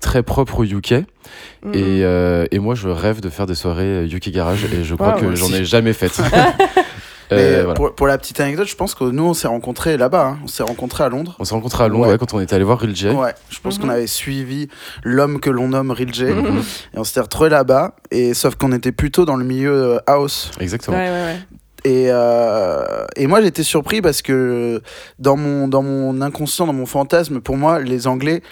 [0.00, 0.92] très propre au UK.
[0.92, 1.74] Mhm.
[1.74, 5.12] Et, euh, et moi je rêve de faire des soirées UK Garage et je crois
[5.14, 6.20] que j'en ai jamais faites.
[7.30, 7.74] mais Euh, voilà.
[7.74, 10.26] pour, pour la petite anecdote, je pense que nous, on s'est rencontrés là-bas.
[10.26, 10.38] hein.
[10.44, 11.34] On s'est rencontrés à Londres.
[11.38, 12.12] On s'est rencontrés à Londres Ouais.
[12.12, 13.08] ouais, quand on était allé voir Real J.
[13.08, 13.84] Ouais, je pense Mhm.
[13.86, 14.68] qu'on avait suivi
[15.02, 16.24] l'homme que l'on nomme Real J.
[16.24, 16.58] Mhm.
[16.94, 17.94] Et on s'était retrouvés là-bas.
[18.10, 20.50] Et sauf qu'on était plutôt dans le milieu euh, house.
[20.60, 20.98] Exactement.
[20.98, 21.38] Ouais, ouais, ouais.
[21.84, 24.80] Et, euh, et moi, j'étais surpris parce que
[25.18, 28.42] dans mon, dans mon inconscient, dans mon fantasme, pour moi, les Anglais,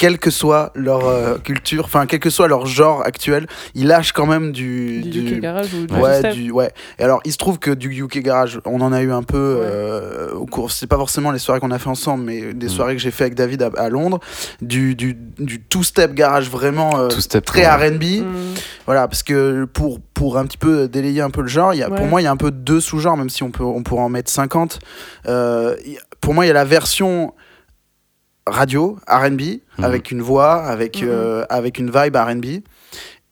[0.00, 4.12] quelle que soit leur euh, culture, enfin, quel que soit leur genre actuel, ils lâchent
[4.12, 5.02] quand même du.
[5.02, 6.70] Du, UK Garage ou du Ouais, du, ouais.
[6.98, 9.58] Et alors, il se trouve que du UK Garage, on en a eu un peu
[9.60, 10.70] euh, au cours.
[10.72, 12.70] C'est pas forcément les soirées qu'on a fait ensemble, mais des Mm.
[12.70, 14.20] soirées que j'ai fait avec David à, à Londres.
[14.62, 17.88] Du, du, du two-step garage vraiment euh, Two step, très ouais.
[17.88, 18.02] RB.
[18.24, 18.54] Mhm.
[18.86, 21.82] Voilà, parce que pour, pour un petit peu délayer un peu le genre, il y
[21.82, 21.96] a, Ouais.
[21.98, 24.00] pour moi, il y a un peu deux sous-genres, même si on, peut, on pourrait
[24.02, 24.78] en mettre 50.
[25.26, 27.34] Euh, il y a- pour moi, il y a la version
[28.46, 29.40] radio, RB,
[29.78, 29.84] Mhm.
[29.84, 31.08] avec une voix, avec, Mhm.
[31.10, 32.62] euh, avec une vibe RB,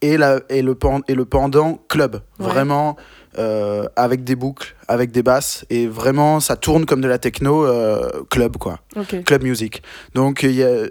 [0.01, 2.21] et, la, et, le, pen- et le pendant club.
[2.39, 2.47] Ouais.
[2.47, 2.97] Vraiment.
[3.39, 7.65] euh, avec des boucles, avec des basses, et vraiment ça tourne comme de la techno
[7.67, 8.81] euh, club quoi
[9.25, 9.83] club music.
[10.15, 10.87] Donc il y a-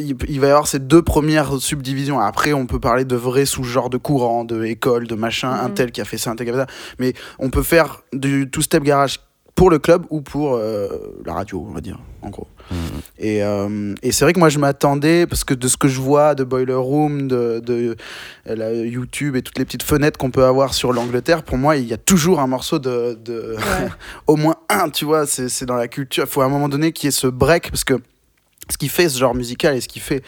[0.00, 2.18] il va y avoir ces deux premières subdivisions.
[2.18, 5.74] Après, on peut parler de vrais sous-genres de courant, de école, de machin, un Mhm.
[5.74, 6.66] tel qui a fait ça, un tel qui a fait ça.
[6.98, 9.20] Mais on peut faire du two-step garage
[9.54, 10.88] pour le club ou pour euh,
[11.24, 12.48] la radio, on va dire, en gros.
[12.70, 12.76] Mhm.
[13.18, 16.00] Et, euh, et c'est vrai que moi, je m'attendais, parce que de ce que je
[16.00, 17.96] vois de Boiler Room, de, de
[18.48, 21.76] euh, la YouTube et toutes les petites fenêtres qu'on peut avoir sur l'Angleterre, pour moi,
[21.76, 23.88] il y a toujours un morceau de, de Ouais.
[24.26, 26.24] au moins un, tu vois, c'est c'est dans la culture.
[26.24, 27.94] Il faut à un moment donné qu'il y ait ce break, parce que
[28.68, 30.22] ce qui fait ce genre musical et ce qui fait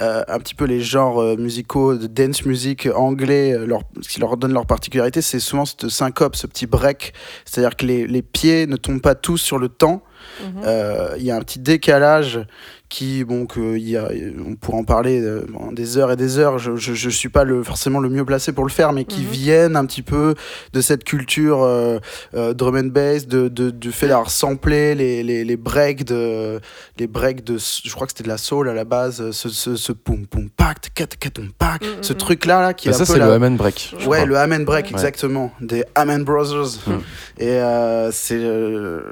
[0.00, 4.08] euh, un petit peu les genres euh, musicaux de dance music anglais, euh, leur, ce
[4.08, 7.12] qui leur donne leur particularité, c'est souvent cette syncope, ce petit break.
[7.44, 10.02] C'est-à-dire que les, les pieds ne tombent pas tous sur le temps.
[10.42, 10.62] Mhm.
[10.64, 12.40] Euh, Il y a un petit décalage
[12.88, 14.08] qui, bon, que il y a,
[14.46, 16.58] on pourrait en parler euh, des heures et des heures.
[16.58, 19.20] Je, je, je suis pas le, forcément le mieux placé pour le faire, mais qui
[19.20, 19.26] Mhm.
[19.28, 20.34] viennent un petit peu
[20.72, 21.98] de cette culture euh,
[22.34, 26.60] euh, drum and bass, de, de, du fait d'avoir samplé les, les, les breaks de,
[26.98, 29.76] les breaks de, je crois que c'était de la soul à la base, ce, ce,
[29.76, 32.18] ce poum poum pac, cat cat pac, Mhm, ce mhm.
[32.18, 33.94] truc là, là qui Bah, est ça un peu c'est la- le Amen Break.
[33.98, 34.24] Ouais, crois.
[34.24, 34.92] le Amen Break, Ouais.
[34.92, 36.78] exactement, des Amen Brothers.
[36.86, 36.92] Mm.
[37.40, 39.02] Et euh, c'est euh,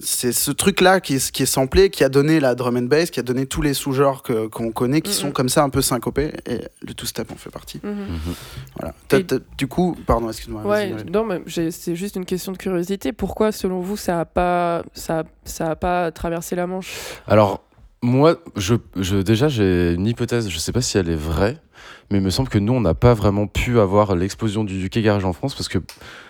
[0.00, 3.03] c'est ce truc-là qui est, qui est samplé, qui a donné la drum and bass,
[3.10, 5.32] qui a donné tous les sous-genres que- qu'on connaît, qui Mm, sont mm.
[5.32, 6.32] comme ça un peu syncopés.
[6.46, 7.80] Et le two-step en fait partie.
[7.82, 7.90] Mhm.
[7.92, 8.34] Mhm.
[8.78, 8.94] Voilà.
[9.08, 10.62] T'as- Et- t'as- du coup, pardon, excuse-moi.
[10.62, 11.10] Ouais, vas-y, Maëlle.
[11.12, 13.12] non, mais j'ai- c'est juste une question de curiosité.
[13.12, 16.94] Pourquoi, selon vous, ça a pas, ça, ça a pas traversé la Manche?
[17.26, 17.62] Alors,
[18.02, 21.58] moi, je, je, déjà, j'ai une hypothèse, je sais pas si elle est vraie,
[22.10, 24.98] mais il me semble que nous, on n'a pas vraiment pu avoir l'explosion du UK
[24.98, 25.78] Garage en France parce que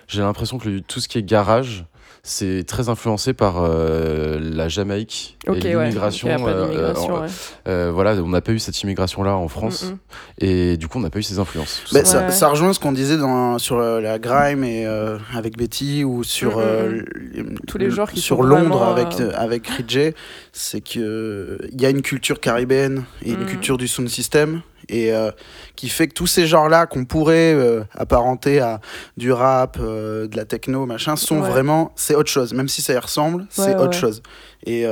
[0.07, 1.85] j'ai l'impression que le- tout ce qui est garage,
[2.27, 6.27] c'est très influencé par euh, la Jamaïque et l'immigration.
[6.29, 7.29] euh, euh, ouais.
[7.69, 9.99] euh, voilà, on n'a pas eu cette immigration-là en France Mm, mm.
[10.39, 11.83] et du coup, on n'a pas eu ces influences.
[11.93, 16.03] Bah, Ouais, ça, rejoint ce qu'on disait dans, sur la grime et euh, avec Betty
[16.03, 17.57] ou sur Mm.
[17.69, 20.15] Tous les genres qui sur sont Londres avec euh, avec Ridgey,
[20.53, 25.13] c'est que il y a une culture caribéenne et une culture du sound system et
[25.13, 25.31] euh,
[25.77, 28.81] qui fait que tous ces genres-là qu'on pourrait euh, apparenter à
[29.17, 31.49] du rap, euh, de la techno, machin, sont Ouais.
[31.51, 32.53] vraiment c'est autre chose.
[32.55, 34.23] Même si ça y ressemble, c'est Ouais, autre chose.
[34.67, 34.85] Et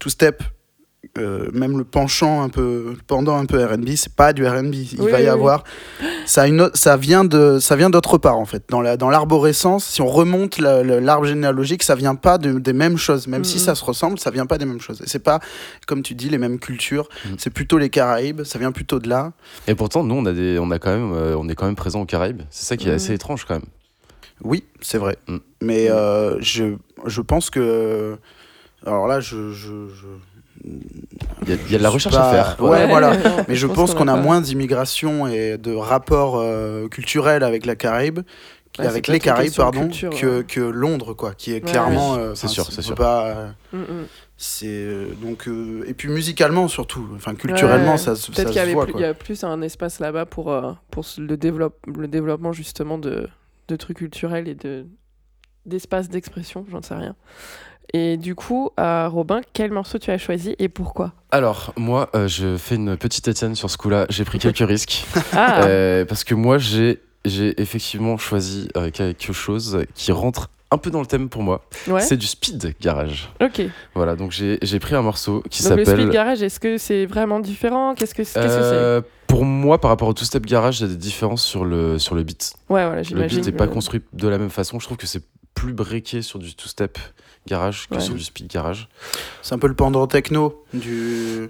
[0.00, 0.42] two step.
[1.16, 4.74] Euh, même le penchant un peu le pendant un peu R&B c'est pas du R&B
[4.74, 5.26] il Oui, va y oui, oui.
[5.28, 5.62] avoir
[6.26, 8.64] ça, une autre- ça vient de, ça vient d'autre part en fait.
[8.68, 12.58] Dans la, dans l'arborescence, si on remonte la- la- l'arbre généalogique, ça vient pas de-
[12.58, 13.26] des mêmes choses.
[13.28, 15.00] Même si ça se ressemble, ça vient pas des mêmes choses.
[15.02, 15.38] Et c'est pas,
[15.86, 17.08] comme tu dis, les mêmes cultures.
[17.26, 17.36] Mhm.
[17.38, 18.42] C'est plutôt les Caraïbes.
[18.42, 19.32] Ça vient plutôt de là.
[19.68, 21.76] Et pourtant, nous, on, a des, on, a quand même, euh, on est quand même
[21.76, 22.42] présent aux Caraïbes.
[22.50, 22.96] C'est ça qui est Mhm.
[22.96, 23.66] assez étrange quand même.
[24.42, 25.16] Oui, c'est vrai.
[25.28, 25.36] Mm.
[25.60, 26.74] Mais euh, je,
[27.06, 28.16] je pense que.
[28.86, 29.52] Alors là, je.
[29.52, 30.33] je, je-
[30.64, 32.56] Il y a, il y a de la recherche à faire.
[32.62, 33.16] Ouais, voilà.
[33.16, 37.76] non, Mais je pense qu'on a moins d'immigration et de rapports euh, culturels avec la
[37.76, 38.20] Caraïbe,
[38.80, 40.44] Ouais, avec les peut-être Caraïbes, pardon, culture, que, ouais.
[40.44, 41.70] que Londres, quoi, qui est Ouais.
[41.70, 42.14] clairement.
[42.14, 42.96] Oui, euh, c'est sûr, c'est sûr.
[42.96, 44.06] Pas, euh, Mm, mm.
[44.36, 48.52] c'est euh, donc euh, et puis musicalement surtout, enfin culturellement Ouais, ça, se- Peut-être ça
[48.52, 49.06] qu'il y, se voit.
[49.06, 53.28] a plus un espace là-bas pour, euh, pour le, développe, le développement justement de,
[53.68, 54.86] de trucs culturels et de
[55.66, 57.14] d'espace d'expression, j'en sais rien.
[57.96, 61.12] Et du coup, euh, Robin, quel morceau tu as choisi et pourquoi?
[61.30, 64.06] Alors, moi, euh, je fais une petite Étienne sur ce coup-là.
[64.10, 65.04] J'ai pris quelques risques.
[65.32, 70.90] Ah, Euh, parce que moi, j'ai j'ai effectivement choisi quelque chose qui rentre un peu
[70.90, 71.64] dans le thème pour moi.
[71.86, 73.30] ouais, C'est du speed garage.
[73.40, 73.62] ok.
[73.94, 76.10] Voilà, donc j'ai j'ai pris un morceau qui Donc le speed s'appelle.
[76.10, 77.94] garage, est-ce que c'est vraiment différent?
[77.94, 81.44] Qu'est-ce que Euh, pour moi, par rapport au two-step garage, il y a des différences
[81.44, 82.42] sur le, sur le beat.
[82.42, 83.38] c'est Ouais, voilà, Le j'imagine.
[83.38, 84.78] beat n'est pas construit de la même façon.
[84.80, 85.22] Je trouve que c'est
[85.54, 86.98] plus breaké sur du two-step
[87.46, 88.00] garage que Ouais.
[88.00, 88.88] sur du speed garage.
[89.42, 91.48] C'est un peu le pendant techno du.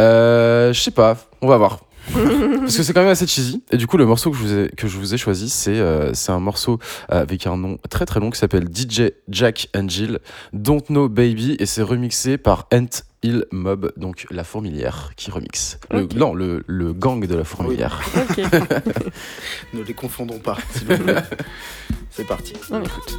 [0.00, 1.80] Euh, je sais pas, on va voir.
[2.12, 3.64] Parce que c'est quand même assez cheesy.
[3.72, 5.74] Et du coup, le morceau que je vous ai, que je vous ai choisi, c'est
[5.80, 9.88] euh, c'est un morceau avec un nom très très long qui s'appelle DJ Jack and
[9.88, 10.20] Jill,
[10.52, 12.86] Don't Know Baby, et c'est remixé par Ant
[13.24, 15.80] Hill Mob, donc la fourmilière qui remixe.
[15.90, 16.06] Le.
[16.14, 18.00] Non, le, le gang de la fourmilière.
[18.16, 18.38] Ok,
[19.74, 20.58] Ne les confondons pas.
[20.74, 21.22] s'il vous plaît.
[22.10, 22.52] C'est parti.
[22.70, 23.12] on écoute.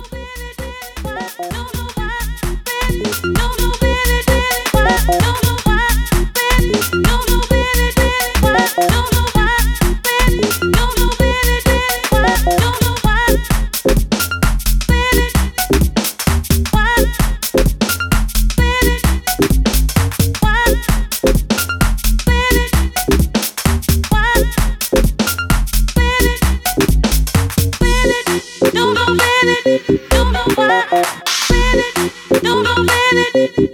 [33.58, 33.70] Don't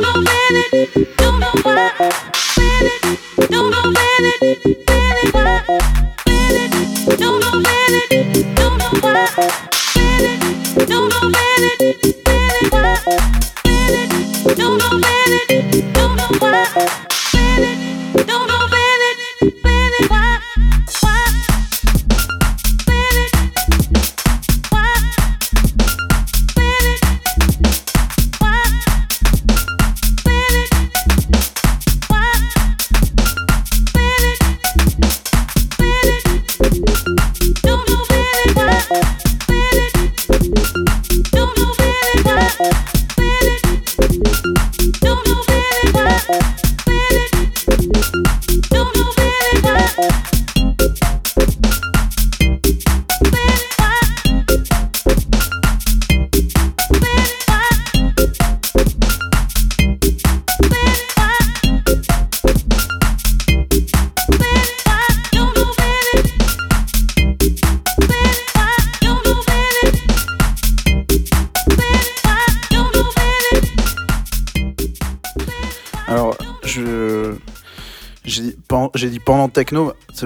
[0.00, 4.85] go with it, don't go with it, don't go with it.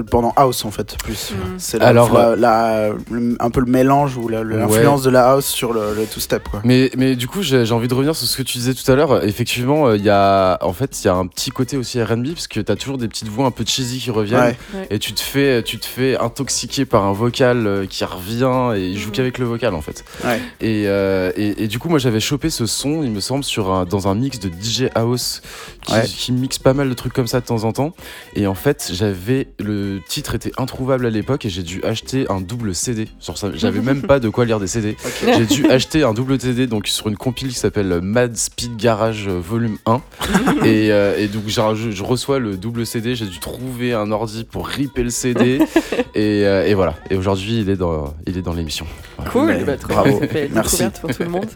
[0.03, 1.31] Pendant house en fait plus.
[1.31, 1.35] Mm.
[1.57, 5.73] C'est Alors, la- la- le- un peu le mélange ou l'influence de la house sur
[5.73, 6.61] le, le two step quoi.
[6.63, 8.95] Mais, mais du coup, j'ai envie de revenir sur ce que tu disais tout à
[8.95, 9.23] l'heure.
[9.23, 12.33] Effectivement, euh, il y a, en fait, il y a un petit côté aussi R&B
[12.33, 14.55] parce que t'as toujours des petites voix un peu cheesy qui reviennent.
[14.73, 14.87] Ouais.
[14.89, 18.87] Et tu te fais, tu te fais intoxiquer par un vocal euh, qui revient et
[18.89, 19.15] il joue Mhm.
[19.15, 20.03] qu'avec le vocal en fait.
[20.23, 20.39] Ouais.
[20.61, 23.71] Et, euh, et, et du coup, moi j'avais chopé ce son, il me semble, sur
[23.71, 25.41] un, dans un mix de DJ House
[25.85, 26.05] qui, Ouais.
[26.05, 27.93] qui mixe pas mal de trucs comme ça de temps en temps.
[28.35, 32.41] Et en fait, j'avais le titre était introuvable à l'époque et j'ai dû acheter un
[32.41, 33.07] double CD.
[33.19, 34.95] Sur ça, j'avais même pas de quoi lire des CD.
[35.25, 39.27] J'ai dû acheter un double CD donc sur une compile qui s'appelle Mad Speed Garage
[39.27, 40.01] euh, Volume 1.
[40.65, 44.43] et, euh, et donc je, je reçois le double CD, j'ai dû trouver un ordi
[44.43, 45.59] pour ripper le CD.
[46.15, 46.95] et, euh, et voilà.
[47.09, 48.85] Et aujourd'hui, il est dans, il est dans l'émission.
[49.31, 50.21] Cool, Mais bah, trop bravo.
[50.53, 50.77] Merci.
[50.77, 51.49] découverte pour tout le monde.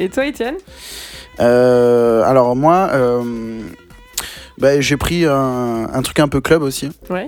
[0.00, 0.56] et toi, Étienne?
[1.40, 3.60] Euh, alors moi, euh,
[4.58, 6.90] bah, j'ai pris un, un truc un peu club aussi.
[7.10, 7.26] Ouais.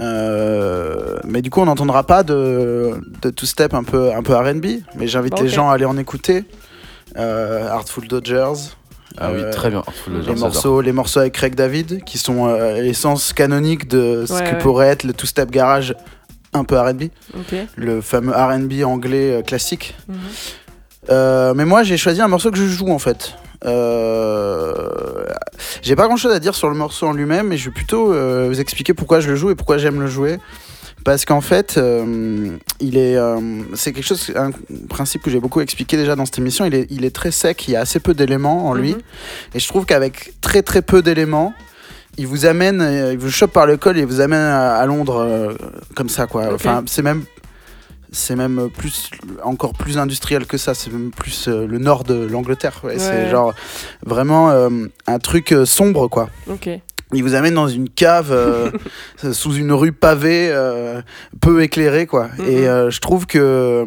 [0.00, 4.34] Euh, mais du coup, on n'entendra pas de, de two step un peu, un peu
[4.34, 4.66] RB.
[4.96, 5.40] Mais j'invite Ok.
[5.42, 6.44] les gens à aller en écouter.
[7.16, 8.52] Euh, Artful Dodgers,
[9.16, 9.82] Ah oui, Euh, très bien.
[10.26, 14.44] Les morceaux, les morceaux avec Craig David, qui sont euh, l'essence canonique de ce Ouais,
[14.44, 14.58] que ouais.
[14.58, 15.94] pourrait être le two-step garage
[16.52, 17.04] un peu R&B,
[17.36, 17.54] Ok.
[17.76, 19.96] le fameux R&B anglais classique.
[20.08, 20.16] Mhm.
[21.10, 23.34] Euh, mais moi, j'ai choisi un morceau que je joue en fait.
[23.64, 24.74] Euh,
[25.82, 28.12] j'ai pas grand chose à dire sur le morceau en lui-même, mais je vais plutôt
[28.12, 30.38] euh, vous expliquer pourquoi je le joue et pourquoi j'aime le jouer.
[31.04, 33.38] Parce qu'en fait, euh, il est, euh,
[33.74, 34.50] c'est quelque chose, un
[34.88, 36.64] principe que j'ai beaucoup expliqué déjà dans cette émission.
[36.66, 39.00] Il est, il est très sec, il y a assez peu d'éléments en lui, Mhm.
[39.54, 41.54] et je trouve qu'avec très très peu d'éléments,
[42.18, 44.86] il vous amène, il vous chope par le col et il vous amène à, à
[44.86, 45.54] Londres euh,
[45.94, 46.52] comme ça quoi.
[46.52, 47.22] Enfin, c'est même
[48.12, 49.10] c'est même plus
[49.44, 52.98] encore plus industriel que ça c'est même plus euh, le nord de l'Angleterre ouais.
[52.98, 53.52] c'est genre
[54.04, 54.68] vraiment euh,
[55.06, 56.68] un truc euh, sombre quoi Ok.
[57.12, 58.34] il vous amène dans une cave
[59.32, 60.50] sous une rue pavée
[61.40, 62.44] peu éclairée quoi Mhm.
[62.46, 63.84] et je trouve que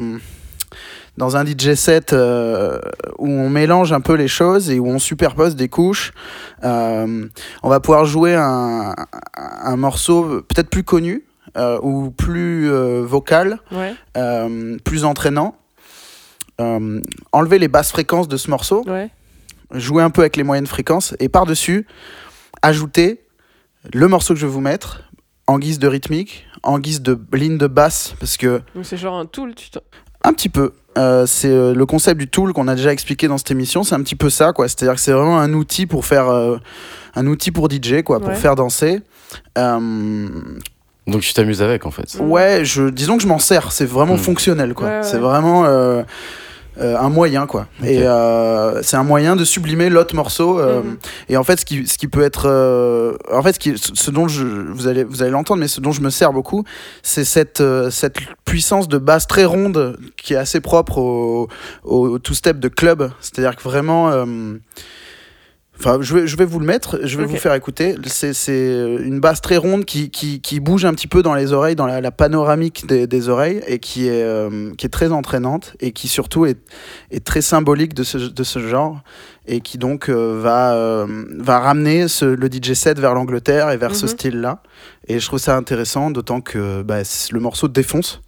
[1.18, 2.80] dans un DJ set euh,
[3.20, 6.14] où on mélange un peu les choses et où on superpose des couches,
[6.64, 7.26] euh,
[7.64, 8.96] on va pouvoir jouer un,
[9.36, 11.24] un morceau peut-être plus connu
[11.82, 13.94] ou plus euh, vocal, Ouais.
[14.18, 15.56] euh, plus entraînant.
[16.60, 19.10] Euh, enlever les basses fréquences de ce morceau, Ouais.
[19.74, 21.88] jouer un peu avec les moyennes fréquences et par-dessus
[22.62, 23.22] ajouter
[23.94, 25.04] le morceau que je vais vous mettre
[25.48, 29.26] en guise de rythmique, en guise de ligne de basse parce que c'est genre un
[29.26, 29.56] tool.
[29.56, 29.70] Tu
[30.24, 30.74] un petit peu.
[31.00, 33.84] Euh, c'est euh, le concept du tool qu'on a déjà expliqué dans cette émission.
[33.84, 34.68] C'est un petit peu ça, quoi.
[34.68, 36.58] C'est-à-dire que c'est vraiment un outil pour faire euh,
[37.16, 38.36] un outil pour DJ, quoi, pour Ouais.
[38.36, 39.02] faire danser.
[39.58, 40.30] Euh,
[41.08, 42.18] Donc tu t'amuses avec en fait.
[42.20, 43.72] ouais, je disons que je m'en sers.
[43.72, 44.20] C'est vraiment Mm.
[44.20, 44.88] fonctionnel, quoi.
[44.88, 45.04] Ouais, ouais.
[45.04, 46.04] C'est vraiment euh,
[46.80, 47.68] euh, un moyen, quoi.
[47.84, 50.60] Et euh, c'est un moyen de sublimer l'autre morceau.
[50.60, 50.98] euh, Mhm.
[51.30, 54.10] Et en fait, ce qui, ce qui peut être, euh, en fait, ce, qui, ce
[54.12, 56.64] dont je, vous allez, vous allez l'entendre, mais ce dont je me sers beaucoup,
[57.04, 61.50] c'est cette, euh, cette puissance de basse très ronde qui est assez propre au,
[61.84, 63.12] au, two-step de club.
[63.22, 64.26] C'est-à-dire que vraiment, euh,
[65.84, 67.96] enfin, je vais, je vais vous le mettre, je vais vous faire écouter.
[68.06, 71.52] C'est, c'est une basse très ronde qui, qui, qui bouge un petit peu dans les
[71.54, 75.12] oreilles, dans la, la panoramique des, des oreilles, et qui est, euh, qui est très
[75.12, 76.58] entraînante et qui surtout est,
[77.12, 79.02] est très symbolique de ce, de ce genre
[79.48, 81.08] et qui donc euh, va, euh,
[81.40, 84.12] va ramener ce- le DJ set vers l'Angleterre et vers ce Mhm.
[84.12, 84.62] style-là.
[85.08, 87.00] Et je trouve ça intéressant, d'autant que bah,
[87.32, 88.22] le morceau défonce.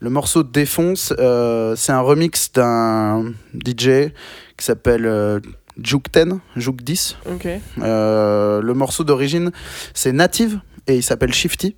[0.00, 4.10] Le morceau défonce, euh, c'est un remix d'un DJ
[4.56, 5.38] qui s'appelle euh,
[5.82, 7.16] Juke 10, Juke 10.
[7.26, 7.48] Ok.
[7.80, 9.52] Euh, le morceau d'origine,
[9.94, 11.74] c'est Native et il s'appelle Shifty.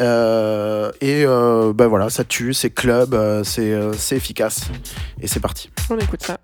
[0.00, 3.14] Euh, et euh, bah voilà, ça tue, c'est club,
[3.44, 4.70] c'est c'est efficace.
[5.20, 5.70] Et c'est parti.
[5.90, 6.38] On écoute ça.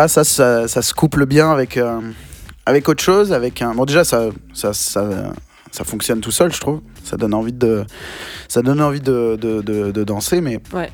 [0.00, 2.00] Voilà, ça, ça, ça se couple bien avec, euh,
[2.64, 3.34] avec autre chose.
[3.34, 3.74] Avec un...
[3.74, 5.04] Bon, déjà, ça, ça, ça,
[5.70, 6.80] ça fonctionne tout seul, je trouve.
[7.04, 7.84] Ça donne envie de,
[8.48, 10.90] ça donne envie de, de, de- de danser, mais Ouais.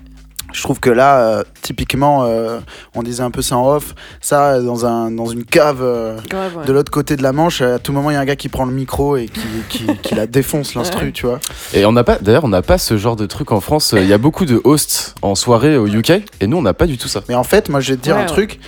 [0.52, 2.58] je trouve que là, euh, typiquement, euh,
[2.96, 6.56] on disait un peu ça en off, ça, dans, un, dans une cave euh, Grave.
[6.56, 6.64] ouais.
[6.66, 8.48] de l'autre côté de la Manche, à tout moment, il y a un gars qui
[8.48, 11.12] prend le micro et qui, qui, qui la défonce, l'instru, Ouais.
[11.12, 11.38] tu vois.
[11.74, 13.94] Et on n'a pas, d'ailleurs, on n'a pas ce genre de truc en France.
[13.96, 16.86] Il y a beaucoup de hosts en soirée au UK et nous, on n'a pas
[16.86, 17.22] du tout ça.
[17.28, 18.30] Mais en fait, moi, je vais te dire Ouais, un ouais.
[18.32, 18.58] truc.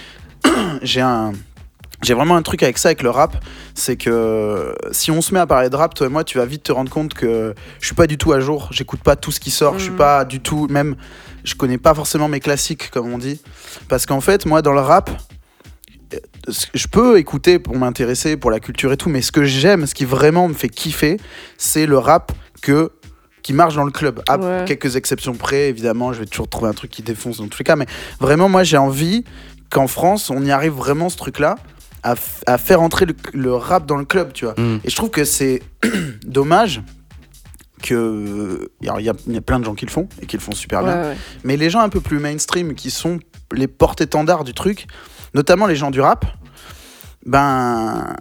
[0.82, 1.32] J'ai un,
[2.02, 3.36] j'ai vraiment un truc avec ça, avec le rap,
[3.74, 6.44] c'est que si on se met à parler de rap, toi et moi, tu vas
[6.46, 9.32] vite te rendre compte que je suis pas du tout à jour, j'écoute pas tout
[9.32, 9.96] ce qui sort, je suis Mhm.
[9.96, 10.94] pas du tout, même,
[11.44, 13.40] je connais pas forcément mes classiques, comme on dit.
[13.88, 15.10] Parce qu'en fait, moi, dans le rap,
[16.14, 16.18] euh,
[16.74, 19.94] je peux écouter pour m'intéresser, pour la culture et tout, mais ce que j'aime, ce
[19.94, 21.16] qui vraiment me fait kiffer,
[21.56, 22.30] c'est le rap
[22.62, 22.92] que
[23.42, 24.22] qui marche dans le club.
[24.28, 24.64] À Ouais.
[24.66, 27.64] quelques exceptions près, évidemment, je vais toujours trouver un truc qui défonce dans tous les
[27.64, 27.86] cas, mais
[28.20, 29.24] vraiment, moi, j'ai envie
[29.70, 31.56] qu'en France, on y arrive vraiment ce truc-là,
[32.02, 32.14] à,
[32.58, 34.54] faire entrer le, le rap dans le club, tu vois.
[34.56, 34.80] Mm.
[34.84, 35.62] Et je trouve que c'est
[36.26, 36.80] dommage
[37.82, 38.70] que.
[38.82, 40.36] alors, Il y, a- il y a plein de gens qui le font et qui
[40.36, 41.02] le font super bien.
[41.02, 41.16] Ouais.
[41.44, 43.18] Mais les gens un peu plus mainstream qui sont
[43.52, 44.86] les porte-étendards du truc,
[45.34, 46.24] notamment les gens du rap,
[47.26, 48.14] ben.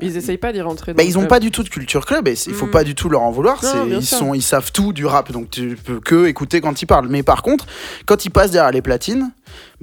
[0.00, 0.94] Ils essayent pas d'y rentrer.
[0.94, 1.28] dans le ils ont club.
[1.30, 2.70] pas du tout de culture club et il faut Mm.
[2.70, 3.62] pas du tout leur en vouloir.
[3.62, 4.18] Non, c'est- bien ils, sûr.
[4.18, 7.08] sont, ils savent tout du rap, donc tu peux que écouter quand ils parlent.
[7.08, 7.66] Mais par contre,
[8.06, 9.32] quand ils passent derrière les platines,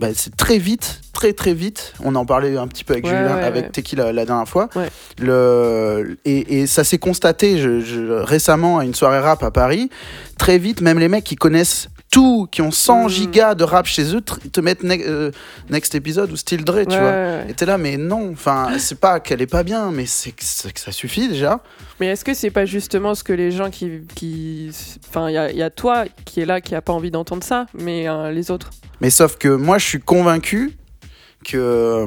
[0.02, 1.94] bah, c'est très vite, très très vite.
[2.04, 3.70] On en parlait un petit peu avec Ouais, Julien, ouais, avec ouais.
[3.72, 4.68] Teki la, la dernière fois.
[5.20, 9.90] Le, et, et ça s'est constaté je- je- récemment à une soirée rap à Paris.
[10.38, 13.10] Très vite, même les mecs qui connaissent tout, qui ont 100 Mm.
[13.10, 15.32] gigas de rap chez eux, te mettent ne- euh,
[15.70, 17.44] Next Episode ou Still Dre, tu vois.
[17.50, 20.44] Et t'es là, mais non, enfin, c'est pas qu'elle est pas bien, mais c'est que,
[20.44, 21.62] ça suffit déjà.
[22.00, 24.02] Mais est-ce que c'est pas justement ce que les gens qui.
[24.14, 24.70] qui...
[25.10, 27.66] Enfin, il y y a toi qui est là qui a pas envie d'entendre ça,
[27.74, 28.72] mais euh, les autres?
[29.00, 30.74] Mais sauf que moi, je suis convaincu
[31.46, 32.06] que.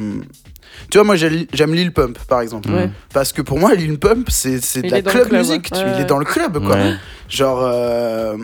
[0.90, 2.70] Tu vois, moi, j'ai- j'aime Lil Pump, par exemple.
[2.70, 2.90] Ouais.
[3.12, 5.70] Parce que pour moi, Lil Pump, c'est de Il la club club, musique.
[5.72, 5.78] ouais.
[5.78, 6.76] tu- Ouais, il est dans le club, quoi.
[6.76, 6.94] Ouais.
[7.28, 8.36] Genre, euh,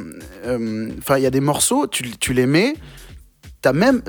[0.47, 2.75] euh, enfin, il y a des morceaux, tu, tu les mets.
[3.63, 4.01] T'as même,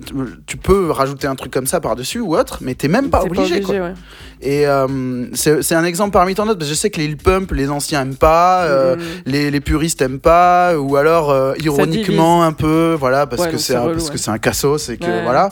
[0.47, 3.59] tu peux rajouter un truc comme ça par-dessus ou autre, mais t'es même pas obligé,
[3.59, 3.75] quoi.
[3.75, 3.93] ouais.
[4.41, 7.17] Et euh, c'est un exemple parmi tant d'autres, parce que je sais que les Lil
[7.17, 8.95] Pump, les anciens aiment pas, euh,
[9.25, 13.57] les, les puristes aiment pas, ou alors euh, ironiquement un peu, voilà, parce Ouais, que
[13.57, 13.95] c'est un, ouais.
[14.09, 15.23] que c'est un cassos et que Ouais.
[15.23, 15.49] voilà.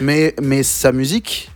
[0.00, 1.51] Mais, mais sa musique,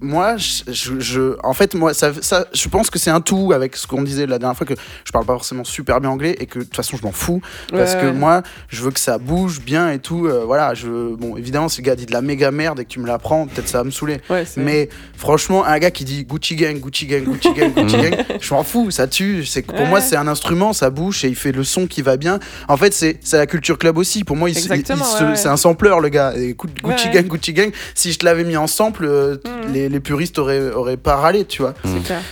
[0.00, 3.52] moi, je, je- je- en fait, moi, ça, ça, je pense que c'est un tout
[3.52, 4.74] avec ce qu'on disait la dernière fois que
[5.04, 7.40] je parle pas forcément super bien anglais et que de toute façon je m'en fous
[7.72, 10.26] parce Ouais, que moi, je veux que ça bouge bien et tout.
[10.26, 12.88] euh, voilà, je, bon, évidemment, si le gars dit de la méga merde et que
[12.90, 14.18] tu me l'apprends, peut-être ça va me saouler.
[14.30, 18.14] Ouais, Mais franchement, un gars qui dit Gucci Gang, Gucci Gang, Gucci Gang, Gucci Gang,
[18.40, 19.44] je m'en fous, ça tue.
[19.44, 19.88] C'est que pour Ouais.
[19.88, 22.38] moi, c'est un instrument, ça bouge et il fait le son qui va bien.
[22.68, 24.22] En fait, c'est c'est la culture club aussi.
[24.22, 25.36] Pour moi, il, se- il- il Exactement, se- ouais, ouais.
[25.36, 26.34] c'est un sampleur, le gars.
[26.36, 27.26] Écoute, Gucci Ouais, Gang.
[27.26, 29.36] Gucci Gang, si je te l'avais mis en sample, euh,
[29.66, 29.72] Mhm.
[29.72, 31.74] les, les puristes auraient, auraient pas râlé, tu vois.
[31.84, 32.22] c'est clair.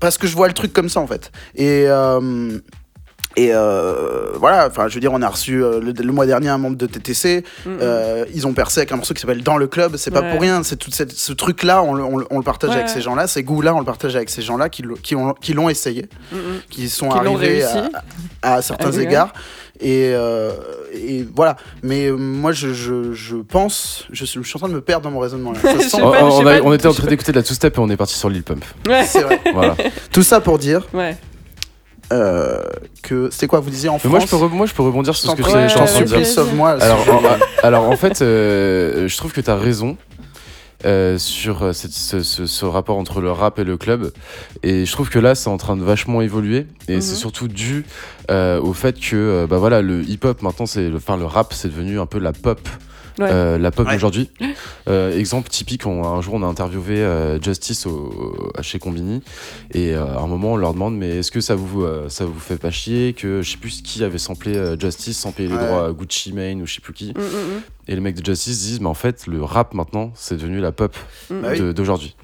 [0.00, 1.32] Parce que je vois le truc comme ça, en fait.
[1.54, 1.84] Et.
[1.88, 2.58] euh,
[3.38, 6.48] et euh, voilà, enfin, je veux dire, on a reçu euh, le, le mois dernier
[6.48, 7.44] un membre de TTC.
[7.66, 9.96] Euh, ils ont percé avec un morceau qui s'appelle Dans le club.
[9.98, 10.30] C'est pas Ouais.
[10.32, 10.62] pour rien.
[10.62, 13.02] C'est tout cette- ce truc-là, on, le- on le- on le partage Ouais, avec ces
[13.02, 13.26] gens-là.
[13.26, 16.08] Ces goûts-là, on le partage avec ces gens-là qui, l'ont- qui, ont- qui l'ont essayé,
[16.70, 17.90] qui sont Qui arrivés à,
[18.40, 19.34] à certains égards.
[19.80, 20.50] Et, euh,
[20.94, 21.56] et voilà.
[21.82, 24.80] Mais euh, moi, je, je, je pense, je suis, je suis en train de me
[24.80, 25.52] perdre dans mon raisonnement.
[25.52, 25.58] Là.
[25.60, 27.32] Ça Je sent- sais On, pas, on sais a- pas, on était en train d'écouter
[27.32, 28.64] de la two-step et on est parti sur Lil Pump.
[28.88, 29.04] Ouais.
[29.04, 29.40] C'est vrai.
[29.54, 29.76] Voilà.
[30.12, 31.16] Tout ça pour dire Ouais.
[32.12, 32.62] euh,
[33.02, 35.14] que c'est quoi vous disiez en Mais France moi je, peux moi, je peux rebondir
[35.14, 36.26] sur ce que je Ouais, en train de dire.
[36.26, 36.70] sauve-moi.
[36.80, 37.22] Alors, en,
[37.66, 39.96] alors en fait, euh, je trouve que tu as raison
[40.84, 44.12] euh, sur euh, cette- ce, ce- ce rapport entre le rap et le club.
[44.62, 46.66] Et je trouve que là, c'est en train de vachement évoluer.
[46.88, 47.00] Et Mhm.
[47.00, 47.84] c'est surtout dû
[48.30, 51.68] euh, au fait que euh, bah voilà, le hip-hop, maintenant, c'est enfin, le rap, c'est
[51.68, 52.60] devenu un peu la pop.
[53.18, 53.28] Ouais.
[53.30, 53.94] euh, la pop Ouais.
[53.94, 54.30] d'aujourd'hui.
[54.88, 59.20] Euh, exemple typique, on- un jour on a interviewé euh, Justice au, chez Combini
[59.72, 62.24] et euh, à un moment on leur demande mais est-ce que ça vous euh, ça
[62.24, 65.48] vous fait pas chier que je sais plus qui avait samplé euh, Justice sans payer
[65.48, 65.66] les Ouais.
[65.66, 67.60] droits à Gucci Mane ou je sais plus qui Mhm, mhm.
[67.88, 70.70] et les mecs de Justice disent, mais en fait, le rap maintenant, c'est devenu la
[70.70, 70.96] pop.
[71.30, 72.14] Bah d'aujourd'hui.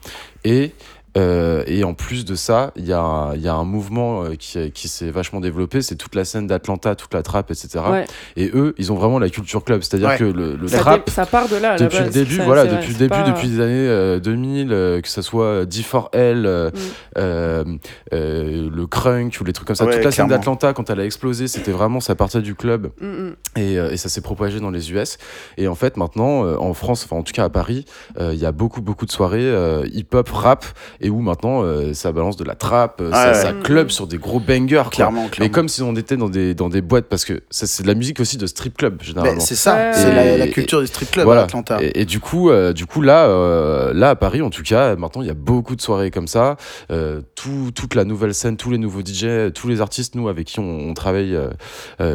[0.44, 0.70] Et,
[1.16, 4.24] euh, et en plus de ça, il y a, un- il y a un mouvement
[4.24, 7.80] euh, qui, qui s'est vachement développé, c'est toute la scène d'Atlanta, toute la trap, etc.
[7.90, 8.04] Ouais.
[8.36, 10.16] Et eux, ils ont vraiment la culture club, c'est-à-dire Ouais.
[10.18, 11.10] que le, le Ça, trap.
[11.10, 11.76] ça part de là.
[11.76, 14.20] Depuis le début, Ça, voilà, c'est vrai, depuis le début, pas- depuis les années euh,
[14.20, 16.76] 2000, euh, que ça soit D4L, euh, Mm.
[17.18, 17.64] euh,
[18.12, 21.00] euh, le crunk ou les trucs comme ça, Ouais, toute la scène d'Atlanta quand elle
[21.00, 23.34] a explosé, c'était vraiment ça partait du club Mhm, mhm.
[23.56, 25.18] et, euh, et ça s'est propagé dans les US.
[25.58, 27.84] Et en fait, maintenant, euh, en France, enfin en tout cas à Paris,
[28.18, 30.64] euh, il y a beaucoup, beaucoup de soirées euh, hip-hop, rap,
[31.02, 34.06] et où maintenant euh, ça balance de la trap, euh, ça, Ouais, ça club sur
[34.06, 34.84] des gros bangers.
[34.90, 35.52] Clairement, clairement.
[35.52, 37.94] comme si on était dans des, dans des boîtes, parce que ça, c'est de la
[37.94, 39.40] musique aussi de strip club, généralement.
[39.40, 41.42] c'est ça, Ouais, c'est la, la Et- culture du street club voilà.
[41.42, 41.78] à Atlanta.
[41.82, 44.96] Et, et du coup, euh, du coup là, euh, là à Paris, en tout cas,
[44.96, 46.56] maintenant il y a beaucoup de soirées comme ça.
[46.90, 50.46] Euh, tout- toute la nouvelle scène, tous les nouveaux DJ, tous les artistes, nous avec
[50.46, 51.36] qui on, on travaille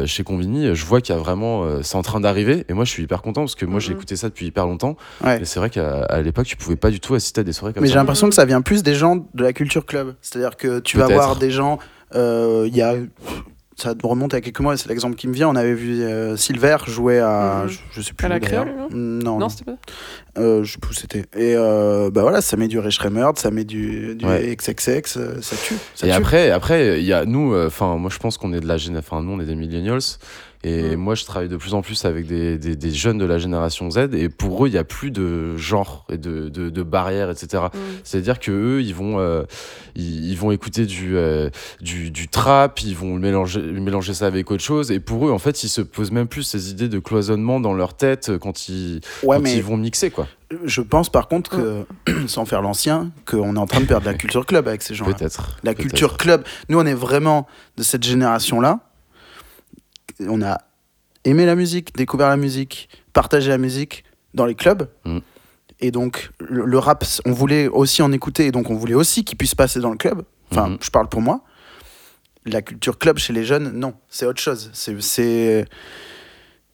[0.06, 2.64] chez Convini, je vois qu'il y a vraiment, euh, c'est en train d'arriver.
[2.68, 3.96] Et moi, je suis hyper content parce que moi, j'ai Mhm.
[3.96, 4.96] écouté ça depuis hyper longtemps.
[5.24, 5.40] Ouais.
[5.42, 7.72] Et c'est vrai qu'à à l'époque, tu pouvais pas du tout assister à des soirées
[7.72, 8.00] comme Mais j'ai ça.
[8.00, 10.14] l'impression que ça vient plus des gens de la culture club.
[10.20, 11.78] C'est-à-dire que tu vas voir des gens,
[12.14, 12.94] euh, il y a
[13.76, 15.48] ça remonte à quelques mois, c'est l'exemple qui me vient.
[15.48, 17.62] On avait vu euh, Silver jouer à.
[17.62, 17.68] Mhm.
[17.70, 18.26] je, je sais plus.
[18.26, 18.98] À la créole, non Non,
[19.34, 19.48] Non, non.
[19.48, 19.76] c'était pas.
[20.36, 21.20] Euh, je sais plus où c'était.
[21.36, 24.56] Et euh, bah voilà, ça met du Rich Remerd, ça met du, du Ouais.
[24.56, 25.76] XXX, euh, ça tue.
[25.94, 26.16] Ça Et tue.
[26.16, 29.16] après, après, il y a nous, enfin, moi je pense qu'on est de la génération,
[29.16, 30.00] enfin, nous on est des millennials.
[30.64, 31.00] Et Mm.
[31.00, 33.90] moi, je travaille de plus en plus avec des, des, des jeunes de la génération
[33.90, 34.08] Z.
[34.14, 37.64] Et pour eux, il n'y a plus de genre et de, de, de barrières, etc.
[37.72, 37.78] Mm.
[38.02, 39.44] C'est-à-dire que eux, ils vont, euh,
[39.94, 41.48] ils, ils vont écouter du, euh,
[41.80, 44.90] du, du trap, ils vont mélanger, mélanger ça avec autre chose.
[44.90, 47.72] Et pour eux, en fait, ils se posent même plus ces idées de cloisonnement dans
[47.74, 50.26] leur tête quand ils, Ouais, quand mais ils vont mixer, quoi.
[50.64, 51.84] je pense par contre que,
[52.26, 55.14] sans faire l'ancien, qu'on est en train de perdre la culture club avec ces gens-là.
[55.14, 55.56] Peut-être.
[55.62, 56.42] La culture club.
[56.68, 57.46] Nous, on est vraiment
[57.76, 58.80] de cette génération-là.
[60.26, 60.58] On a
[61.24, 64.04] aimé la musique, découvert la musique, partagé la musique
[64.34, 64.88] dans les clubs.
[65.04, 65.18] Mm.
[65.80, 69.24] Et donc, le, le rap, on voulait aussi en écouter, et donc on voulait aussi
[69.24, 70.24] qu'il puisse passer dans le club.
[70.50, 70.78] Enfin, Mhm.
[70.80, 71.42] je parle pour moi.
[72.46, 74.70] La culture club chez les jeunes, non, c'est autre chose.
[74.72, 75.66] C'est.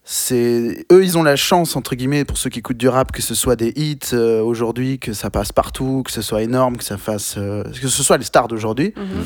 [0.04, 3.22] C'est- eux ils ont la chance entre guillemets pour ceux qui écoutent du rap que
[3.22, 6.84] ce soit des hits euh, aujourd'hui que ça passe partout que ce soit énorme que
[6.84, 9.24] ça fasse euh, que ce soit les stars d'aujourd'hui Mhm.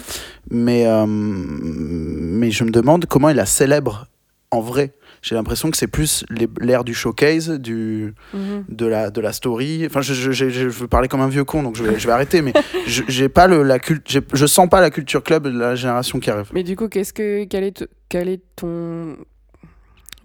[0.50, 4.06] mais, euh, mais je me demande comment il la célèbre
[4.50, 4.94] en vrai.
[5.20, 6.24] J'ai l'impression que c'est plus
[6.60, 8.64] l'ère du showcase, du, Mhm.
[8.70, 9.84] de, la, de la story.
[9.84, 12.06] Enfin, je, je, je, je veux parler comme un vieux con, donc je vais, je
[12.06, 12.54] vais arrêter, mais
[12.86, 15.74] je, j'ai pas le, la cult, j'ai- je sens pas la culture club de la
[15.74, 16.46] génération qui arrive.
[16.54, 19.16] Mais du coup, qu'est-ce que quel est, t- quel est ton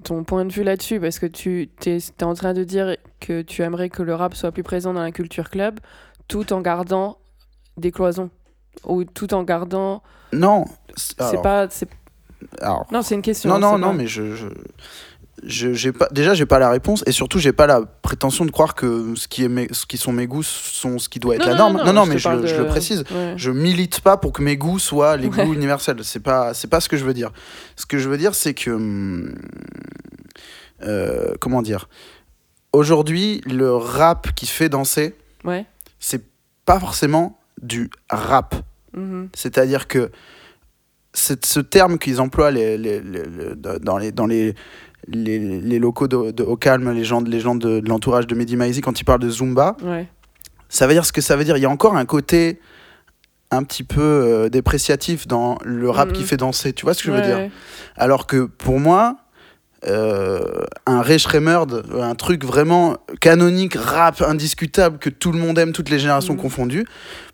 [0.04, 3.62] ton point de vue là-dessus Parce que tu es, en train de dire que tu
[3.64, 5.80] aimerais que le rap soit plus présent dans la culture club,
[6.28, 7.18] tout en gardant
[7.78, 8.30] des cloisons
[8.86, 10.04] ou tout en gardant.
[10.32, 11.70] Non, c'est pas.
[11.70, 11.90] c'est-
[12.62, 13.50] alors, Non, c'est une question.
[13.50, 14.48] non, non, non, pas- mais je, je,
[15.42, 18.52] je- j'ai pas, déjà, j'ai pas la réponse et surtout, j'ai pas la prétention de
[18.52, 21.36] croire que ce qui, est mes- ce qui sont mes goûts sont ce qui doit
[21.36, 21.78] être Non, la norme.
[21.86, 23.04] non, Non, mais je, le- je de- le précise.
[23.12, 23.34] Ouais.
[23.36, 25.46] Je milite pas pour que mes goûts soient les Ouais.
[25.46, 26.04] goûts universels.
[26.04, 27.32] C'est pas, c'est pas ce que je veux dire.
[27.76, 28.70] Ce que je veux dire, c'est que.
[28.72, 29.34] hum,
[30.84, 31.88] euh, comment dire?
[32.72, 35.66] Aujourd'hui, le rap qui fait danser, Ouais.
[36.00, 36.24] c'est
[36.66, 38.56] pas forcément du rap.
[38.94, 39.30] Mhm.
[39.34, 40.12] C'est-à-dire que
[41.14, 44.56] c'est ce terme qu'ils emploient les, les- les- les- dans les, dans les,
[45.08, 48.36] les, les locaux de, de Au Calme, les gens, les gens de, de l'entourage de
[48.36, 50.08] Mehdi Maizi, quand ils parlent de Zumba, Ouais.
[50.70, 51.58] ça veut dire ce que ça veut dire.
[51.58, 52.60] Il y a encore un côté
[53.52, 56.14] un petit peu euh, dépréciatif dans le rap Mhm.
[56.14, 56.74] qui fait danser.
[56.74, 57.50] Tu vois ce que je veux dire?
[57.96, 59.18] Alors que pour moi,
[59.88, 60.40] euh,
[60.86, 61.18] un Ray
[62.00, 66.40] un truc vraiment canonique, rap indiscutable que tout le monde aime, toutes les générations Mhm.
[66.42, 66.86] confondues,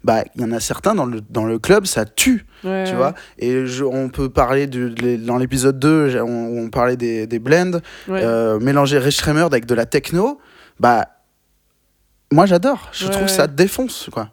[0.03, 2.91] bah il y en a certains dans le, dans le club, ça tue, Ouais, tu
[2.91, 2.97] ouais.
[2.97, 3.13] vois.
[3.37, 7.27] Et je- on peut parler de, de- dans l'épisode 2, j'ai- on, on parlait des,
[7.27, 8.21] des blends, Ouais.
[8.23, 9.13] euh, mélanger Ray
[9.45, 10.39] avec de la techno,
[10.79, 11.07] bah
[12.31, 14.29] moi j'adore, je trouve ça défonce quoi.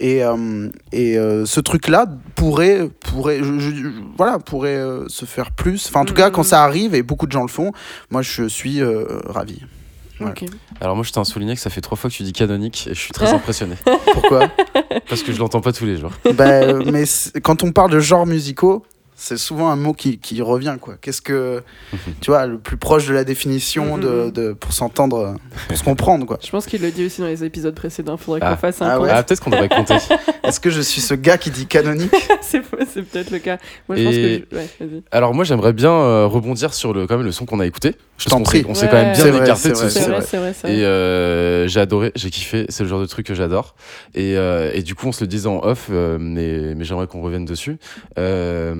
[0.00, 5.50] Et, euh, et euh, ce truc-là pourrait, pourrait, je- je- voilà, pourrait euh, se faire
[5.50, 5.86] plus.
[5.88, 6.32] Enfin, en tout cas, Mhm.
[6.32, 7.72] quand ça arrive et beaucoup de gens le font,
[8.10, 9.60] moi je suis euh, ravi.
[10.22, 10.44] Ok.
[10.82, 12.86] Alors moi, je tiens à souligner que ça fait trois fois que tu dis canonique
[12.90, 13.74] et je suis très impressionné
[14.12, 14.48] Pourquoi?
[15.08, 16.12] Parce que je l'entends pas tous les jours.
[16.34, 17.04] Ben, euh, Mais
[17.42, 18.84] quand on parle de genres musicaux,
[19.22, 20.76] c'est souvent un mot qui, qui revient.
[20.80, 20.94] quoi.
[21.00, 21.62] Qu'est-ce que,
[22.22, 24.00] tu vois, le plus proche de la définition Mhm.
[24.02, 25.36] de, de- pour s'entendre,
[25.68, 26.24] pour se comprendre.
[26.26, 26.38] quoi.
[26.44, 28.16] Je pense qu'il le dit aussi dans les épisodes précédents.
[28.16, 28.52] Faudrait Ah.
[28.52, 29.10] qu'on fasse un Ah ouais.
[29.12, 29.96] Ah, peut-être qu'on devrait compter.
[30.44, 32.10] Est-ce que je suis ce gars qui dit canonique?
[32.40, 32.62] C'est
[32.92, 33.58] c'est peut-être le cas.
[33.88, 34.42] Moi, je pense que.
[34.50, 35.02] je- Ouais.
[35.10, 37.94] Alors moi, j'aimerais bien euh, rebondir sur le quand même le son qu'on a écouté.
[38.18, 38.64] Je t'en prie.
[38.68, 38.90] On s'est Ouais.
[38.90, 40.00] quand même bien vrai, écarté de ce vrai, son.
[40.10, 40.52] vrai, c'est vrai.
[40.54, 40.76] c'est vrai.
[40.76, 43.74] Et euh, j'ai adoré, j'ai kiffé, c'est le genre de truc que j'adore.
[44.14, 47.06] Et, euh, et du coup, on se le disait en off, euh, mais, mais j'aimerais
[47.06, 47.78] qu'on revienne dessus.
[48.18, 48.74] Euh,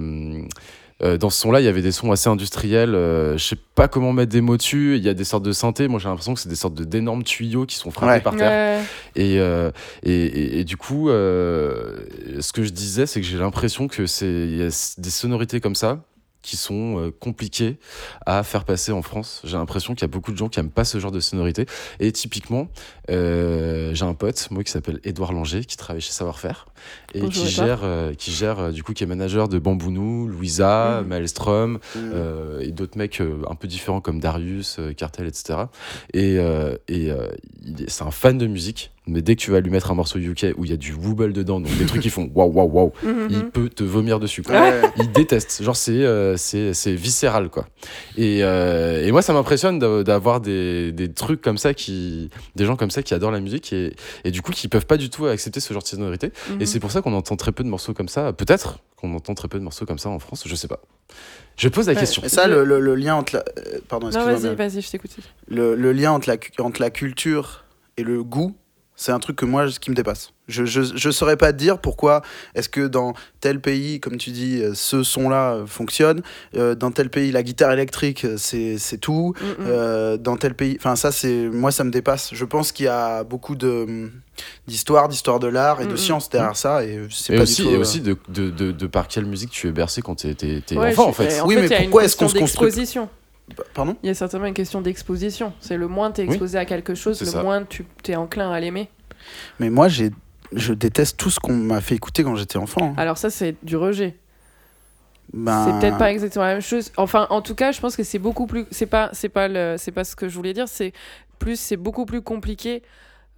[1.02, 2.94] euh, dans ce son-là, il y avait des sons assez industriels.
[2.94, 4.96] euh, je sais pas comment mettre des mots dessus.
[4.98, 5.88] Il y a des sortes de synthés.
[5.88, 8.20] Moi, j'ai l'impression que c'est des sortes de- d'énormes tuyaux qui sont frappés Ouais.
[8.20, 8.80] par terre.
[8.80, 8.84] Ouais.
[9.16, 9.70] Et, euh,
[10.02, 11.96] et, et- et du coup, euh,
[12.40, 15.74] ce que je disais, c'est que j'ai l'impression que c'est y a des sonorités comme
[15.74, 16.02] ça
[16.42, 17.78] qui sont euh, compliquées
[18.26, 19.42] à faire passer en France.
[19.44, 21.66] J'ai l'impression qu'il y a beaucoup de gens qui aiment pas ce genre de sonorité.
[21.98, 22.68] Et typiquement,
[23.10, 26.66] euh, j'ai un pote, moi, qui s'appelle Édouard Langer, qui travaille chez Savoir-Faire
[27.14, 30.28] et Bonjour, qui gère, euh, qui gère euh, du coup, qui est manager de Bambounou,
[30.28, 31.08] Louisa, Mhm.
[31.08, 35.58] Maelstrom, euh, et d'autres mecs euh, un peu différents comme Darius, euh, Cartel, etc.
[36.14, 37.28] Et, euh, euh,
[37.88, 40.48] c'est un fan de musique, mais dès que tu vas lui mettre un morceau UK
[40.56, 42.92] où il y a du wobble dedans, donc des trucs qui font waouh waouh waouh,
[43.02, 43.28] Mhm.
[43.30, 44.42] il peut te vomir dessus.
[44.42, 44.60] Quoi.
[44.60, 44.82] Ouais.
[44.98, 47.66] Il déteste, genre c'est euh, c'est c'est viscéral quoi.
[48.16, 52.64] Et, euh, et moi ça m'impressionne d'a- d'avoir des, des trucs comme ça qui des
[52.66, 53.94] gens comme ça qui adorent la musique et,
[54.24, 56.30] et du coup qui peuvent pas du tout accepter ce genre de sonorité.
[56.50, 56.60] Mhm.
[56.60, 58.32] Et c'est pour ça qu'on entend très peu de morceaux comme ça.
[58.32, 60.80] Peut-être qu'on entend très peu de morceaux comme ça en France, je sais pas.
[61.56, 62.00] Je pose la Ouais.
[62.00, 62.22] question.
[62.22, 63.44] Et ça, le, le- le lien entre la...
[63.58, 64.54] euh, Pardon, Non, excuse-moi.
[64.54, 65.10] vas-y, vas-y, je t'écoute.
[65.48, 67.64] le, le lien entre la, entre la culture
[67.96, 68.54] et le goût,
[69.02, 70.32] C'est un truc que moi, qui me dépasse.
[70.46, 72.20] Je, je, je saurais pas te dire pourquoi
[72.54, 76.20] est-ce que dans tel pays, comme tu dis, euh, ce son-là euh, fonctionne.
[76.54, 79.32] Euh, dans tel pays, la guitare électrique, c'est c'est tout.
[79.40, 79.54] Mm, mm.
[79.68, 82.28] Euh, dans tel pays, enfin ça, c'est moi, ça me dépasse.
[82.34, 84.10] Je pense qu'il y a beaucoup de
[84.66, 86.84] d'histoire, d'histoire de l'art et de Mm, science derrière ça.
[86.84, 87.70] Et c'est Et pas aussi, du tout.
[87.74, 90.36] et euh, aussi de, de, de, de par quelle musique tu es bercé quand t'es
[90.76, 91.40] Ouais, enfant, en fait.
[91.46, 92.98] Oui, fait, mais pourquoi est-ce qu'on se construit-.
[93.74, 95.52] Pardon Il y a certainement une question d'exposition.
[95.60, 96.30] C'est le moins tu es Oui.
[96.30, 97.42] exposé à quelque chose, le ça.
[97.42, 98.88] moins tu es enclin à l'aimer.
[99.58, 100.10] Mais moi, j'ai
[100.52, 102.92] je déteste tout ce qu'on m'a fait écouter quand j'étais enfant.
[102.96, 104.16] Alors ça, c'est du rejet.
[105.32, 106.90] Ben, C'est peut-être pas exactement la même chose.
[106.96, 108.66] Enfin, en tout cas, je pense que c'est beaucoup plus.
[108.72, 110.66] C'est pas, c'est pas le, c'est pas ce que je voulais dire.
[110.66, 110.92] C'est
[111.38, 112.82] plus, c'est beaucoup plus compliqué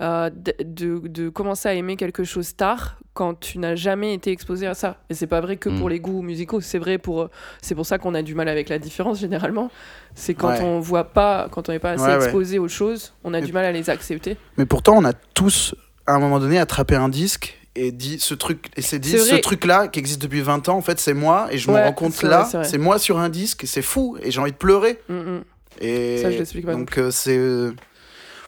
[0.01, 4.31] euh, de, de, de commencer à aimer quelque chose tard quand tu n'as jamais été
[4.33, 4.97] exposé à ça.
[5.11, 5.79] Et c'est pas vrai que Mm.
[5.79, 6.61] pour les goûts musicaux.
[6.61, 7.29] C'est vrai pour.
[7.61, 9.71] C'est pour ça qu'on a du mal avec la différence généralement.
[10.15, 10.61] C'est quand Ouais.
[10.63, 12.25] on voit pas, quand on n'est pas assez Ouais, ouais.
[12.25, 14.37] exposé aux choses, on a Mais- du mal à les accepter.
[14.57, 15.75] Mais pourtant, on a tous,
[16.07, 19.37] à un moment donné, attrapé un disque et dit ce truc et c'est dit ce
[19.37, 21.95] truc là qui existe depuis 20 ans en fait c'est moi et je me rends
[21.95, 25.01] compte là c'est moi sur un disque et c'est fou et j'ai envie de pleurer
[25.09, 25.41] Mm, mm.
[25.81, 27.73] et Ça, je l'explique pas donc euh, c'est euh,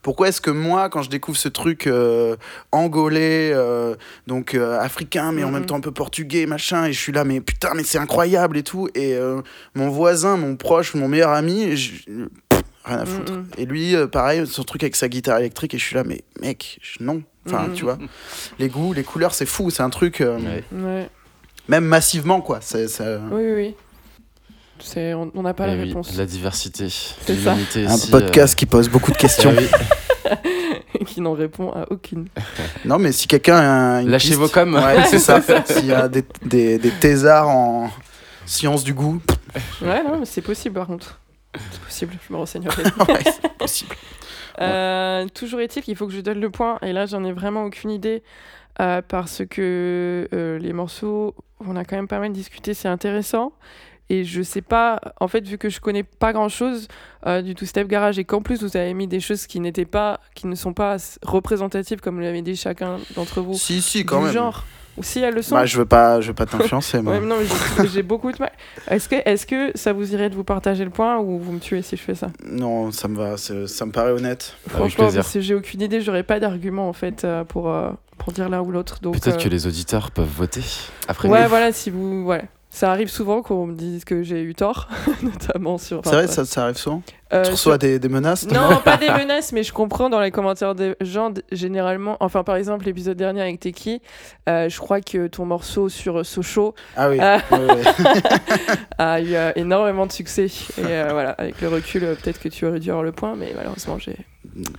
[0.05, 2.37] pourquoi est-ce que moi quand je découvre ce truc euh,
[2.71, 3.97] angolais euh,
[4.29, 7.25] donc euh, africain mais en même temps un peu portugais machin et je suis là
[7.25, 9.41] mais putain mais c'est incroyable et tout et euh,
[9.75, 12.05] mon voisin mon proche mon meilleur ami je-
[12.49, 13.47] pff, rien à foutre Mhm.
[13.59, 16.21] et lui euh, pareil son truc avec sa guitare électrique et je suis là mais
[16.41, 17.75] mec je- non enfin Mhm.
[17.75, 17.99] tu vois
[18.59, 20.65] les goûts les couleurs c'est fou c'est un truc euh, Ouais.
[20.73, 21.09] Ouais.
[21.69, 22.61] même massivement quoi
[23.33, 23.75] oui, oui.
[24.87, 26.15] C'est, on n'a pas la Eh oui, réponse.
[26.17, 26.89] La diversité.
[26.91, 27.55] C'est ça.
[27.55, 29.67] un podcast qui pose beaucoup de euh, questions oui.
[31.07, 32.29] qui n'en répond à aucune.
[32.85, 34.75] non mais si quelqu'un a une Lâchez piste- vos coms.
[34.75, 37.91] ouais c'est ça s'il y a des, des, des thésards en
[38.47, 39.21] sciences du goût
[39.81, 41.19] Ouais, non, mais c'est possible par contre.
[41.71, 42.83] C'est possible, je me renseignerai.
[43.09, 43.95] ouais, c'est possible
[44.61, 47.65] Euh, toujours est-il qu'il faut que je donne le point, et là j'en ai vraiment
[47.65, 48.23] aucune idée,
[48.81, 51.35] euh, parce que euh, les morceaux,
[51.67, 53.53] on a quand même pas mal discuté, c'est intéressant.
[54.11, 56.89] Et je sais pas, en fait, vu que je connais pas grand chose
[57.43, 60.21] du two step garage et qu'en plus vous avez mis des choses qui n'étaient pas,
[60.35, 64.25] qui ne sont pas représentatives comme l'avait dit chacun d'entre vous, si si quand du
[64.27, 64.65] même genre,
[64.99, 65.55] ou si elles le sont.
[65.55, 67.37] bah, je veux pas je veux pas t'influencer moi Ouais, non,
[67.79, 68.53] mais j'ai- beaucoup de mal.
[68.89, 71.59] Est-ce que, est que ça vous irait de vous partager le point ou vous me
[71.59, 72.29] tuez si je fais ça?
[72.47, 76.23] Non ça me va ça me paraît honnête Franchement, parce que j'ai aucune idée, j'aurais
[76.25, 79.01] pas d'argument en fait euh, pour, euh, pour dire l'un ou l'autre.
[79.01, 80.63] Donc, Peut-être euh, que les auditeurs peuvent voter
[81.09, 81.49] après Ouais, nous.
[81.49, 82.23] voilà, si vous.
[82.25, 82.45] Ouais.
[82.77, 84.89] Ça arrive souvent qu'on me dise que j'ai eu tort,
[85.23, 86.01] notamment sur.
[86.03, 87.03] c'est vrai enfin, ça, ça arrive souvent
[87.33, 90.21] euh, tu reçois sur- des, des menaces Non, pas des menaces, mais je comprends dans
[90.21, 92.17] les commentaires des gens, généralement.
[92.21, 94.03] Enfin, par exemple, l'épisode dernier avec Teki,
[94.49, 97.19] euh, je crois que ton morceau sur euh, Sochaux ah oui
[98.99, 100.47] a eu euh, énormément de succès.
[100.79, 103.35] Et euh, voilà, avec le recul, euh, peut-être que tu aurais dû avoir le point,
[103.37, 104.17] mais malheureusement, j'ai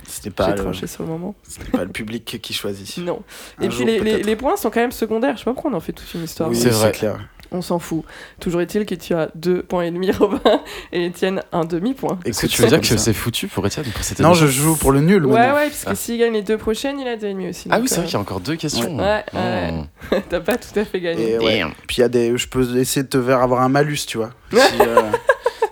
[0.06, 1.34] c'était j'ai pas le, tranché sur le moment.
[1.42, 3.22] c'était pas le public qui choisit Non.
[3.58, 5.34] Un Et puis jour, les, les- les points sont quand même secondaires.
[5.34, 6.48] Je sais pas pourquoi on en fait toute une histoire.
[6.48, 6.92] oui C'est c'est vrai.
[6.92, 7.18] clair
[7.52, 8.02] On s'en fout.
[8.40, 10.40] Toujours est-il que tu as deux points et demi, Robin,
[10.92, 12.18] et Étienne un demi-point.
[12.24, 14.76] Est-ce que tu veux dire que c'est foutu pour Étienne pour cette non je joue
[14.76, 15.54] pour le nul Ouais, maintenant.
[15.54, 15.94] ouais, parce que Ah.
[15.94, 17.68] s'il gagne les deux prochaines, il a deux et demi aussi.
[17.70, 18.96] Ah oui, c'est vrai euh, qu'il y a encore deux questions.
[18.96, 19.74] Ouais, ouais.
[20.12, 20.16] Oh.
[20.28, 21.32] T'as pas tout à fait gagné.
[21.34, 21.64] Et ouais.
[21.86, 24.18] Puis il y a des, je peux essayer de te faire avoir un malus, tu
[24.18, 24.30] vois.
[24.50, 25.02] Si, euh,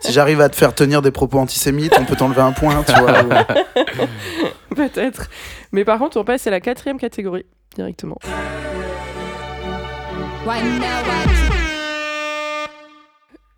[0.01, 2.93] si j'arrive à te faire tenir des propos antisémites, on peut t'enlever un point, tu
[2.93, 3.23] vois.
[3.25, 5.29] ou- Peut-être.
[5.73, 8.19] Mais par contre, on passe à la quatrième catégorie directement.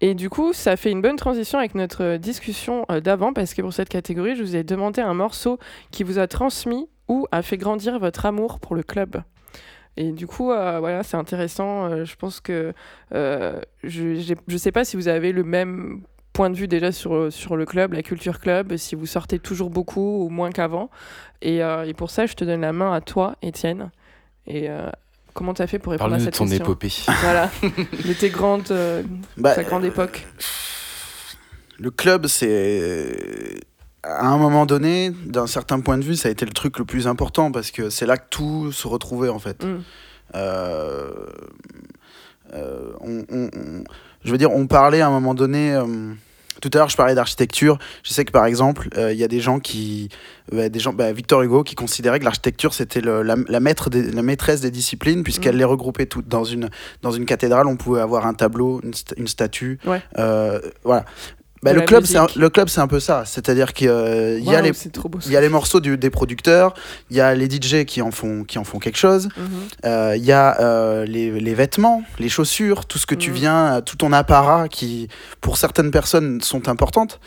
[0.00, 3.54] Et du coup, ça fait une bonne transition avec notre euh, discussion euh, d'avant, parce
[3.54, 5.58] que pour cette catégorie, je vous ai demandé un morceau
[5.90, 9.22] qui vous a transmis ou a fait grandir votre amour pour le club.
[9.96, 12.04] Et du coup, euh, voilà, c'est intéressant.
[12.04, 12.74] je pense que
[13.14, 16.02] euh, je je sais pas si vous avez le même
[16.34, 19.70] point de vue déjà sur, sur le club, la culture club, si vous sortez toujours
[19.70, 20.90] beaucoup ou moins qu'avant.
[21.40, 23.90] Et, et pour ça, je te donne la main à toi, Étienne.
[24.46, 24.68] Et
[25.36, 26.92] comment tu as fait pour répondre à Parle-nous de cette ton question épopée.
[27.22, 29.02] Voilà, de tes grandes, euh,
[29.36, 30.26] Bah, ta grande époque.
[31.78, 33.60] Le club, c'est.
[34.02, 36.84] À un moment donné, d'un certain point de vue, ça a été le truc le
[36.84, 39.64] plus important parce que c'est là que tout se retrouvait en fait.
[39.64, 39.82] Mm.
[40.36, 41.10] Euh,
[42.54, 43.84] euh, on- on- on-
[44.24, 45.76] je veux dire, on parlait à un moment donné.
[46.60, 47.78] Tout à l'heure, je parlais d'architecture.
[48.02, 50.08] Je sais que par exemple, euh, il y a des gens qui,
[50.52, 54.10] bah, des gens, bah, Victor Hugo, qui considérait que l'architecture c'était la, la, maître des-
[54.10, 55.58] la maîtresse des disciplines puisqu'elle Mm.
[55.58, 56.70] les regroupait toutes dans une
[57.02, 57.66] dans une cathédrale.
[57.66, 59.78] On pouvait avoir un tableau, une, une statue.
[59.86, 60.02] Ouais.
[60.18, 61.04] Euh, voilà.
[61.62, 63.24] Bah, le club, c'est un, le club, c'est un peu ça.
[63.24, 64.72] C'est-à-dire qu'il y a les
[65.32, 66.74] y a les morceaux du- des producteurs,
[67.10, 69.44] il y a les DJ qui en font, qui en font quelque chose, Mhm.
[69.86, 73.36] euh, il y a euh, les, les vêtements, les chaussures, tout ce que tu Mhm.
[73.36, 75.08] viens, euh, tout ton apparat qui,
[75.40, 77.20] pour certaines personnes, sont importantes.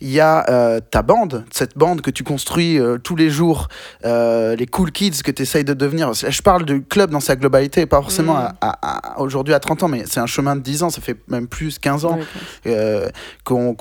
[0.00, 3.68] Il y a euh, ta bande, cette bande que tu construis euh, tous les jours,
[4.04, 6.12] euh, les cool kids que tu essayes de devenir.
[6.12, 8.52] Je parle du club dans sa globalité, pas forcément Mhm.
[8.60, 11.00] à- à- à- aujourd'hui à 30 ans, mais c'est un chemin de 10 ans, ça
[11.00, 12.18] fait même plus 15 ans
[12.66, 13.08] euh,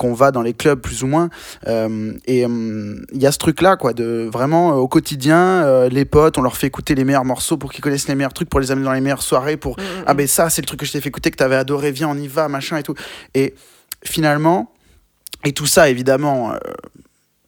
[0.06, 1.30] qu'on va dans les clubs plus ou moins.
[1.68, 6.06] Euh, et euh, il y a ce truc-là, quoi, de vraiment euh, au quotidien, les
[6.06, 8.60] potes, on leur fait écouter les meilleurs morceaux pour qu'ils connaissent les meilleurs trucs, pour
[8.60, 10.18] les amener dans les meilleures soirées, pour Mhm, ah mhm.
[10.18, 12.18] ben ça, c'est le truc que je t'ai fait écouter, que t'avais adoré, viens, on
[12.18, 12.96] y va, machin et tout.
[13.34, 13.56] Et
[14.04, 14.72] finalement,
[15.44, 16.54] et tout ça évidemment.
[16.54, 16.58] euh,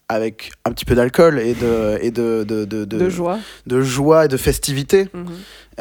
[0.09, 3.39] avec un petit peu d'alcool et de et de de, de, de- de joie.
[3.65, 5.25] de joie et de festivité Mhm.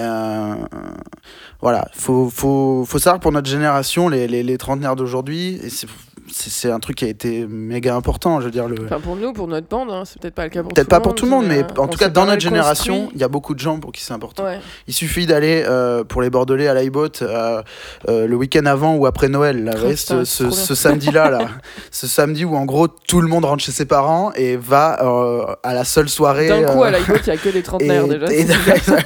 [0.00, 0.54] euh,
[1.62, 5.86] voilà, faut, faut, faut savoir pour notre génération, les, les, les trentenaires d'aujourd'hui, et c'est-
[6.38, 8.40] c'est un truc qui a été méga important.
[8.40, 8.84] Je veux dire, le...
[8.84, 11.00] Enfin, pour nous, pour notre bande, hein, c'est peut-être pas le cas pour peut-être pas
[11.00, 13.24] pour tout le monde, mais euh, en on tout cas, dans notre génération, il y
[13.24, 14.44] a beaucoup de gens pour qui c'est important.
[14.44, 14.60] Ouais.
[14.86, 17.62] Il suffit d'aller euh, pour les Bordelais à l'iBoat euh,
[18.08, 21.48] euh, le week-end avant ou après Noël, là, putain, ce, samedi-là, là,
[21.90, 25.46] ce samedi où en gros tout le monde rentre chez ses parents et va euh,
[25.62, 26.48] à la seule soirée.
[26.48, 28.32] D'un coup, euh, à la il y a que des trentenaires déjà.
[28.32, 28.54] et d'un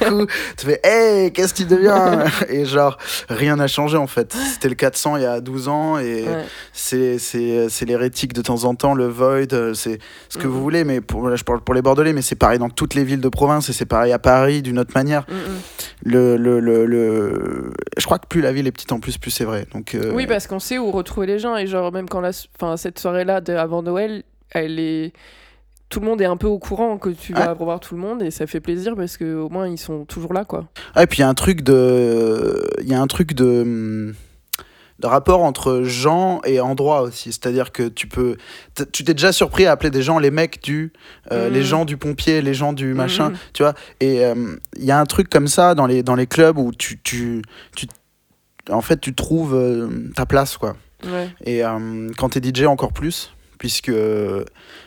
[0.09, 0.25] coup,
[0.57, 2.97] tu fais Hey, qu'est-ce qui devient Et genre,
[3.29, 4.33] rien n'a changé en fait.
[4.53, 6.45] C'était le 400 il y a 12 ans et Ouais.
[6.73, 10.61] c'est c'est c'est l'hérétique de temps en temps, le Void, euh, c'est ce que vous
[10.61, 13.05] voulez, mais pour, là, je parle pour les Bordelais, mais c'est pareil dans toutes les
[13.05, 15.25] villes de province et c'est pareil à Paris d'une autre manière.
[16.03, 19.31] Le, le, le, le- Je crois que plus la ville est petite en plus, plus
[19.31, 19.65] c'est vrai.
[19.73, 21.55] Donc, euh, Oui, parce qu'on sait où retrouver les gens.
[21.55, 22.31] Et genre, même quand la...
[22.59, 25.13] enfin, cette soirée-là avant Noël, elle est.
[25.89, 28.23] Tout le monde est un peu au courant que tu vas revoir tout le monde
[28.23, 30.69] et ça fait plaisir parce que au moins ils sont toujours là quoi.
[30.95, 32.65] Ah, et puis il y a un truc de.
[32.81, 34.13] Il y a un truc de.
[35.01, 37.31] De rapport entre gens et endroits aussi.
[37.31, 38.37] C'est-à-dire que tu peux.
[38.93, 40.93] Tu t'es déjà surpris à appeler des gens les mecs du.
[41.31, 41.53] euh, Mhm.
[41.53, 43.29] Les gens du pompier, les gens du machin.
[43.29, 43.37] Mhm.
[43.53, 46.27] Tu vois Et euh, il y a un truc comme ça dans les, dans les
[46.27, 46.99] clubs où tu.
[47.01, 47.41] tu,
[47.75, 47.87] tu
[48.69, 50.75] en fait, tu trouves euh, ta place, quoi.
[51.03, 51.29] Ouais.
[51.45, 51.61] Et
[52.17, 54.43] quand t'es DJ, encore plus, puisque euh,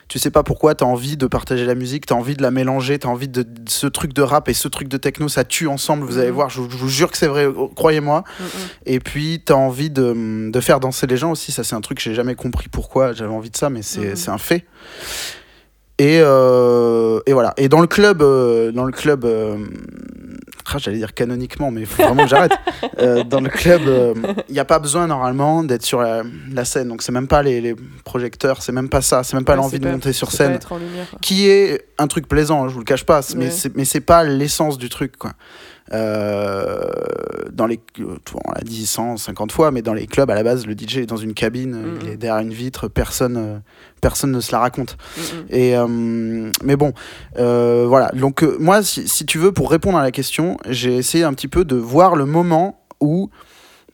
[0.09, 2.99] tu sais pas pourquoi t'as envie de partager la musique, t'as envie de la mélanger,
[2.99, 5.69] t'as envie de, de- ce truc de rap et ce truc de techno, ça tue
[5.69, 6.35] ensemble, vous allez Mhm.
[6.35, 8.25] voir, je, vous- je vous jure que c'est vrai, oh, croyez-moi.
[8.41, 8.49] Mm, mm.
[8.87, 11.99] Et puis t'as envie de, de faire danser les gens aussi, ça c'est un truc
[11.99, 14.65] que j'ai jamais compris pourquoi j'avais envie de ça, mais c'est un fait.
[15.99, 17.55] Et, euh, et voilà.
[17.57, 19.57] Et dans le club, euh, dans le club, euh,
[20.73, 22.53] ah, j'allais dire canoniquement, mais il faut vraiment que j'arrête.
[23.01, 23.83] Euh, dans le club,
[24.49, 26.23] il n'y a pas besoin normalement d'être sur la,
[26.53, 26.89] la scène.
[26.89, 27.75] Donc c'est même pas les, les
[28.05, 30.59] projecteurs, c'est même pas ça, c'est même pas Ouais, l'envie de monter sur scène.
[30.79, 31.07] lumière.
[31.21, 33.71] Qui est un truc plaisant, hein, je vous le cache pas, mais Ouais.
[33.75, 35.33] mais c'est pas l'essence du truc quoi.
[35.93, 36.83] Euh,
[37.53, 40.73] dans les, on l'a dit 150 fois, mais dans les clubs à la base, le
[40.73, 43.59] DJ est dans une cabine, il est derrière une vitre, personne, euh,
[44.01, 44.97] personne ne se la raconte.
[45.51, 45.87] Et euh,
[46.63, 46.93] mais bon,
[47.37, 48.11] voilà.
[48.15, 51.49] Donc moi, si, si tu veux, pour répondre à la question, j'ai essayé un petit
[51.49, 53.31] peu de voir le moment où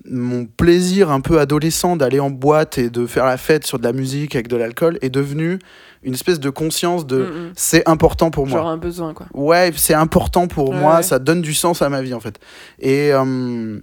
[0.08, 3.84] mon plaisir un peu adolescent d'aller en boîte et de faire la fête sur de
[3.84, 5.58] la musique avec de l'alcool est devenu
[6.02, 7.52] une espèce de conscience de Mm, mm.
[7.56, 8.58] c'est important pour moi.
[8.60, 9.26] Genre un besoin quoi.
[9.34, 11.02] Ouais, c'est important pour Ouais, moi, ouais.
[11.02, 12.38] ça donne du sens à ma vie en fait.
[12.78, 13.78] Et euh,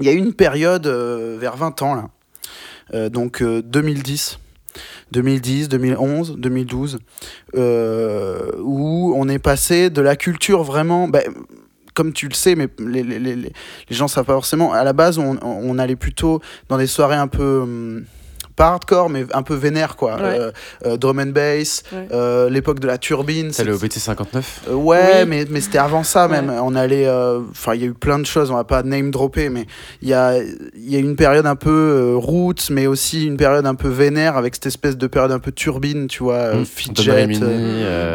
[0.00, 2.08] il y a eu une période euh, vers 20 ans là,
[2.94, 4.38] Euh, donc euh, 2010.
[5.10, 6.98] 2010, 2011, 2012,
[7.56, 11.20] euh, où on est passé de la culture vraiment, bah,
[11.94, 13.52] comme tu le sais, mais les, les, les, les
[13.90, 17.26] gens savent pas forcément, à la base on, on allait plutôt dans des soirées un
[17.28, 17.60] peu...
[17.62, 18.04] hum,
[18.58, 20.16] pas hardcore, mais un peu vénère, quoi.
[20.16, 20.20] Ouais.
[20.38, 20.50] Euh,
[20.84, 22.08] euh, drum and bass, Ouais.
[22.12, 23.52] euh, l'époque de la turbine.
[23.52, 25.26] C'est le c'est- BT 59 euh, ouais, Oui.
[25.28, 26.32] mais, mais c'était avant ça Ouais.
[26.42, 26.52] même.
[26.62, 27.06] On allait.
[27.06, 29.66] euh, Enfin, il y a eu plein de choses, on va pas name dropper, mais
[30.02, 33.24] il y a, il y a eu une période un peu euh, roots, mais aussi
[33.26, 36.34] une période un peu vénère avec cette espèce de période un peu turbine, tu vois,
[36.34, 36.64] euh, Mmh.
[36.66, 37.28] fidget.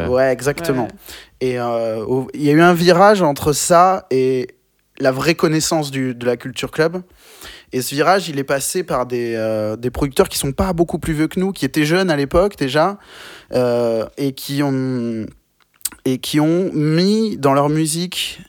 [0.10, 0.84] Ouais, exactement.
[0.84, 0.90] Ouais.
[1.42, 2.04] Et euh,
[2.34, 4.48] il y a eu un virage entre ça et
[5.00, 7.02] la vraie connaissance du, de la culture club.
[7.74, 11.00] Et ce virage, il est passé par des, euh, des producteurs qui sont pas beaucoup
[11.00, 13.00] plus vieux que nous, qui étaient jeunes à l'époque déjà,
[13.52, 15.26] euh, et qui ont
[16.06, 18.42] et qui ont mis dans leur musique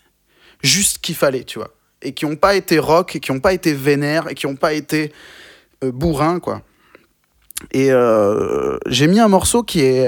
[0.63, 1.71] juste ce qu'il fallait, tu vois,
[2.03, 4.57] et qui n'ont pas été rock, et qui n'ont pas été vénère, et qui n'ont
[4.57, 5.13] pas été
[5.83, 6.63] euh, bourrin, quoi.
[7.73, 7.91] Et
[8.89, 10.07] j'ai mis un morceau qui est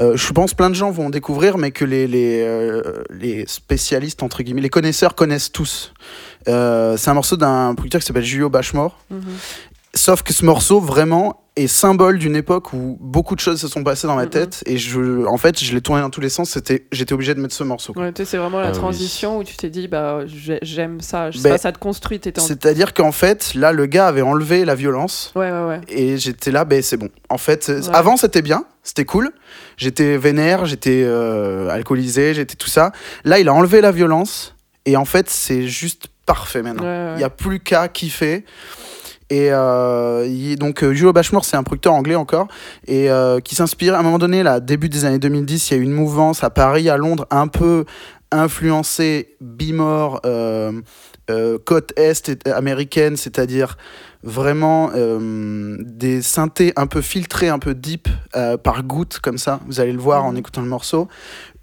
[0.00, 4.22] euh, je pense plein de gens vont découvrir, mais que les, les, euh, les spécialistes,
[4.22, 5.92] entre guillemets, les connaisseurs connaissent tous.
[6.48, 8.98] Euh, c'est un morceau d'un producteur qui s'appelle Julio Bashmore.
[9.10, 9.22] Mhm.
[9.94, 13.84] Sauf que ce morceau, vraiment, est symbole d'une époque où beaucoup de choses se sont
[13.84, 14.64] passées dans ma tête.
[14.66, 16.50] Et je, en fait, je l'ai tourné dans tous les sens.
[16.50, 17.92] C'était, j'étais obligé de mettre ce morceau.
[17.94, 18.76] Ouais, c'est vraiment la Ah oui.
[18.76, 21.30] transition où tu t'es dit, bah, j'ai- j'aime ça.
[21.30, 22.20] Je sais Ben, pas, ça te construit.
[22.36, 22.40] En...
[22.40, 25.32] C'est-à-dire qu'en fait, là, le gars avait enlevé la violence.
[25.36, 25.80] Ouais, ouais, ouais.
[25.88, 27.08] Et j'étais là, ben c'est bon.
[27.28, 27.80] En fait, Ouais.
[27.92, 29.30] avant c'était bien, c'était cool.
[29.76, 32.90] J'étais vénère, j'étais euh, alcoolisé, j'étais tout ça.
[33.24, 34.56] Là, il a enlevé la violence.
[34.86, 36.82] Et en fait, c'est juste parfait maintenant.
[36.82, 37.16] Il ouais.
[37.18, 38.44] n'y a plus qu'à kiffer.
[39.30, 42.46] Et euh, donc, euh, Julio Bashmore, c'est un producteur anglais encore,
[42.86, 43.94] et euh, qui s'inspire.
[43.94, 46.44] À un moment donné, là, début des années 2010, il y a eu une mouvance
[46.44, 47.84] à Paris, à Londres, un peu
[48.30, 50.72] influencée, bimore, euh,
[51.64, 53.76] côte est américaine, c'est-à-dire
[54.22, 58.08] vraiment des synthés un peu filtrés, un peu deep,
[58.62, 59.60] par gouttes, comme ça.
[59.66, 60.38] Vous allez le voir en Mhm.
[60.38, 61.08] écoutant le morceau.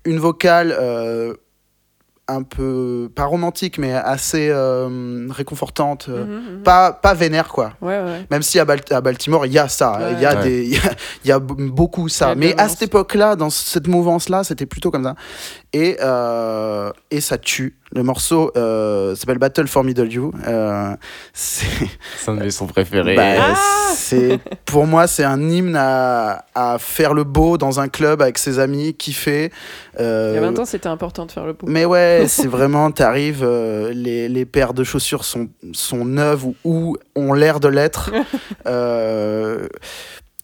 [0.05, 0.75] Une vocale.
[2.33, 6.63] Un peu pas romantique mais assez euh, réconfortante euh, Mhm, mhm.
[6.63, 8.25] pas pas vénère quoi Ouais, ouais.
[8.31, 10.13] même si à, Bal- à Baltimore il y a ça Ouais.
[10.13, 10.43] il y a Ouais.
[10.43, 10.91] des il y a,
[11.25, 14.91] y a beaucoup ça mais à cette époque là dans cette mouvance là c'était plutôt
[14.91, 15.15] comme ça
[15.73, 20.95] et euh, et ça tue le morceau euh, s'appelle Battle for Middle You euh,
[21.33, 21.65] c'est
[22.27, 23.15] un de mes sons préférés.
[23.15, 27.89] bah, Ah c'est pour moi c'est un hymne à, à faire le beau dans un
[27.89, 29.51] club avec ses amis kiffer
[29.99, 31.65] euh, Il y a 20 ans, c'était important de faire le bout.
[31.67, 36.55] mais ouais, c'est vraiment, t'arrives, euh, les, les paires de chaussures sont, sont neuves ou,
[36.63, 38.11] ou ont l'air de l'être.
[38.67, 39.67] Euh,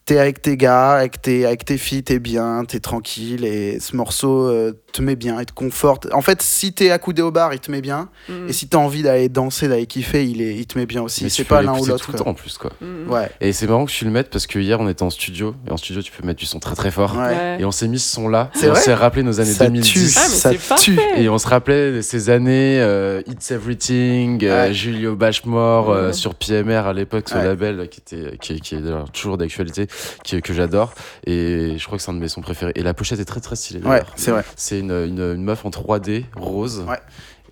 [0.04, 3.94] t'es avec tes gars, avec tes, avec tes filles, t'es bien, t'es tranquille et ce
[3.96, 6.08] morceau euh, te met bien, il te conforte.
[6.12, 8.08] En fait, si t'es accoudé au bar, il te met bien.
[8.28, 8.48] Mhm.
[8.48, 11.24] Et si t'as envie d'aller danser, d'aller kiffer, il, est, il te met bien aussi.
[11.24, 12.04] Mais C'est pas l'un ou l'autre.
[12.06, 12.72] tout le temps en plus quoi.
[12.80, 13.10] Mhm.
[13.10, 15.54] Ouais, Et c'est marrant que tu le mettes parce que hier on était en studio
[15.66, 17.14] et en studio tu peux mettre du son très très fort.
[17.16, 17.26] ouais.
[17.28, 17.56] Ouais.
[17.60, 18.50] Et on s'est mis ce son là.
[18.54, 19.92] C'est Et on s'est rappelé nos années Ça 2010.
[19.92, 20.20] tue, Ah,
[20.56, 20.98] ça tue.
[21.16, 24.72] Et on se rappelait ces années euh, It's Everything, euh.
[24.72, 26.12] Julio Bashmore euh, Ouais.
[26.12, 27.44] sur PMR à l'époque, ce Ouais.
[27.44, 29.86] label qui était qui, est- qui est d'ailleurs toujours d'actualité,
[30.24, 30.92] qui, que j'adore.
[31.26, 32.72] Et je crois que c'est un de mes sons préférés.
[32.74, 33.80] Et la pochette est très très stylée.
[33.84, 34.44] Ouais, c'est vrai.
[34.56, 36.84] C'est une, une, une meuf en 3D rose.
[36.88, 37.00] Ouais.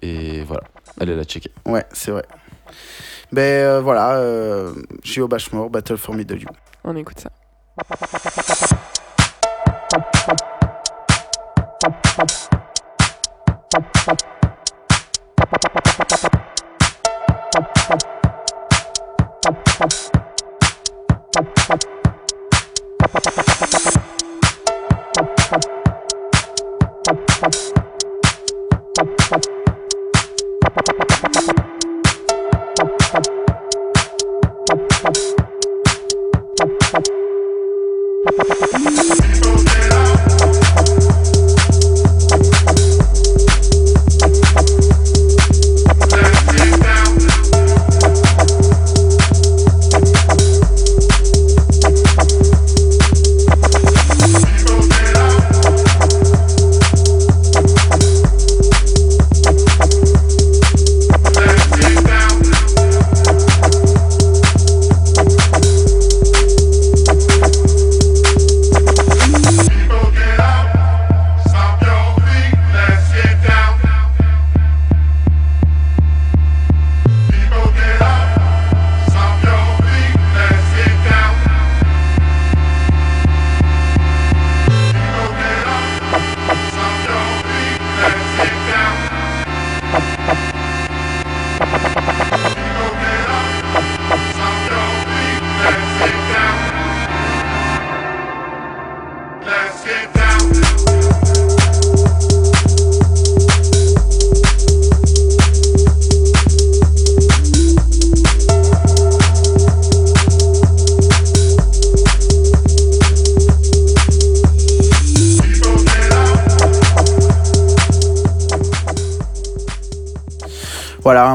[0.03, 0.65] Et voilà,
[1.01, 1.51] allez la checker.
[1.65, 2.25] Ouais, c'est vrai.
[3.33, 4.73] Ben euh, voilà, euh,
[5.03, 6.49] Gio Bashmore, Battle for Middle You.
[6.85, 7.31] On écoute ça.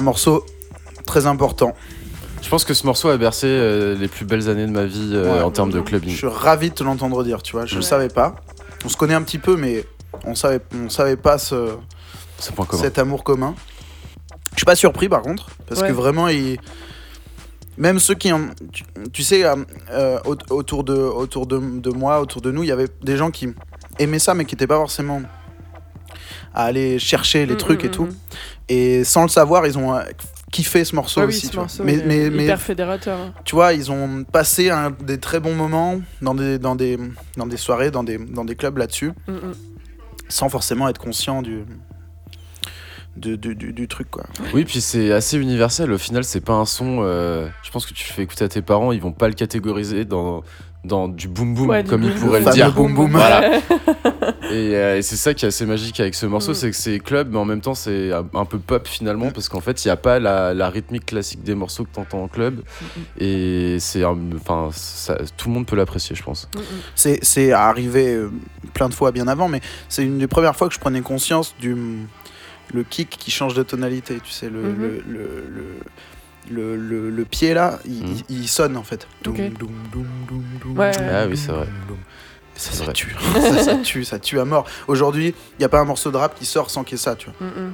[0.01, 0.43] Un morceau
[1.05, 1.75] très important.
[2.41, 5.11] Je pense que ce morceau a bercé euh, les plus belles années de ma vie
[5.13, 5.41] euh, Ouais.
[5.43, 6.15] en termes de Je clubbing.
[6.15, 7.65] suis ravi de te l'entendre dire, tu vois.
[7.67, 7.77] Je Ouais.
[7.77, 8.35] le savais pas.
[8.83, 9.85] On se connaît un petit peu, mais
[10.25, 11.75] on savait, on savait pas ce,
[12.39, 12.81] C'est point commun.
[12.81, 13.53] cet amour commun.
[14.53, 15.89] Je suis pas surpris par contre, parce Ouais.
[15.89, 16.57] que vraiment, il...
[17.77, 18.47] même ceux qui en...
[18.71, 18.83] tu,
[19.13, 22.71] tu sais, euh, au- autour, de, autour de, de moi, autour de nous, il y
[22.71, 23.49] avait des gens qui
[23.99, 25.21] aimaient ça, mais qui n'étaient pas forcément
[26.53, 28.05] à aller chercher les Mm, trucs mm, et tout.
[28.05, 28.15] mm.
[28.73, 30.01] Et sans le savoir, ils ont euh,
[30.51, 31.47] kiffé ce morceau Ouais, oui, aussi.
[31.47, 33.17] ce tu morceau, mais, mais, mais hyper fédérateur.
[33.19, 33.33] hein.
[33.43, 36.97] tu vois, ils ont passé un- des très bons moments dans des, dans des,
[37.37, 39.53] dans des soirées, dans des, dans des clubs là-dessus, Mm, mm.
[40.29, 41.63] sans forcément être conscient du,
[43.17, 44.23] du, du truc, quoi.
[44.53, 45.91] Oui, puis c'est assez universel.
[45.91, 46.99] Au final, c'est pas un son.
[47.01, 49.33] euh, je pense que tu le fais écouter à tes parents, ils vont pas le
[49.33, 50.43] catégoriser dans,
[50.83, 52.49] dans du boom boom Ouais, du comme pourraient boom.
[52.49, 52.73] le dire.
[52.73, 53.11] Fameux boom boom.
[53.11, 53.57] Voilà.
[54.51, 56.55] et euh, et c'est ça qui est assez magique avec ce morceau, Mm.
[56.55, 59.31] c'est que c'est club, mais en même temps c'est un, peu pop finalement, Mm.
[59.33, 62.23] parce qu'en fait il n'y a pas la, la rythmique classique des morceaux que t'entends
[62.23, 62.61] en club.
[63.19, 64.69] Et c'est enfin
[65.37, 66.49] tout le monde peut l'apprécier, je pense.
[66.95, 68.31] C'est c'est arrivé euh,
[68.73, 71.53] plein de fois bien avant, mais c'est une des premières fois que je prenais conscience
[71.59, 71.75] du
[72.73, 74.17] le kick qui change de tonalité.
[74.23, 74.77] Tu sais, le, Mhm.
[74.81, 75.65] le, le, le,
[76.49, 78.15] le- le- le pied là, il, Mhm.
[78.29, 79.07] il- sonne en fait.
[79.27, 79.35] Ok.
[79.35, 80.91] Doum, doum, doum, doum, doum, Ouais.
[80.91, 81.67] doum, Ah oui, c'est vrai.
[81.87, 81.97] doum.
[82.55, 82.93] Ça, C'est ça vrai.
[82.93, 83.15] tue.
[83.33, 84.65] ça, ça tue, ça tue à mort.
[84.87, 87.03] Aujourd'hui, il n'y a pas un morceau de rap qui sort sans qu'il y ait
[87.03, 87.47] ça, tu vois.
[87.47, 87.73] Mm, mm.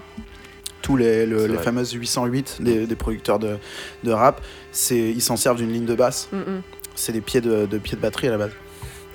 [0.82, 3.58] Tous les, le- les fameuses 808 des, des producteurs de,
[4.04, 4.42] de rap,
[4.72, 6.30] c'est ils s'en servent d'une ligne de basse.
[6.32, 6.60] Mm.
[6.96, 8.52] C'est des pieds de, de pieds de batterie à la base.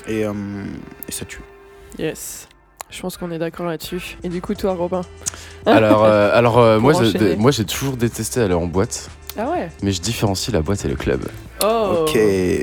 [0.09, 0.33] Et, euh,
[1.09, 1.41] et ça tue.
[1.99, 2.49] Yes.
[2.91, 4.19] Je pense qu'on est d'accord là-dessus.
[4.23, 5.01] Et du coup, toi, Robin?
[5.65, 7.37] Alors, euh, alors euh, enchaîner.
[7.37, 9.09] moi j'ai toujours détesté aller en boîte,
[9.39, 11.23] Ah ouais mais je différencie la boîte et le club.
[11.65, 12.19] Oh Ok.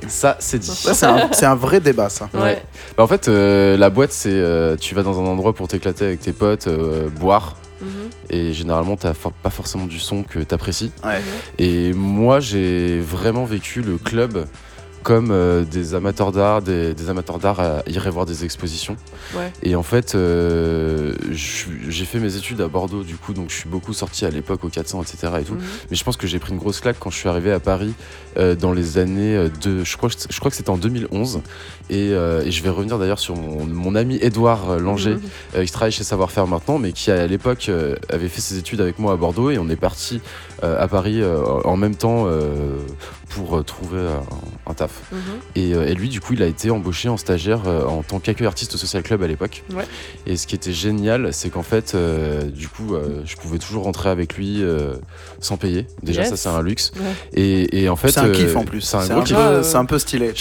[0.08, 0.68] Ça, c'est dit.
[0.68, 2.30] Ça, c'est un, c'est un vrai débat, ça.
[2.34, 2.62] Ouais.
[2.98, 6.06] Bah, en fait, euh, la boîte, c'est euh, tu vas dans un endroit pour t'éclater
[6.06, 7.88] avec tes potes, euh, boire, Mhm.
[8.30, 10.92] et généralement, t'as for- pas forcément du son que t'apprécies.
[11.06, 11.22] Ouais.
[11.60, 14.46] Et moi, j'ai vraiment vécu le club
[15.04, 18.98] comme euh, des amateurs d'art, des, des amateurs d'art à iraient voir des expositions.
[19.36, 19.52] Ouais.
[19.64, 23.70] Et en fait, euh, j'ai fait mes études à Bordeaux, du coup, donc je suis
[23.70, 25.34] beaucoup sorti à l'époque au 400, etc.
[25.40, 25.54] Et tout.
[25.54, 25.62] Mhm.
[25.90, 27.94] Mais je pense que j'ai pris une grosse claque quand je suis arrivé à Paris
[28.38, 29.84] euh, dans les années de.
[29.84, 31.42] Je crois, que- je crois que c'était en 2011.
[31.92, 35.16] Et, et je vais revenir d'ailleurs sur mon, mon ami Édouard euh, Langer,
[35.56, 35.66] Mhm.
[35.66, 37.72] qui travaille chez Savoir Faire maintenant, mais qui à l'époque
[38.12, 39.50] avait fait ses études avec moi à Bordeaux.
[39.50, 40.22] Et on est parti
[40.62, 42.78] à Paris euh, en même temps euh,
[43.30, 44.92] pour euh, trouver un, un taf.
[45.12, 45.20] Mhm.
[45.56, 48.20] Et, euh, et lui, du coup, il a été embauché en stagiaire euh, en tant
[48.20, 49.64] qu'accueil artiste au Social Club à l'époque.
[49.74, 49.86] Ouais.
[50.26, 53.84] Et ce qui était génial, c'est qu'en fait, euh, du coup, euh, je pouvais toujours
[53.84, 54.94] rentrer avec lui euh,
[55.42, 55.86] sans payer.
[56.04, 56.30] Déjà, Yes.
[56.32, 56.92] ça, c'est un luxe.
[56.98, 57.02] Ouais.
[57.34, 58.82] Et, et en fait, C'est un euh, kiff en plus.
[58.82, 59.36] C'est un C'est gros un, kiff.
[59.38, 59.64] peu- kiff.
[59.66, 60.32] c'est un peu stylé.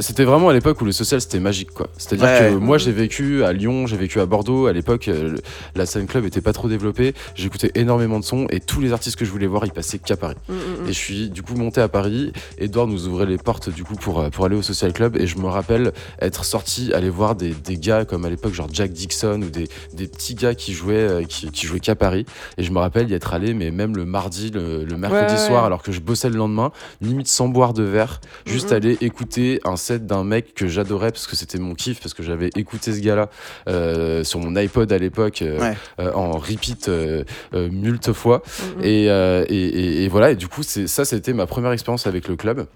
[0.00, 1.88] C'était vraiment à l'époque où le social c'était magique quoi.
[1.98, 2.50] C'est-à-dire Ouais.
[2.52, 4.66] que moi j'ai vécu à Lyon, j'ai vécu à Bordeaux.
[4.66, 5.36] À l'époque, euh,
[5.74, 7.14] la scène club était pas trop développée.
[7.34, 10.16] J'écoutais énormément de sons et tous les artistes que je voulais voir, ils passaient qu'à
[10.16, 10.36] Paris.
[10.48, 10.88] Mm, mm, mm.
[10.88, 12.32] Et je suis du coup monté à Paris.
[12.58, 15.16] Edouard nous ouvrait les portes du coup pour, euh, pour aller au social club.
[15.16, 18.68] Et je me rappelle être sorti, aller voir des, des gars comme à l'époque genre
[18.72, 22.26] Jack Dixon ou des, des petits gars qui jouaient qui, qui jouaient qu'à Paris.
[22.58, 25.38] Et je me rappelle y être allé, mais même le mardi, le, le mercredi Ouais,
[25.38, 25.66] soir, ouais.
[25.66, 29.76] alors que je bossais le lendemain, limite sans boire de verre, juste aller écouter un
[29.76, 33.00] set d'un mec que j'adorais parce que c'était mon kiff, parce que j'avais écouté ce
[33.00, 33.30] gars-là
[33.68, 35.76] euh, sur mon iPod à l'époque euh, Ouais.
[36.00, 38.42] euh, en repeat euh, euh, multe fois.
[38.78, 38.82] Mm.
[38.84, 42.28] Et, et, et- et voilà, et du coup, c'est, ça, c'était ma première expérience avec
[42.28, 42.66] le club.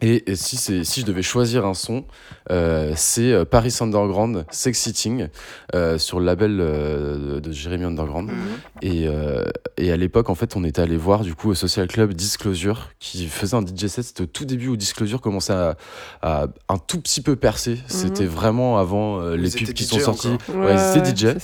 [0.00, 2.04] Et, et si, c'est, si je devais choisir un son,
[2.50, 5.28] euh, c'est euh, Paris Underground, Sex Sitting,
[5.74, 8.30] euh, sur le label euh, de, de Jérémy Underground.
[8.30, 8.36] Mhm.
[8.82, 9.44] Et, euh,
[9.76, 12.90] et à l'époque, en fait, on était allé voir du coup au Social Club Disclosure,
[12.98, 14.04] qui faisait un DJ set.
[14.04, 15.76] C'était au tout début où Disclosure commençait à,
[16.22, 17.78] à un tout petit peu percer.
[17.86, 20.36] C'était vraiment avant euh, les pubs qui DJ sont sortis.
[20.54, 21.36] Ouais, ils étaient DJ.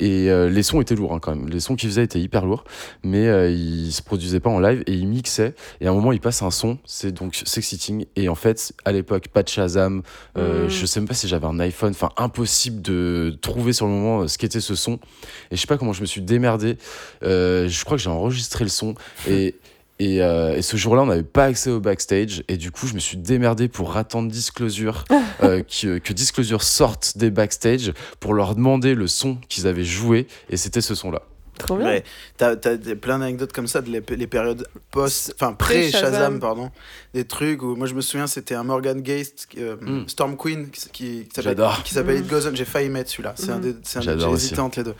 [0.00, 1.48] Et euh, les sons étaient lourds hein, quand même.
[1.48, 2.64] Les sons qu'ils faisaient étaient hyper lourds,
[3.04, 5.54] mais euh, ils se produisaient pas en live et ils mixaient.
[5.80, 8.06] Et à un moment, ils passent un son, c'est donc Sex Sitting.
[8.16, 10.02] Et en fait, à l'époque, pas de Shazam.
[10.36, 10.70] euh, Mhm.
[10.70, 11.90] Je sais même pas si j'avais un iPhone.
[11.90, 14.94] Enfin, impossible de trouver sur le moment euh, ce qu'était ce son.
[15.50, 16.76] Et je sais pas comment je me suis démerdé.
[17.22, 18.94] Euh, je crois que j'ai enregistré le son.
[19.28, 19.54] Et.
[20.00, 22.42] Et, euh, et ce jour-là, on n'avait pas accès au backstage.
[22.48, 25.04] Et du coup, je me suis démerdé pour attendre Disclosure,
[25.42, 30.26] euh, que, que Disclosure sorte des backstage pour leur demander le son qu'ils avaient joué.
[30.48, 31.20] Et c'était ce son-là.
[31.62, 31.86] Trop bien.
[31.86, 32.04] Ouais,
[32.36, 36.40] t'as t'as des- plein d'anecdotes comme ça de les, les périodes post, enfin Pré-Shazam.
[36.40, 36.70] pardon,
[37.14, 40.08] des trucs où moi je me souviens c'était un Morgan Geist, euh, Mm.
[40.08, 41.82] Storm Queen qui, qui, qui s'appelle- J'adore.
[41.82, 42.24] qui s'appelle Mm.
[42.24, 42.54] It Goes On.
[42.54, 43.34] J'ai failli mettre celui-là.
[43.36, 43.60] C'est un Mm.
[43.60, 44.44] des, c'est un J'adore j'ai aussi.
[44.46, 44.94] hésité entre les deux.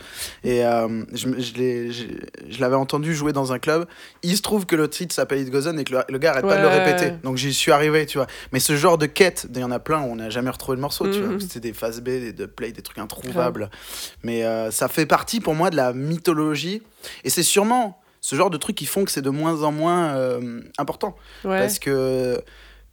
[0.45, 3.87] Et euh, je, je l'ai- je l'avais entendu jouer dans un club.
[4.23, 6.33] Il se trouve que le titre s'appelle It Goes On et que le, le gars
[6.33, 7.13] arrête pas de le répéter.
[7.23, 8.27] Donc j'y suis arrivé, tu vois.
[8.53, 10.77] Mais ce genre de quête, il y en a plein où on n'a jamais retrouvé
[10.77, 11.39] le morceau, tu vois.
[11.41, 13.71] C'était des phases B, des dubplays, des trucs introuvables.
[14.23, 16.50] Mais euh, ça fait partie pour moi de la mythologie.
[17.25, 20.15] Et c'est sûrement ce genre de trucs qui font que c'est de moins en moins
[20.17, 21.17] euh, important.
[21.45, 21.59] Ouais.
[21.61, 22.41] Parce que.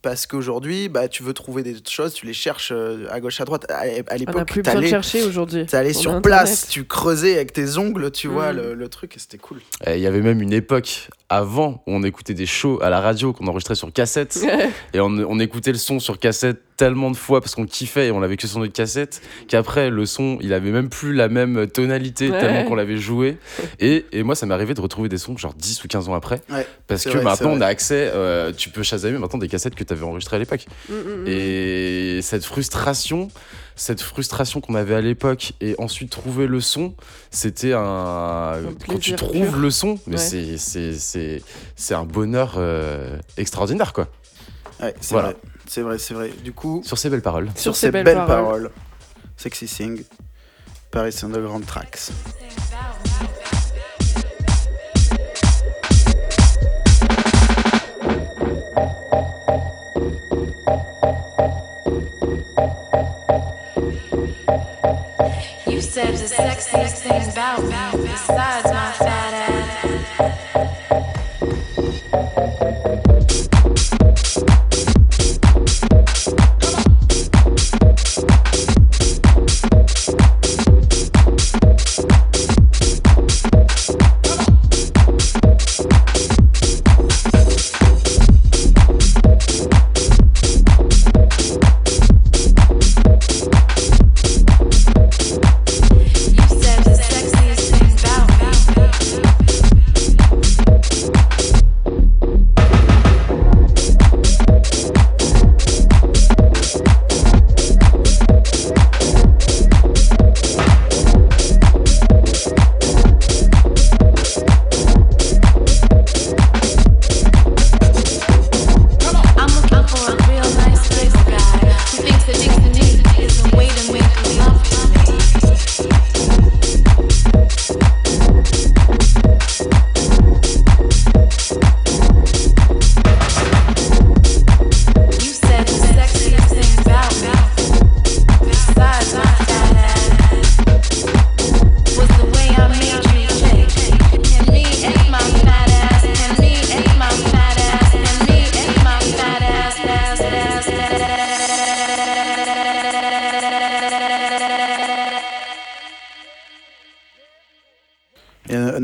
[0.00, 3.44] Parce qu'aujourd'hui, bah, tu veux trouver des choses, tu les cherches euh, à gauche, à
[3.44, 3.66] droite.
[3.68, 5.66] À, l'époque, de t'allais chercher aujourd'hui.
[5.66, 6.22] t'allais On a sur Internet.
[6.22, 8.56] place, tu creusais avec tes ongles, tu vois, Mm.
[8.56, 9.60] le, le truc, et c'était cool.
[9.84, 13.00] Et Il y avait même une époque avant où on écoutait des shows à la
[13.00, 14.38] radio qu'on enregistrait sur cassette.
[14.94, 18.10] et on, on écoutait le son sur cassette tellement de fois parce qu'on kiffait et
[18.12, 21.66] on l'avait que sur notre cassette qu'après le son il avait même plus la même
[21.66, 22.38] tonalité Ouais.
[22.40, 23.36] tellement qu'on l'avait joué
[23.80, 26.14] et, et moi ça m'est arrivé de retrouver des sons genre 10 ou 15 ans
[26.14, 29.48] après Ouais, parce que vrai, maintenant on a accès euh, tu peux chasamer maintenant des
[29.48, 31.26] cassettes que tu avais enregistrées à l'époque Mm, mm, mm.
[31.26, 33.28] et cette frustration
[33.74, 36.94] cette frustration qu'on avait à l'époque et ensuite trouver le son,
[37.30, 38.54] c'était un.
[38.88, 39.56] Quand tu trouves pur.
[39.56, 40.18] le son, mais Ouais.
[40.20, 41.42] c'est- c'est- c'est
[41.76, 44.08] c'est un bonheur euh, extraordinaire, quoi.
[44.82, 45.28] Ouais, c'est Voilà.
[45.28, 45.36] vrai.
[45.68, 46.30] C'est vrai, c'est vrai.
[46.42, 47.50] Du coup, Sur ces belles paroles.
[47.54, 48.70] sur ces belles, paroles.
[49.36, 50.02] Sexy Sing,
[50.90, 52.10] Paris Underground Tracks.
[65.66, 70.77] You said the sexiest thing about me besides my fat ass.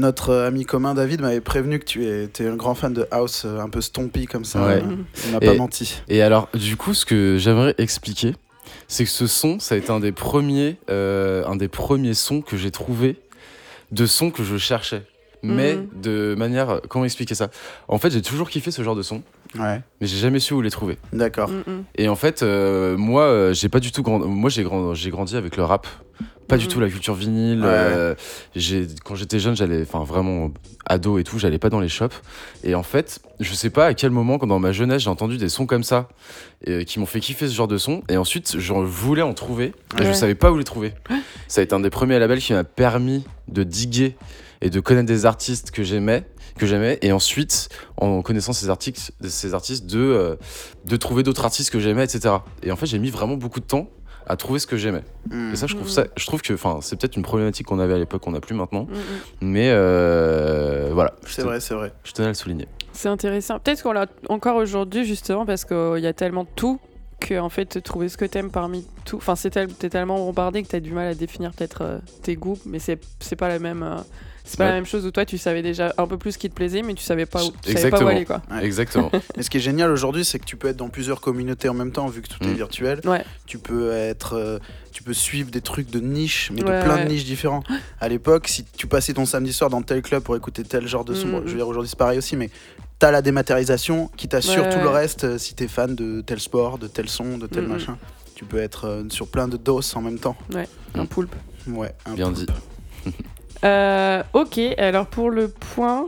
[0.04, 3.58] Notre ami commun David m'avait prévenu que tu étais un grand fan de house, euh,
[3.60, 4.64] un peu stompy comme ça.
[4.66, 4.82] Ouais.
[5.26, 6.02] Il m'a pas menti.
[6.08, 8.34] Et alors, du coup, ce que j'aimerais expliquer,
[8.86, 12.42] c'est que ce son, ça a été un des premiers, euh, un des premiers sons
[12.42, 13.16] que j'ai trouvé
[13.92, 15.02] de sons que je cherchais.
[15.42, 15.88] Mais Mhm.
[16.02, 16.80] de manière.
[16.88, 17.50] Comment expliquer ça?
[17.88, 19.22] En fait, j'ai toujours kiffé ce genre de son,
[19.58, 20.96] Ouais, mais j'ai jamais su où les trouver.
[21.12, 21.50] d'accord.
[21.50, 21.82] Mm.
[21.96, 24.20] Et en fait, euh, moi, j'ai pas du tout grand...
[24.20, 24.94] Moi, j'ai grand...
[24.94, 25.86] j'ai grandi avec le rap.
[26.48, 26.70] Pas du Mhm.
[26.70, 27.60] tout la culture vinyle.
[27.62, 27.68] Ouais.
[27.68, 28.14] euh.
[29.04, 30.50] Quand j'étais jeune, j'allais, enfin vraiment
[30.86, 32.14] ado et tout, j'allais pas dans les shops.
[32.62, 35.38] Et en fait, je sais pas à quel moment, quand dans ma jeunesse, j'ai entendu
[35.38, 36.08] des sons comme ça
[36.68, 38.02] euh, qui m'ont fait kiffer ce genre de son.
[38.08, 39.72] Et ensuite, je voulais en trouver.
[40.00, 40.92] Et je savais pas où les trouver.
[41.48, 44.16] Ça a été un des premiers labels qui m'a permis de diguer
[44.60, 46.24] et de connaître des artistes que j'aimais
[46.56, 50.36] que j'aimais et ensuite en connaissant ces artistes ces artistes de euh,
[50.84, 53.64] de trouver d'autres artistes que j'aimais etc et en fait j'ai mis vraiment beaucoup de
[53.64, 53.90] temps
[54.26, 55.52] à trouver ce que j'aimais Mm.
[55.52, 57.94] et ça je trouve ça je trouve que enfin c'est peut-être une problématique qu'on avait
[57.94, 58.98] à l'époque qu'on n'a plus maintenant Mm, mm.
[59.42, 61.92] mais euh, voilà C'est vrai, c'est vrai.
[62.04, 63.58] je tenais à le souligner C'est intéressant.
[63.58, 66.78] Peut-être qu'on l'a encore aujourd'hui, justement, parce qu'il y a tellement de tout
[67.20, 69.16] que, en fait, trouver ce que t'aimes parmi tout.
[69.16, 72.36] Enfin, c'est tel- t'es tellement bombardé que t'as du mal à définir peut-être euh, tes
[72.36, 73.82] goûts, mais c'est c'est pas la même.
[73.82, 73.96] euh,
[74.44, 74.70] c'est pas Ouais.
[74.70, 76.82] la même chose où toi tu savais déjà un peu plus ce qui te plaisait,
[76.82, 78.42] mais tu savais pas où, tu savais pas où aller quoi.
[78.50, 78.64] Ouais.
[78.64, 81.68] exactement Mais ce qui est génial aujourd'hui, c'est que tu peux être dans plusieurs communautés
[81.68, 82.54] en même temps, vu que tout est Mm.
[82.54, 83.00] virtuel.
[83.04, 83.24] Ouais.
[83.46, 84.58] Tu peux être, euh,
[84.92, 87.04] tu peux suivre des trucs de niche, mais Ouais, de plein ouais.
[87.04, 87.62] de niches différents.
[88.00, 91.04] À l'époque, si tu passais ton samedi soir dans tel club pour écouter tel genre
[91.04, 92.50] de son, Mm, je veux dire aujourd'hui c'est pareil aussi, mais
[92.98, 94.92] t'as la dématérialisation qui t'assure Ouais, tout le ouais.
[94.92, 95.24] reste.
[95.24, 97.98] euh, si t'es fan de tel sport, de tel son, de tel Mm, machin,
[98.34, 100.36] tu peux être euh, sur plein de doses en même temps.
[100.94, 101.06] Un Mm.
[101.06, 101.34] poulpe.
[101.66, 101.94] Ouais.
[102.06, 102.46] un bien dit
[103.64, 106.06] Euh, ok, alors pour le point,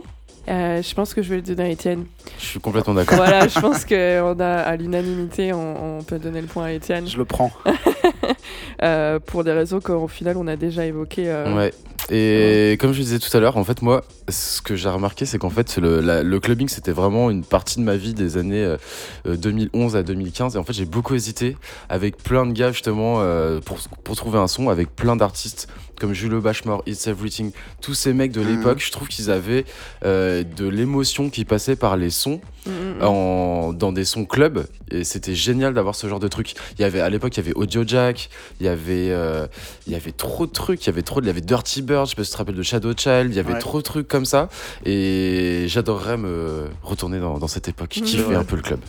[0.49, 2.05] euh, je pense que je vais le donner à Étienne.
[2.39, 6.41] je suis complètement d'accord voilà, je pense qu'on a à l'unanimité, on, on peut donner
[6.41, 7.07] le point à Étienne.
[7.07, 7.51] Je le prends.
[8.83, 11.27] Euh, pour des raisons qu'au final on a déjà évoquées.
[11.29, 11.73] euh, Ouais.
[12.11, 15.39] Et comme je disais tout à l'heure, en fait, moi, ce que j'ai remarqué, c'est
[15.39, 18.63] qu'en fait, le, la- le clubbing, c'était vraiment une partie de ma vie des années
[18.63, 18.77] euh,
[19.27, 20.55] euh, 2011 à 2015.
[20.55, 21.57] Et en fait, j'ai beaucoup hésité
[21.89, 25.67] avec plein de gars, justement, euh, pour, pour trouver un son, avec plein d'artistes
[25.99, 27.51] comme Julio Bashmore, It's Everything,
[27.81, 28.47] tous ces mecs de Mhm.
[28.57, 29.65] l'époque, je trouve qu'ils avaient
[30.05, 33.03] euh, de l'émotion qui passait par les sons mm, mm, mm.
[33.03, 36.53] en, dans des sons club et c'était génial d'avoir ce genre de truc.
[36.77, 38.29] Il y avait à l'époque il y avait Audio Jack,
[38.59, 39.47] il y avait euh,
[39.87, 41.81] il y avait trop de trucs, il y avait trop de il y avait Dirty
[41.81, 43.59] Bird, je sais pas si tu te rappelles de Shadow Child, il y avait Ouais.
[43.59, 44.49] trop de trucs comme ça
[44.85, 48.03] et j'adorerais me retourner dans, dans cette époque, Mhm.
[48.03, 48.35] kiffer Ouais.
[48.35, 48.79] un peu le club.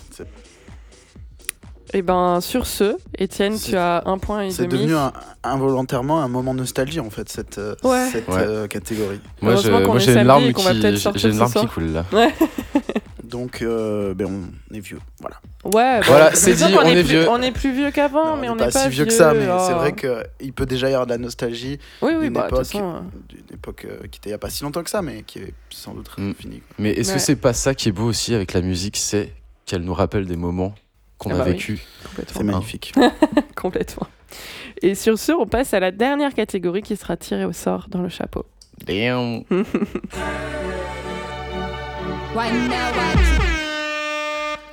[1.95, 4.83] Et ben sur ce, Étienne, C'est- tu as un point et C'est demi.
[4.83, 5.13] devenu un-
[5.43, 8.09] involontairement un moment nostalgie en fait cette, euh, Ouais.
[8.13, 8.37] cette Ouais.
[8.39, 9.21] euh, catégorie.
[9.41, 12.05] Moi, j'ai une larme qui j'ai- une larme qui coule là.
[13.25, 14.27] Donc euh, ben,
[14.71, 14.99] on est vieux.
[15.21, 15.37] Voilà.
[15.65, 17.29] Ouais, bah, Voilà, c'est dit, on est plus- vieux.
[17.29, 19.59] On est plus vieux qu'avant, mais on n'est pas, si vieux que ça, mais oh.
[19.67, 22.67] c'est vrai qu'il peut déjà y avoir de la nostalgie Oui, oui, d'une bah, époque,
[22.75, 25.23] euh, d'une époque euh, qui était il n'y a pas si longtemps que ça, mais
[25.27, 26.33] qui est sans doute Mm.
[26.35, 26.63] finie.
[26.79, 29.35] Mais est-ce que c'est pas ça qui est beau aussi avec la musique C'est
[29.67, 30.75] qu'elle nous rappelle des moments
[31.19, 31.81] qu'on Ah a bah vécu.
[32.05, 32.35] complètement.
[32.39, 32.95] C'est magnifique.
[33.57, 34.07] complètement.
[34.83, 38.03] Et sur ce, on passe à la dernière catégorie qui sera tirée au sort dans
[38.03, 38.45] le chapeau.
[38.87, 39.43] Damn.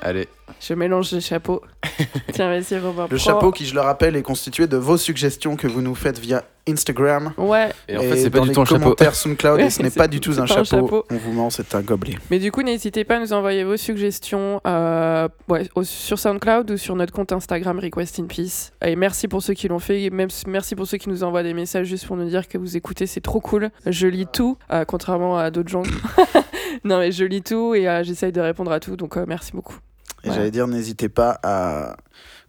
[0.02, 0.28] Allez,
[0.62, 1.62] Je mélange les chapeaux.
[2.34, 3.08] Tiens, vas-y, Robin.
[3.10, 6.20] Le chapeau qui, je le rappelle, est constitué de vos suggestions que vous nous faites
[6.20, 7.32] via Instagram.
[7.38, 8.80] Ouais, et en fait, c'est pas du tout un chapeau.
[8.82, 11.06] commentaires SoundCloud, Ouais, et ce n'est c'est- pas du tout un chapeau.
[11.12, 12.16] On vous ment, c'est un gobelet.
[12.32, 16.72] mais du coup, n'hésitez pas à nous envoyer vos suggestions euh, ouais, au- sur SoundCloud
[16.72, 18.72] ou sur notre compte Instagram Request in Peace.
[18.84, 21.54] Et merci pour ceux qui l'ont fait, même merci pour ceux qui nous envoient des
[21.54, 23.70] messages juste pour nous dire que vous écoutez, c'est trop cool.
[23.86, 25.84] Je lis tout, euh, contrairement à d'autres gens.
[26.84, 29.52] non, mais je lis tout et euh, j'essaye de répondre à tout, donc euh, merci
[29.54, 29.78] beaucoup.
[30.26, 30.36] Et Ouais.
[30.36, 31.96] j'allais dire, n'hésitez pas à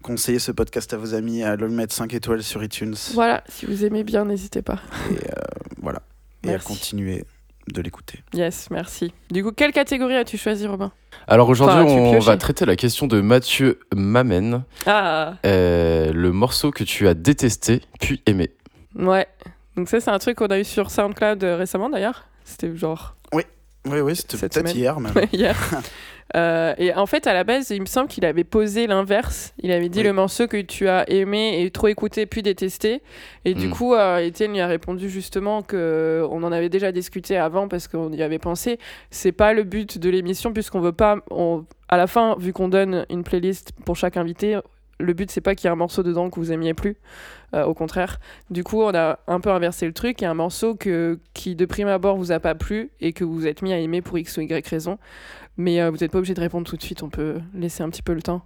[0.03, 2.95] conseiller ce podcast à vos amis, à le mettre 5 étoiles sur iTunes.
[3.15, 4.81] Voilà, si vous aimez bien, n'hésitez pas.
[5.11, 5.43] Et euh,
[5.83, 6.01] voilà.
[6.45, 7.25] Et à continuer
[7.73, 8.21] de l'écouter.
[8.33, 9.13] Yes, merci.
[9.31, 10.93] Du coup, quelle catégorie as-tu choisi, Robin?
[11.27, 16.71] Alors aujourd'hui, Enfin, on va traiter la question de Mathieu Mamen, Ah, euh, le morceau
[16.71, 18.51] que tu as détesté puis aimé.
[18.95, 19.27] ouais.
[19.77, 22.25] Donc ça, c'est un truc qu'on a eu sur SoundCloud euh, récemment, d'ailleurs.
[22.45, 23.43] C'était genre Oui,
[23.91, 25.13] oui, c'était peut-être hier même.
[25.33, 25.57] Hier.
[26.35, 29.55] Euh, et en fait, à la base, il me semble qu'il avait posé l'inverse.
[29.63, 30.05] Il avait dit Oui.
[30.07, 33.01] le morceau que tu as aimé et trop écouté puis détesté.
[33.45, 33.71] Et du Mm.
[33.71, 37.87] coup, euh, Étienne lui a répondu justement que on en avait déjà discuté avant parce
[37.87, 38.79] qu'on y avait pensé.
[39.11, 41.19] C'est pas le but de l'émission puisqu'on veut pas.
[41.31, 44.59] on- À la fin, vu qu'on donne une playlist pour chaque invité,
[44.99, 46.97] le but c'est pas qu'il y ait un morceau dedans que vous aimiez plus.
[47.55, 48.19] Euh, au contraire.
[48.51, 50.21] Du coup, on a un peu inversé le truc.
[50.21, 53.13] Il y a un morceau que, qui, de prime abord, vous a pas plu et
[53.13, 54.99] que vous êtes mis à aimer pour X ou Y raison.
[55.57, 57.03] Mais euh, vous n'êtes pas obligé de répondre tout de suite.
[57.03, 58.43] On peut laisser un petit peu le temps.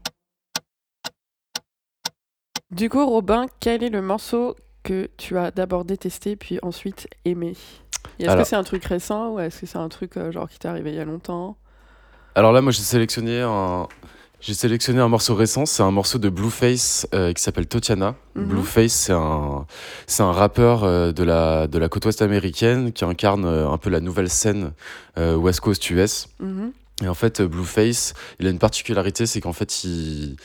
[2.70, 7.56] Du coup, Robin, quel est le morceau que tu as d'abord détesté puis ensuite aimé?
[8.18, 10.59] Est-ce que c'est un truc récent ou est-ce que c'est un truc euh, genre qui
[10.59, 11.56] t'est arrivé il y a longtemps?
[12.35, 13.89] Alors là, moi, j'ai sélectionné un,
[14.40, 15.66] j'ai sélectionné un morceau récent.
[15.66, 18.14] C'est un morceau de Blueface euh, qui s'appelle Totiana.
[18.34, 18.44] Mhm.
[18.46, 19.66] Blueface, c'est un,
[20.06, 23.76] c'est un rappeur euh, de la de la côte ouest américaine qui incarne euh, un
[23.76, 24.72] peu la nouvelle scène
[25.16, 26.28] West Coast US.
[26.40, 26.72] Mhm.
[27.02, 30.36] Et en fait, Blueface, il a une particularité, c'est qu'en fait, il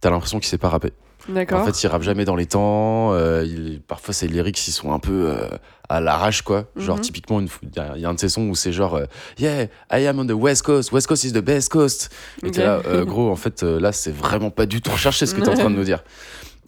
[0.00, 0.92] t'as l'impression qu'il sait pas rapper.
[1.28, 1.60] D'accord.
[1.60, 3.12] En fait, il rappe jamais dans les temps.
[3.12, 5.48] euh, il, parfois, ses lyrics, ils sont un peu euh,
[5.88, 6.64] à l'arrache, quoi.
[6.76, 7.02] Genre, Mhm.
[7.02, 9.04] typiquement, une- il y, a- un de ses sons où c'est genre, euh,
[9.38, 10.90] Yeah, I am on the West Coast.
[10.92, 12.10] West Coast is the best coast.
[12.42, 12.84] Et t'es Ok.
[12.86, 15.54] là, gros, en fait, là, c'est vraiment pas du tout recherché ce que t'es en
[15.54, 16.02] train de nous dire.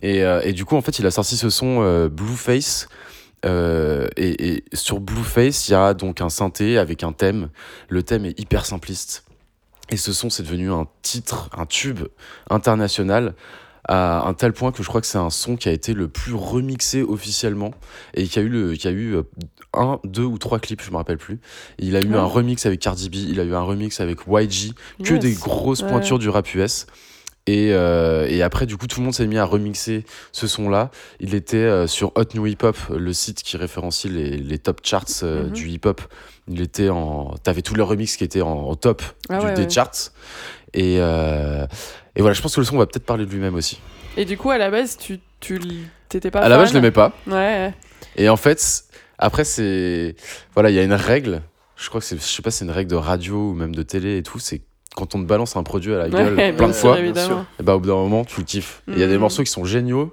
[0.03, 2.89] Et, et du coup, en fait, il a sorti ce son Blueface.
[3.47, 7.49] Euh, et, et sur Blueface, il y a donc un synthé avec un thème.
[7.89, 9.25] Le thème est hyper simpliste.
[9.89, 12.01] Et ce son, c'est devenu un titre, un tube
[12.51, 13.35] international
[13.89, 16.09] à un tel point que je crois que c'est un son qui a été le
[16.09, 17.73] plus remixé officiellement
[18.15, 19.23] et qui a eu le qui a eu euh,
[19.73, 21.41] un deux ou trois clips je me rappelle plus
[21.79, 22.17] il a eu Ouais.
[22.17, 25.21] un remix avec Cardi B il a eu un remix avec YG que Yes.
[25.21, 25.89] des grosses Ouais.
[25.89, 26.87] pointures du rap US
[27.47, 30.69] et, euh, et après du coup tout le monde s'est mis à remixer ce son
[30.69, 30.91] là
[31.21, 34.81] il était euh, sur Hot New Hip Hop le site qui référencie les, les top
[34.85, 35.51] charts euh, Mhm.
[35.53, 36.03] du hip hop
[36.49, 39.55] il était en t'avais tous les remixes qui étaient en, en top Ah du- ouais,
[39.55, 40.11] des charts
[40.75, 40.99] et,
[42.17, 43.81] et voilà je pense que le son va peut-être parler de lui-même aussi
[44.17, 45.59] Et du coup, à la base, tu tu
[46.09, 47.73] t'étais pas à la base je l'aimais pas Ouais.
[48.17, 48.85] Et en fait,
[49.19, 50.17] après, c'est.
[50.55, 51.43] Voilà, il y a une règle.
[51.77, 52.17] Je crois que c'est.
[52.17, 54.39] Je sais pas, c'est une règle de radio ou même de télé et tout.
[54.39, 54.63] C'est
[54.97, 57.63] quand on te balance un produit à la gueule Ouais, plein de sûr, fois, et
[57.63, 58.83] bah, au bout d'un moment, tu le kiffes.
[58.89, 59.21] Il y a des Mhm.
[59.21, 60.13] morceaux qui sont géniaux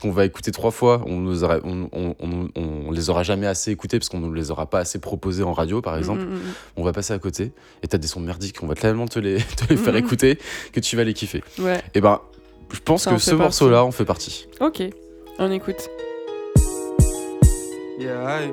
[0.00, 1.02] qu'on va écouter trois fois.
[1.06, 4.32] On, nous aura- on, on, on- on les aura jamais assez écoutés parce qu'on ne
[4.34, 6.20] les aura pas assez proposés en radio, par exemple.
[6.22, 6.54] Mm, mm, mm.
[6.76, 7.52] On va passer à côté.
[7.82, 8.62] Et t'as des sons merdiques.
[8.62, 10.38] On va tellement te les, te les faire écouter
[10.72, 11.42] que tu vas les kiffer.
[11.58, 12.20] Ouais, Et ben,
[12.72, 14.46] je pense Ça que ce morceau-là en fait partie.
[14.60, 14.82] ok.
[15.40, 15.88] On écoute.
[17.98, 18.52] Yeah, I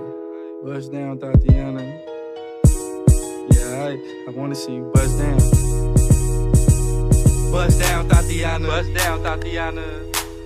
[0.91, 1.81] down, Tatiana.
[3.51, 3.97] Yeah, I
[4.27, 5.37] I wanna see you buzz down.
[7.51, 8.67] Buzz down, Tatiana.
[8.67, 9.81] Buzz down, Tatiana.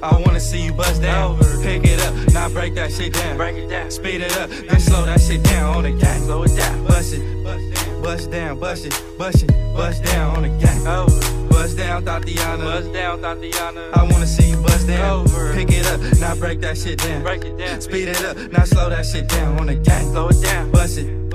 [0.02, 1.38] I wanna see you buzz down.
[1.62, 3.36] Pick it up, now break that shit down.
[3.38, 3.92] Break it down.
[3.92, 6.22] Speed it up, then slow that shit down on the gang.
[6.22, 6.86] Slow it down.
[6.86, 11.50] Bust it, bust down, bust it, bust it, bust down on the gang.
[11.50, 12.64] Bust down, Tatiana.
[12.64, 13.90] Buzz down, Tatiana.
[13.94, 15.28] I wanna see you bust down.
[15.28, 15.54] Over.
[15.54, 17.22] Pick it up, now break that shit down.
[17.22, 17.82] Break it down.
[17.82, 20.12] Speed it up, now slow that shit down on the gang.
[20.12, 20.72] Slow it down.
[20.72, 21.30] Bust it,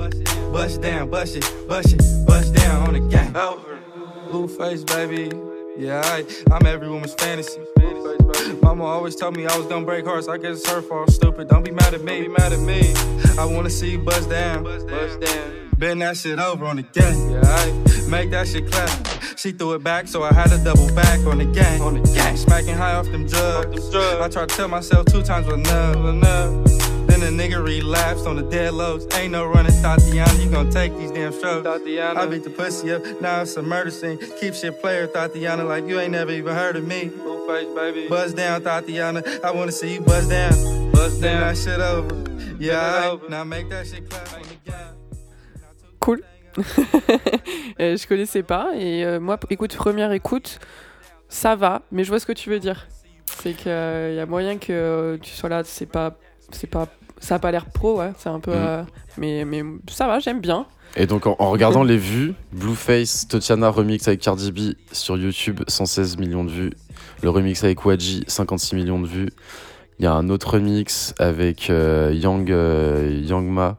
[0.51, 3.31] bust down, bust it, bust it, bust down on the gang.
[4.31, 5.31] Blue face, baby.
[5.77, 7.61] Yeah, I, I'm every woman's fantasy.
[8.61, 10.27] Mama always told me I was gonna break hearts.
[10.27, 11.11] I guess it's her fault.
[11.11, 11.47] Stupid.
[11.47, 12.21] Don't be mad at me.
[12.21, 12.93] Be mad at me.
[13.39, 14.63] I wanna see you buzz down.
[14.63, 15.69] Buzz down.
[15.77, 17.31] Bend that shit over on the gang.
[17.31, 18.89] Yeah, I make that shit clap.
[19.37, 21.81] She threw it back, so I had to double back on the gang.
[21.81, 22.37] On the gang.
[22.37, 23.93] Smacking high off them drugs.
[23.93, 25.95] I tried to tell myself two times was enough.
[25.95, 26.84] enough.
[27.15, 29.07] Then the nigga relapsed on the dead lows.
[29.15, 30.33] Ain't no running, Tatiana.
[30.33, 31.63] You gon' take these damn strokes.
[31.63, 32.19] Tatiana.
[32.19, 33.03] I beat the pussy up.
[33.21, 34.19] Now it's a murder scene.
[34.37, 37.09] Keep shit player, Tatiana, like you ain't never even heard of me.
[37.47, 38.09] face, baby.
[38.09, 39.23] Buzz down, Tatiana.
[39.45, 40.91] I wanna see you buzz down.
[40.91, 41.39] Buzz down.
[41.39, 42.25] that shit over.
[42.59, 43.29] Yeah, alright.
[43.29, 44.95] now make that shit clap on the gang.
[46.01, 46.19] Cool.
[47.79, 50.59] Euh, je connaissais pas et euh, moi, écoute, première écoute,
[51.27, 52.87] ça va, mais je vois ce que tu veux dire.
[53.25, 56.17] C'est qu'il y a moyen que euh, tu sois là, c'est pas,
[56.51, 56.87] c'est pas,
[57.25, 58.55] ça a pas l'air pro, ouais, c'est un peu, Mm.
[58.55, 58.83] euh,
[59.17, 60.65] mais, mais ça va, j'aime bien.
[60.95, 64.59] Et donc en, en regardant les vues, Blueface, Totiana remix avec Cardi B
[64.93, 66.71] sur YouTube, 116 millions de vues.
[67.21, 69.29] Le remix avec Waji, 56 millions de vues.
[69.99, 73.77] Il y a un autre remix avec euh, Yang, euh, Yang Ma,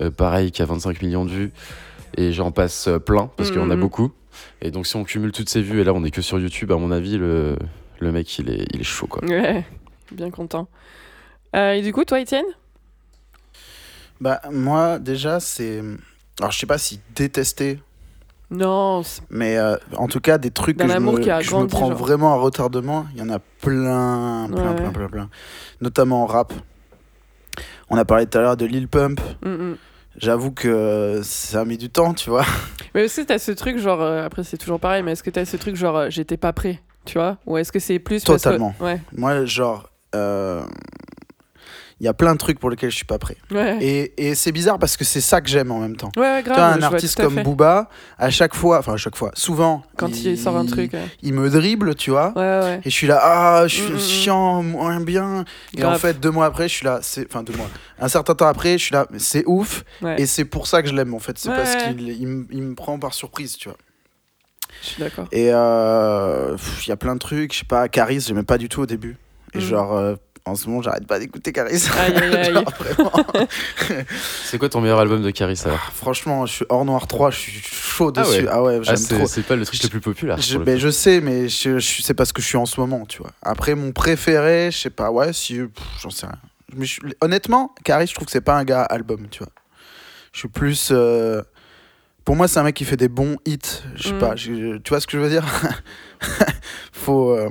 [0.00, 1.52] euh, pareil, qui a 25 millions de vues.
[2.16, 3.80] Et j'en passe plein, parce en a Mhm.
[3.80, 4.10] beaucoup.
[4.60, 6.72] Et donc si on cumule toutes ces vues, et là on est que sur YouTube,
[6.72, 7.56] à mon avis, le,
[8.00, 9.24] le mec il est, il est chaud quoi.
[9.24, 9.64] Ouais,
[10.10, 10.68] bien content.
[11.54, 12.44] Et du coup, toi, Étienne?
[14.20, 15.82] Bah, moi, déjà, c'est.
[16.40, 17.80] Alors, je sais pas si détester,
[18.50, 21.54] Non, mais euh, en tout cas, des trucs que je, me, qui a que je
[21.56, 21.98] me prends genre.
[21.98, 24.76] vraiment à retardement, il y en a plein, plein, Ouais.
[24.76, 25.30] plein, plein, plein.
[25.80, 26.52] Notamment en rap.
[27.90, 29.20] On a parlé tout à l'heure de Lil Pump.
[29.44, 29.72] Mm.
[30.16, 32.44] J'avoue que ça a mis du temps, tu vois.
[32.94, 35.44] Mais aussi, t'as ce truc, genre, euh, après, c'est toujours pareil, mais est-ce que t'as
[35.46, 37.38] ce truc, genre, euh, j'étais pas prêt, tu vois?
[37.46, 38.20] Ou est-ce que c'est plus.
[38.22, 38.74] que- Totalement.
[38.80, 40.62] Ouais, Moi, genre, euh,
[42.02, 43.36] il y a plein de trucs pour lesquels je suis pas prêt.
[43.52, 43.78] ouais.
[43.80, 46.10] Et, et c'est bizarre parce que c'est ça que j'aime en même temps.
[46.16, 46.56] Ouais, ouais, grave.
[46.56, 47.42] Tu vois, un artiste comme fait.
[47.44, 47.88] Booba,
[48.18, 50.92] à chaque fois, enfin à chaque fois, souvent, Quand il, sort un truc.
[51.22, 52.34] il me dribble, tu vois.
[52.84, 53.98] Et je suis là, ah, je suis Mm, mm, mm.
[54.00, 55.44] chiant, moins bien.
[55.76, 57.68] Et en fait, deux mois après, je suis là, c'est, enfin deux mois,
[58.00, 59.84] un certain temps après, je suis là, c'est ouf.
[60.18, 62.62] Et c'est pour ça que je l'aime en fait, c'est parce qu'il il, me- il
[62.62, 63.78] me prend par surprise, tu vois.
[64.82, 65.28] Je suis d'accord.
[65.30, 68.68] Et euh, il y a plein de trucs, je sais pas, Caris, j'aimais pas du
[68.68, 69.16] tout au début.
[69.54, 69.60] Et Mm.
[69.60, 71.84] genre, euh, en ce moment, j'arrête pas d'écouter Caris.
[71.98, 72.52] Aïe, aïe, aïe.
[72.52, 73.12] Genre, vraiment.
[74.44, 75.78] C'est quoi ton meilleur album de Caris alors?
[75.94, 78.42] Franchement, je suis hors noir 3, je suis chaud Ah dessus.
[78.42, 78.48] ouais.
[78.50, 79.26] Ah ouais, Ah, j'aime c'est trop.
[79.26, 80.36] c'est pas le truc le plus populaire.
[80.38, 83.30] Je, sais, mais je, je- c'est parce que je suis en ce moment, tu vois.
[83.42, 85.60] Après, mon préféré, je sais pas, ouais, si.
[86.00, 86.38] J'en sais rien.
[86.74, 89.52] Mais je- honnêtement, Caris, je trouve que c'est pas un gars album, tu vois.
[90.32, 90.88] Je suis plus.
[90.90, 91.42] euh,
[92.24, 93.58] Pour moi, c'est un mec qui fait des bons hits.
[93.96, 94.18] Je sais Mm.
[94.18, 95.44] pas, tu vois ce que je veux dire?
[96.92, 97.30] Faut.
[97.32, 97.50] euh,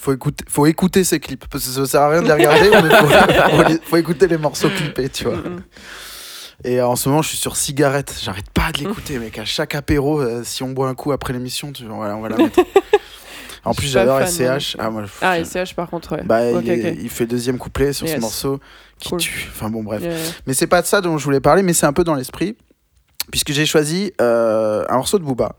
[0.00, 1.44] Faut écouter, faut écouter ses clips.
[1.50, 3.06] Parce que ça sert à rien de les regarder, mais faut,
[3.56, 5.36] faut les- faut écouter les morceaux clippés, tu vois.
[5.36, 5.62] Mm, mm.
[6.64, 8.14] Et euh, en ce moment, je suis sur Cigarette.
[8.22, 9.38] J'arrête pas de l'écouter, mec.
[9.38, 11.84] À chaque apéro, euh, si on boit un coup après l'émission, tu...
[11.84, 12.60] voilà, on va la mettre.
[13.62, 14.76] En plus, j'adore moi, SCH.
[14.78, 16.22] Ah, moi, Ah, je- et CH par contre, ouais.
[16.24, 16.98] bah, il, est- ok.
[17.02, 18.58] il fait deuxième couplet sur ce morceau
[18.98, 19.18] qui Cool.
[19.20, 19.48] tue.
[19.54, 20.00] Enfin bon, bref.
[20.00, 20.18] Yeah, yeah.
[20.46, 22.56] Mais c'est pas de ça dont je voulais parler, mais c'est un peu dans l'esprit.
[23.30, 25.56] Puisque j'ai choisi euh, un morceau de Booba.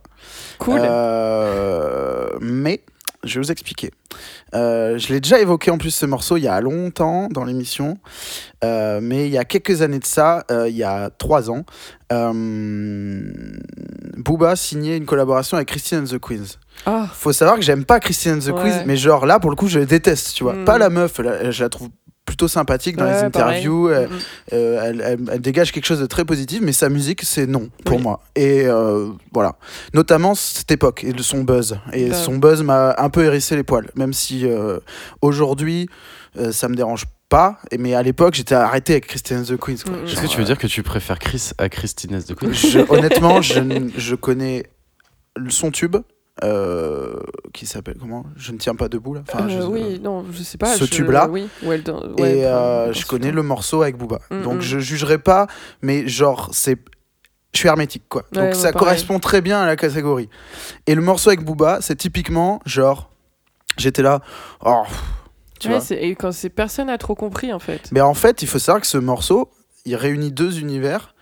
[0.58, 0.80] Cool.
[0.82, 2.82] Euh, mais
[3.24, 3.92] je vais vous expliquer.
[4.54, 7.98] Euh, je l'ai déjà évoqué en plus ce morceau il y a longtemps dans l'émission,
[8.64, 11.64] Euh, mais il y a quelques années de ça, euh, il y a trois ans,
[14.18, 16.58] Booba signait une collaboration avec Christine and the Queens.
[16.86, 18.64] Ah, Faut savoir que j'aime pas Christine and the Ouais.
[18.64, 20.54] Queens, mais genre là pour le coup je déteste, tu vois.
[20.54, 20.66] Mm.
[20.66, 21.90] Pas la meuf, la- je la trouve
[22.26, 23.90] plutôt sympathique dans les ouais, interviews.
[23.90, 24.08] euh,
[24.54, 27.70] euh, elle, elle- elle dégage quelque chose de très positif, mais sa musique, c'est non
[27.84, 28.04] pour Oui.
[28.04, 28.22] moi.
[28.36, 29.56] Et euh, voilà.
[29.94, 31.80] Notamment cette époque et de son buzz.
[31.94, 32.24] Et Grave.
[32.24, 34.80] son buzz m'a un peu hérissé les poils, même si euh,
[35.22, 35.90] aujourd'hui,
[36.38, 37.58] euh, ça me dérange pas.
[37.72, 39.72] Et, mais à l'époque, j'étais arrêté avec Christian the mm.
[40.06, 43.42] Est-ce que tu veux dire que tu préfères Chris à Christine de Queen je- honnêtement,
[43.42, 43.60] je,
[43.98, 44.66] je connais
[45.50, 45.98] son tube.
[46.44, 47.16] Euh,
[47.54, 48.26] qui s'appelle comment?
[48.36, 49.22] Je ne tiens pas debout là.
[49.28, 50.76] Enfin, Euh, je- oui, non, je sais pas.
[50.76, 51.28] ce je- tube-là.
[51.30, 51.48] Oui,
[52.18, 54.20] et euh, je connais le morceau avec Booba.
[54.32, 54.62] Mm, Donc mm.
[54.62, 55.48] je jugerai pas,
[55.82, 56.78] mais genre c'est
[57.54, 58.24] je suis hermétique quoi.
[58.34, 58.80] Ouais, Donc ça pareil.
[58.80, 60.30] correspond très bien à la catégorie.
[60.88, 63.12] Et le morceau avec Booba, c'est typiquement genre
[63.78, 64.22] j'étais là
[64.66, 64.84] oh
[65.60, 65.80] tu vois.
[65.92, 67.90] et quand c'est personne n'a trop compris en fait.
[67.92, 69.52] Mais en fait, il faut savoir que ce morceau,
[69.86, 71.14] il réunit deux univers.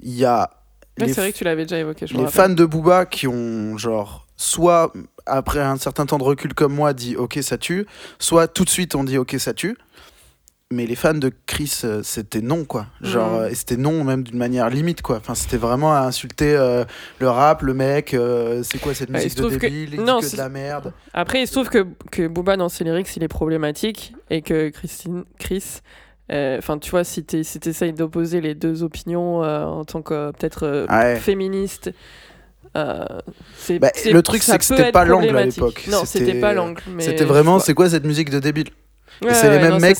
[0.00, 0.50] Il y a
[0.98, 2.06] c'est vrai que tu l'avais déjà évoqué.
[2.06, 4.92] Je les fans de Booba qui ont genre soit
[5.26, 7.86] après un certain temps de recul comme moi dit OK ça tue,
[8.18, 9.76] soit tout de suite on dit OK ça tue.
[10.72, 12.86] Mais les fans de Chris euh, c'était non quoi.
[13.00, 13.38] Genre Mhm.
[13.42, 15.18] euh, et c'était non même d'une manière limite quoi.
[15.18, 16.84] Enfin c'était vraiment à insulter euh,
[17.20, 20.26] le rap, le mec, euh, c'est quoi cette musique de que- débile, il non, que
[20.26, 20.92] c'est- de la merde.
[21.14, 24.68] Après, il se trouve que, que Booba dans ses lyrics, il est problématique et que
[24.70, 25.82] Christine, Chris,
[26.32, 30.02] euh, enfin, tu vois, si tu si essayes d'opposer les deux opinions euh, en tant
[30.02, 31.14] que euh, peut-être Ouais.
[31.20, 31.92] féministe,
[32.76, 33.04] euh,
[33.80, 35.84] Bah, le truc, c'est que c'était pas l'angle à l'époque.
[35.90, 36.82] Non, C'était- pas l'angle.
[36.98, 38.68] C'était vraiment c'est quoi cette musique de débile?
[39.22, 39.96] Ouais, c'est les mêmes non, mecs,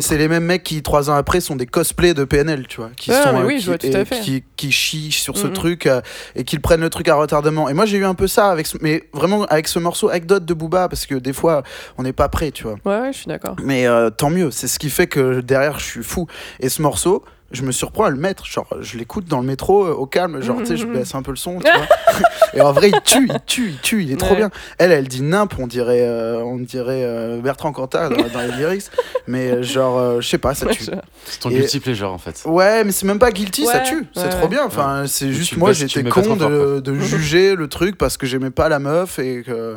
[0.00, 2.90] c'est les mêmes qui, trois ans après, sont des cosplays de PNL, tu vois.
[2.96, 4.04] Qui Ouais, sont, euh, oui, qui, vois et.
[4.22, 6.00] Qui, qui chient sur ce truc euh,
[6.34, 7.68] et qui prennent le truc à retardement.
[7.68, 10.26] Et moi, j'ai eu un peu ça, avec ce- mais vraiment avec ce morceau, avec
[10.26, 11.62] d'autres de Booba, parce que des fois,
[11.96, 12.74] on n'est pas prêt, tu vois.
[12.84, 13.54] Ouais, ouais, je suis d'accord.
[13.62, 16.26] Mais euh, tant mieux, c'est ce qui fait que derrière, je suis fou.
[16.58, 18.46] Et ce morceau, je me surprends à le mettre.
[18.46, 21.22] Genre, je l'écoute dans le métro, euh, au calme, genre, tu sais, je baisse un
[21.22, 21.86] peu le son, tu vois.
[22.54, 24.36] Et en vrai, il tue, il tue, il tue, il est trop Ouais.
[24.36, 24.50] bien.
[24.78, 28.52] Elle, elle dit nimp, on dirait, euh, on dirait euh, Bertrand Cantat dans, dans les
[28.56, 28.86] lyrics.
[29.28, 30.84] Mais genre, euh, je sais pas, ça tue.
[31.24, 32.42] C'est ton Et- guilty pleasure en fait.
[32.46, 34.04] Ouais, mais c'est même pas guilty, ça Ouais, tue.
[34.14, 34.64] C'est trop bien.
[34.64, 38.68] Enfin, c'est juste moi, j'étais con de, de juger le truc parce que j'aimais pas
[38.68, 39.76] la meuf et que.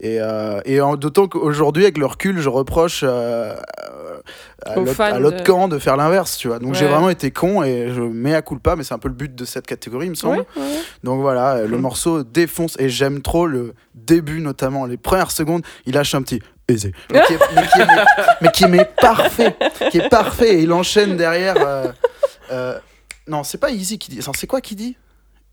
[0.00, 3.54] Et, euh, et d'autant qu'aujourd'hui, avec le recul, je reproche euh,
[4.66, 4.74] à
[5.18, 6.58] l'autre- de- camp de faire l'inverse, tu vois.
[6.58, 9.14] Donc j'ai vraiment été con et je mets à culpa, mais c'est un peu le
[9.14, 10.38] but de cette catégorie, il me semble.
[10.38, 10.78] Ouais, ouais.
[11.04, 15.62] Donc voilà, euh, le morceau défonce et j'aime trop le début, notamment les premières secondes.
[15.86, 16.40] Il lâche un petit
[17.12, 18.04] mais qui est, mais qui est- mais-
[18.42, 19.56] mais qui est mais parfait,
[19.90, 20.54] qui est parfait.
[20.54, 21.56] Et il enchaîne derrière.
[22.52, 22.78] euh,
[23.26, 24.20] non, c'est pas Easy qui dit.
[24.34, 24.96] C'est quoi qui dit?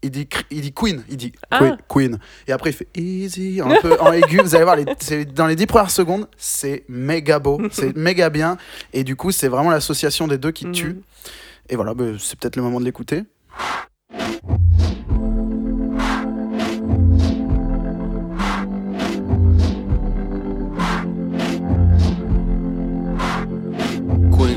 [0.04, 1.60] Il dit, il dit Queen, il dit Ah.
[1.60, 2.20] Queen, Queen.
[2.48, 4.40] Et après il fait Easy, un peu en aigu.
[4.42, 8.30] Vous allez voir, les, c'est- dans les dix premières secondes, c'est méga beau, c'est méga
[8.30, 8.58] bien.
[8.94, 10.72] Et du coup, c'est vraiment l'association des deux qui Mhm.
[10.74, 11.02] tue.
[11.70, 13.24] Et voilà, bah, c'est peut-être le moment de l'écouter.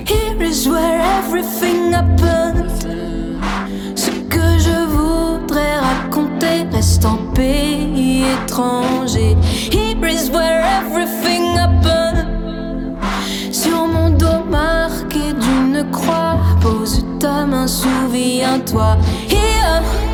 [0.07, 2.80] Here is where everything happened.
[5.51, 5.81] Voudrais
[6.71, 9.37] reste en pays étranger.
[9.73, 12.97] Here is where everything happened.
[13.51, 18.97] Sur mon dos marqué d'une croix, pose ta main, souviens-toi.
[19.29, 20.10] Here.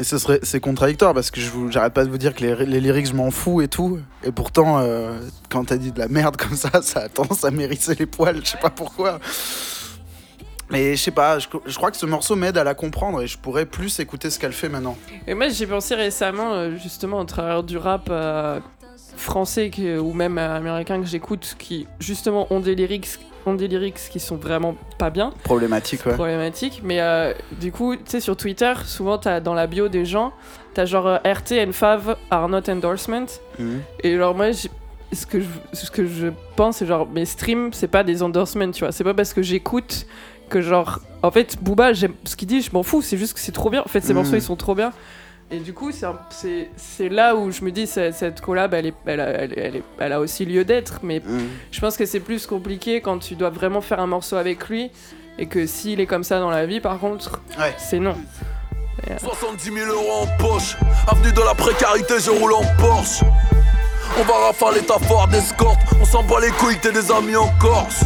[0.00, 2.80] Et ce serait, c'est contradictoire parce que j'arrête pas de vous dire que les, les
[2.80, 3.98] lyrics, je m'en fous et tout.
[4.22, 5.18] Et pourtant, euh,
[5.48, 8.40] quand t'as dit de la merde comme ça, ça a tendance à m'hérisser les poils.
[8.44, 9.18] Je sais pas pourquoi.
[10.70, 13.26] Mais je sais pas, je, je crois que ce morceau m'aide à la comprendre et
[13.26, 14.96] je pourrais plus écouter ce qu'elle fait maintenant.
[15.26, 18.60] Et moi, j'ai pensé récemment, euh, justement, au travers du rap euh,
[19.16, 23.18] français ou même américain que j'écoute, qui justement ont des lyrics,
[23.54, 26.14] des lyrics qui sont vraiment pas bien, Problématique, ouais.
[26.14, 26.80] problématiques.
[26.84, 30.32] Mais euh, du coup, tu sais, sur Twitter, souvent, t'as dans la bio des gens,
[30.74, 33.26] t'as genre euh, RT and Fav are not endorsement.
[33.58, 33.80] Mhm.
[34.02, 37.88] Et genre, moi, ce que, je, ce que je pense, c'est genre, mes streams, c'est
[37.88, 38.92] pas des endorsements, tu vois.
[38.92, 40.06] C'est pas parce que j'écoute
[40.50, 43.40] que, genre, en fait, Booba, j'aime ce qu'il dit, je m'en fous, c'est juste que
[43.40, 43.80] c'est trop bien.
[43.82, 44.16] En fait, ces Mm.
[44.16, 44.92] morceaux, ils sont trop bien.
[45.50, 49.20] Et du coup, c'est là où je me dis, cette, cette collab, elle, est, elle,
[49.20, 51.00] a, elle, est- elle est- elle a aussi lieu d'être.
[51.02, 51.48] Mais Mhm.
[51.70, 54.90] je pense que c'est plus compliqué quand tu dois vraiment faire un morceau avec lui.
[55.38, 57.74] Et que s'il est comme ça dans la vie, par contre, Ouais.
[57.78, 58.16] c'est non.
[59.18, 60.76] 70 000 euros en poche,
[61.06, 63.22] avenue de la précarité, je roule en Porsche.
[64.18, 67.48] On va rafaler ta fort d'escorte, on s'en bat les couilles, t'es des amis en
[67.60, 68.00] Corse.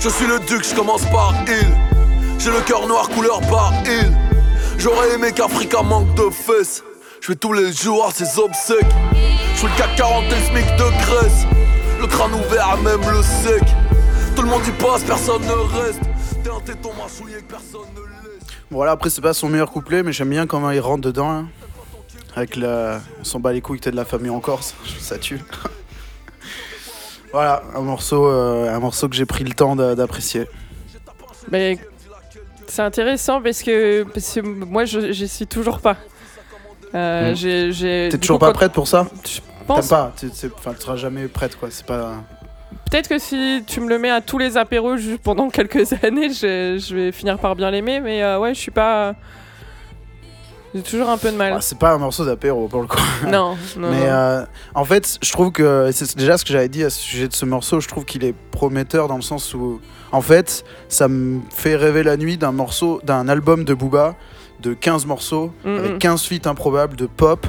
[0.00, 1.66] Je suis le duc, je commence par il.
[2.40, 4.12] J'ai le cœur noir couleur par il.
[4.78, 6.82] J'aurais aimé qu'Africa manque de fesses.
[7.20, 8.86] Je fais tous les jours à ses obsèques.
[9.54, 11.44] Je suis le CAC 40 et le SMIC de Grèce.
[12.00, 13.62] Le crâne ouvert, même le sec.
[14.36, 15.52] Tout le monde y passe, personne ne
[15.82, 16.00] reste.
[16.44, 18.42] T'es un téton mâchouillé que personne ne laisse.
[18.70, 21.30] Voilà, après, c'est pas son meilleur couplet, mais j'aime bien comment il rentre dedans.
[21.30, 21.48] hein.
[22.36, 23.00] Avec la.
[23.20, 25.40] On s'en bat les couilles que t'es de la famille en Corse, ça tue.
[27.32, 30.46] voilà, un morceau, euh, un morceau que j'ai pris le temps d'a- d'apprécier.
[31.50, 31.78] Mais
[32.68, 35.96] c'est intéressant parce que, parce que moi, je j'y suis toujours pas.
[36.94, 37.34] Euh, Mm.
[37.72, 40.30] j'ai- T'es toujours coup, pas prête pour ça Je pense pas tu-
[40.80, 41.68] seras jamais prête, quoi.
[41.70, 42.14] C'est pas.
[42.90, 46.30] peut-être que si tu me le mets à tous les apéros juste pendant quelques années,
[46.30, 48.00] je, je vais finir par bien l'aimer.
[48.00, 49.14] Mais euh, ouais, je suis pas.
[50.74, 51.54] J'ai toujours un peu de mal.
[51.56, 52.98] Ah, c'est pas un morceau d'apéro pour le coup.
[53.26, 53.90] non, non.
[53.90, 57.00] Mais euh, en fait, je trouve que c'est déjà ce que j'avais dit à ce
[57.00, 57.80] sujet de ce morceau.
[57.80, 59.80] Je trouve qu'il est prometteur dans le sens où,
[60.12, 64.14] en fait, ça me fait rêver la nuit d'un morceau, d'un album de Booba
[64.60, 65.98] de 15 morceaux Mm, avec mm.
[65.98, 67.46] 15 feats improbables de pop.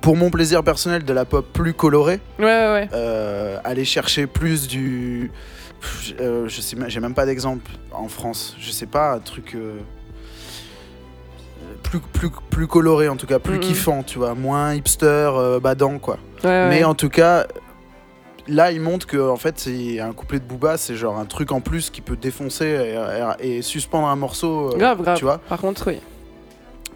[0.00, 2.88] Pour mon plaisir personnel, de la pop plus colorée, Ouais, ouais, ouais.
[2.92, 5.32] euh, aller chercher plus du.
[6.20, 8.54] Euh, je sais, même- j'ai même pas d'exemple en France.
[8.60, 9.56] Je sais pas, un truc.
[11.76, 15.98] Plus, plus, plus coloré en tout cas, plus kiffant, tu vois, moins hipster, euh, badant
[15.98, 16.18] quoi.
[16.44, 16.68] Ouais, ouais.
[16.68, 17.46] Mais en tout cas,
[18.48, 21.52] là, il montre que en fait, c'est un couplet de Booba, c'est genre un truc
[21.52, 24.72] en plus qui peut défoncer et, et- et suspendre un morceau.
[24.74, 25.16] euh, Grave, grave.
[25.18, 25.38] Tu vois.
[25.38, 25.98] Par contre, oui.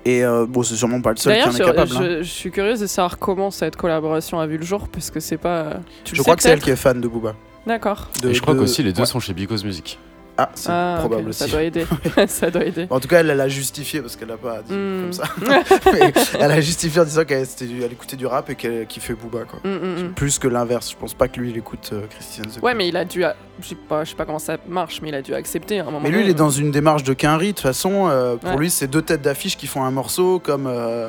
[0.06, 1.90] Et euh, bon, c'est sûrement pas le seul qui en est sur- capable.
[1.90, 2.16] je, hein.
[2.20, 5.36] je suis curieuse de savoir comment cette collaboration a vu le jour, parce que c'est
[5.36, 5.74] pas.
[6.04, 7.34] Tu Je crois que c'est elle qui est fan de Booba.
[7.66, 8.08] D'accord.
[8.24, 9.06] Et je crois de- qu'aussi les deux ouais.
[9.06, 9.98] sont chez Because Music.
[10.42, 11.50] Ah, c'est Ah, probable aussi.
[11.50, 11.84] doit aider.
[12.28, 12.86] ça doit aider.
[12.90, 15.00] En tout cas, elle l'a justifié parce qu'elle a pas dit Hmm.
[15.02, 15.24] comme ça.
[15.92, 19.44] Mais elle a justifié en disant qu'elle elle écoutait du rap et qu'elle kiffait Booba.
[19.44, 19.60] Quoi.
[19.64, 20.12] Mm, mm, mm.
[20.14, 20.90] Plus que l'inverse.
[20.92, 23.22] Je pense pas que lui il écoute euh, Christian The Ouais, mais il a dû.
[23.24, 25.78] a- Je sais pas, je sais pas comment ça marche, mais il a dû accepter
[25.80, 26.00] à un moment.
[26.00, 27.48] Mais lui, il est dans une démarche de quinri.
[27.48, 28.56] De toute façon, euh, pour Ouais.
[28.56, 30.66] lui, c'est deux têtes d'affiche qui font un morceau comme.
[30.66, 31.08] euh,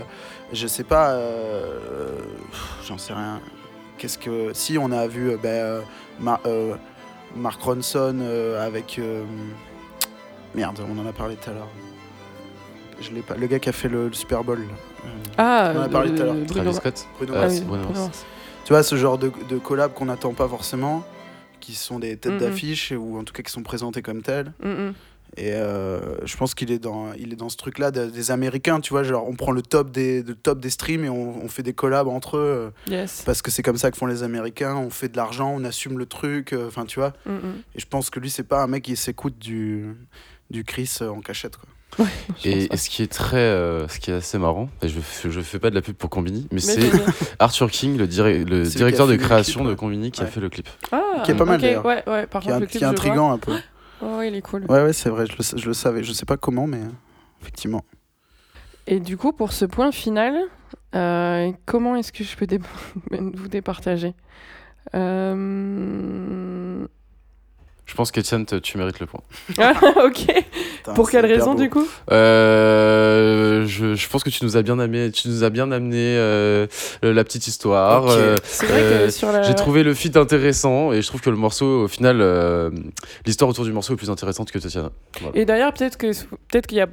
[0.51, 1.11] je sais pas.
[1.11, 2.17] euh,
[2.87, 3.39] J'en sais rien.
[3.97, 4.49] Qu'est-ce que.
[4.53, 5.81] Si, on a vu ben,
[6.19, 6.41] Ma-
[7.35, 8.97] Mark Ronson euh, avec.
[8.99, 9.23] euh,
[10.55, 11.67] Merde, on en a parlé tout à l'heure.
[12.99, 13.35] Je l'ai pas.
[13.35, 14.59] Le gars qui a fait le, le Super Bowl.
[14.59, 16.33] Euh, Ah, on en a parlé euh, tout à l'heure.
[16.35, 17.07] Bruno- Travis Scott.
[17.17, 17.99] Bruno Ah, oui, Bruno Bruno Mars.
[17.99, 18.25] Mars.
[18.65, 21.03] Tu vois, ce genre de, de collab qu'on n'attend pas forcément,
[21.59, 24.51] qui sont des têtes d'affiche, ou en tout cas qui sont présentés comme tels.
[24.63, 24.93] Mm, mm.
[25.37, 28.81] Et euh, je pense qu'il est dans, il est dans ce truc-là de- des Américains,
[28.81, 31.47] tu vois, genre on prend le top des, le top des streams et on, on
[31.47, 33.23] fait des collabs entre eux, euh, Yes.
[33.25, 35.97] parce que c'est comme ça que font les Américains, on fait de l'argent, on assume
[35.99, 37.13] le truc, euh, enfin tu vois.
[37.25, 37.53] Mm, mm.
[37.75, 39.95] Et je pense que lui, c'est pas un mec qui s'écoute du,
[40.49, 41.69] du Chris en cachette, quoi.
[42.45, 45.41] Et, ce qui est très, euh, ce qui est assez marrant, et je, fais- je
[45.41, 46.89] fais pas de la pub pour Combini, mais Mais c'est.
[47.39, 49.75] Arthur King, le, direct- le directeur de création clip, de.
[49.75, 50.67] Combini, qui a fait le clip.
[50.93, 51.85] Ah, Qui est pas mal, ok, d'ailleurs.
[51.85, 53.31] Ouais, ouais, par Qui contre, le qui est vois.
[53.31, 53.53] un peu.
[54.01, 54.65] Oh, il est cool.
[54.69, 56.03] Ouais, ouais, c'est vrai, je le, je le savais.
[56.03, 56.81] Je sais pas comment, mais
[57.41, 57.83] effectivement.
[58.87, 60.35] Et du coup, pour ce point final,
[60.95, 62.59] euh, comment est-ce que je peux dé-
[63.11, 64.15] vous départager?
[64.95, 66.85] Euh,
[67.91, 69.19] Je pense qu'Etienne, tu mérites le point.
[69.57, 69.73] Ah,
[70.05, 70.25] ok.
[70.77, 71.59] Putain, Pour quelle raison, beau.
[71.61, 71.85] du coup?
[72.09, 76.15] Euh, je, je pense que tu nous as bien amené, tu nous as bien amené
[76.17, 76.67] euh,
[77.01, 78.07] la petite histoire.
[78.07, 79.41] Euh, C'est vrai que sur la.
[79.43, 82.69] J'ai trouvé le feat intéressant et je trouve que le morceau, au final, euh,
[83.25, 84.91] l'histoire autour du morceau est plus intéressante que Tatiana.
[85.19, 85.37] Voilà.
[85.37, 86.11] Et d'ailleurs, peut-être que
[86.49, 86.87] peut-être qu'il y a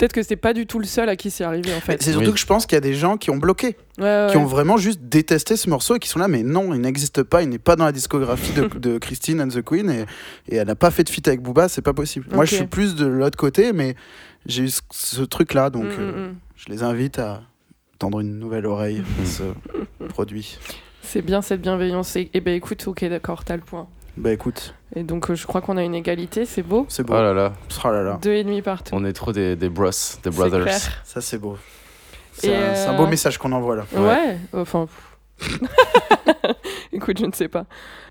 [0.00, 2.02] peut-être que c'est pas du tout le seul à qui c'est arrivé en fait.
[2.02, 2.32] C'est surtout Oui.
[2.34, 3.76] que je pense qu'il y a des gens qui ont bloqué.
[3.98, 6.74] Ouais, ouais, qui ont vraiment juste détesté ce morceau et qui sont là, mais non,
[6.74, 9.90] il n'existe pas, il n'est pas dans la discographie de, de Christine and the Queen
[9.90, 10.06] et,
[10.48, 12.26] et elle n'a pas fait de feat avec Booba, c'est pas possible.
[12.32, 13.94] Moi, je suis plus de l'autre côté, mais
[14.46, 16.34] j'ai eu ce, ce truc-là, donc Mm, euh, mm, mm.
[16.56, 17.42] je les invite à
[17.98, 19.42] tendre une nouvelle oreille à ce
[20.08, 20.58] produit.
[21.02, 22.16] C'est bien cette bienveillance.
[22.16, 23.86] Et, et ben écoute, ok, d'accord, t'as le point.
[24.16, 26.84] Bah écoute, Et donc euh, je crois qu'on a une égalité, c'est beau.
[26.88, 27.14] c'est beau.
[27.16, 27.52] Oh là là,
[27.84, 28.92] Oh là là, Deux et demi partout.
[28.94, 30.62] on est trop des, des bros, des C'est brothers.
[30.62, 31.02] clair.
[31.04, 31.56] ça c'est beau.
[32.32, 33.84] C'est un, euh, beau message qu'on envoie là.
[33.94, 34.86] Ouais, enfin.
[36.92, 37.64] Écoute, je ne sais pas.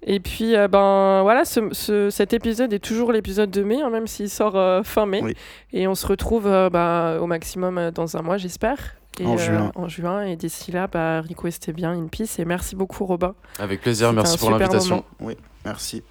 [0.03, 3.89] Et puis, euh, ben voilà, ce, ce- cet épisode est toujours l'épisode de mai, hein,
[3.89, 5.21] même s'il sort euh, fin mai.
[5.23, 5.35] Oui.
[5.73, 8.77] Et on se retrouve euh, bah, au maximum dans un mois, j'espère.
[9.23, 9.71] En euh, juin.
[9.75, 10.21] En juin.
[10.23, 12.39] Et d'ici là, bah, requestez bien une piste.
[12.39, 13.35] Et merci beaucoup, Robin.
[13.59, 15.03] Avec plaisir, merci pour l'invitation.
[15.19, 15.35] moment.
[15.65, 16.01] Merci.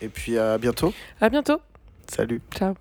[0.00, 0.92] Et puis à bientôt.
[1.20, 1.60] À bientôt.
[2.08, 2.40] Salut.
[2.54, 2.74] Ciao.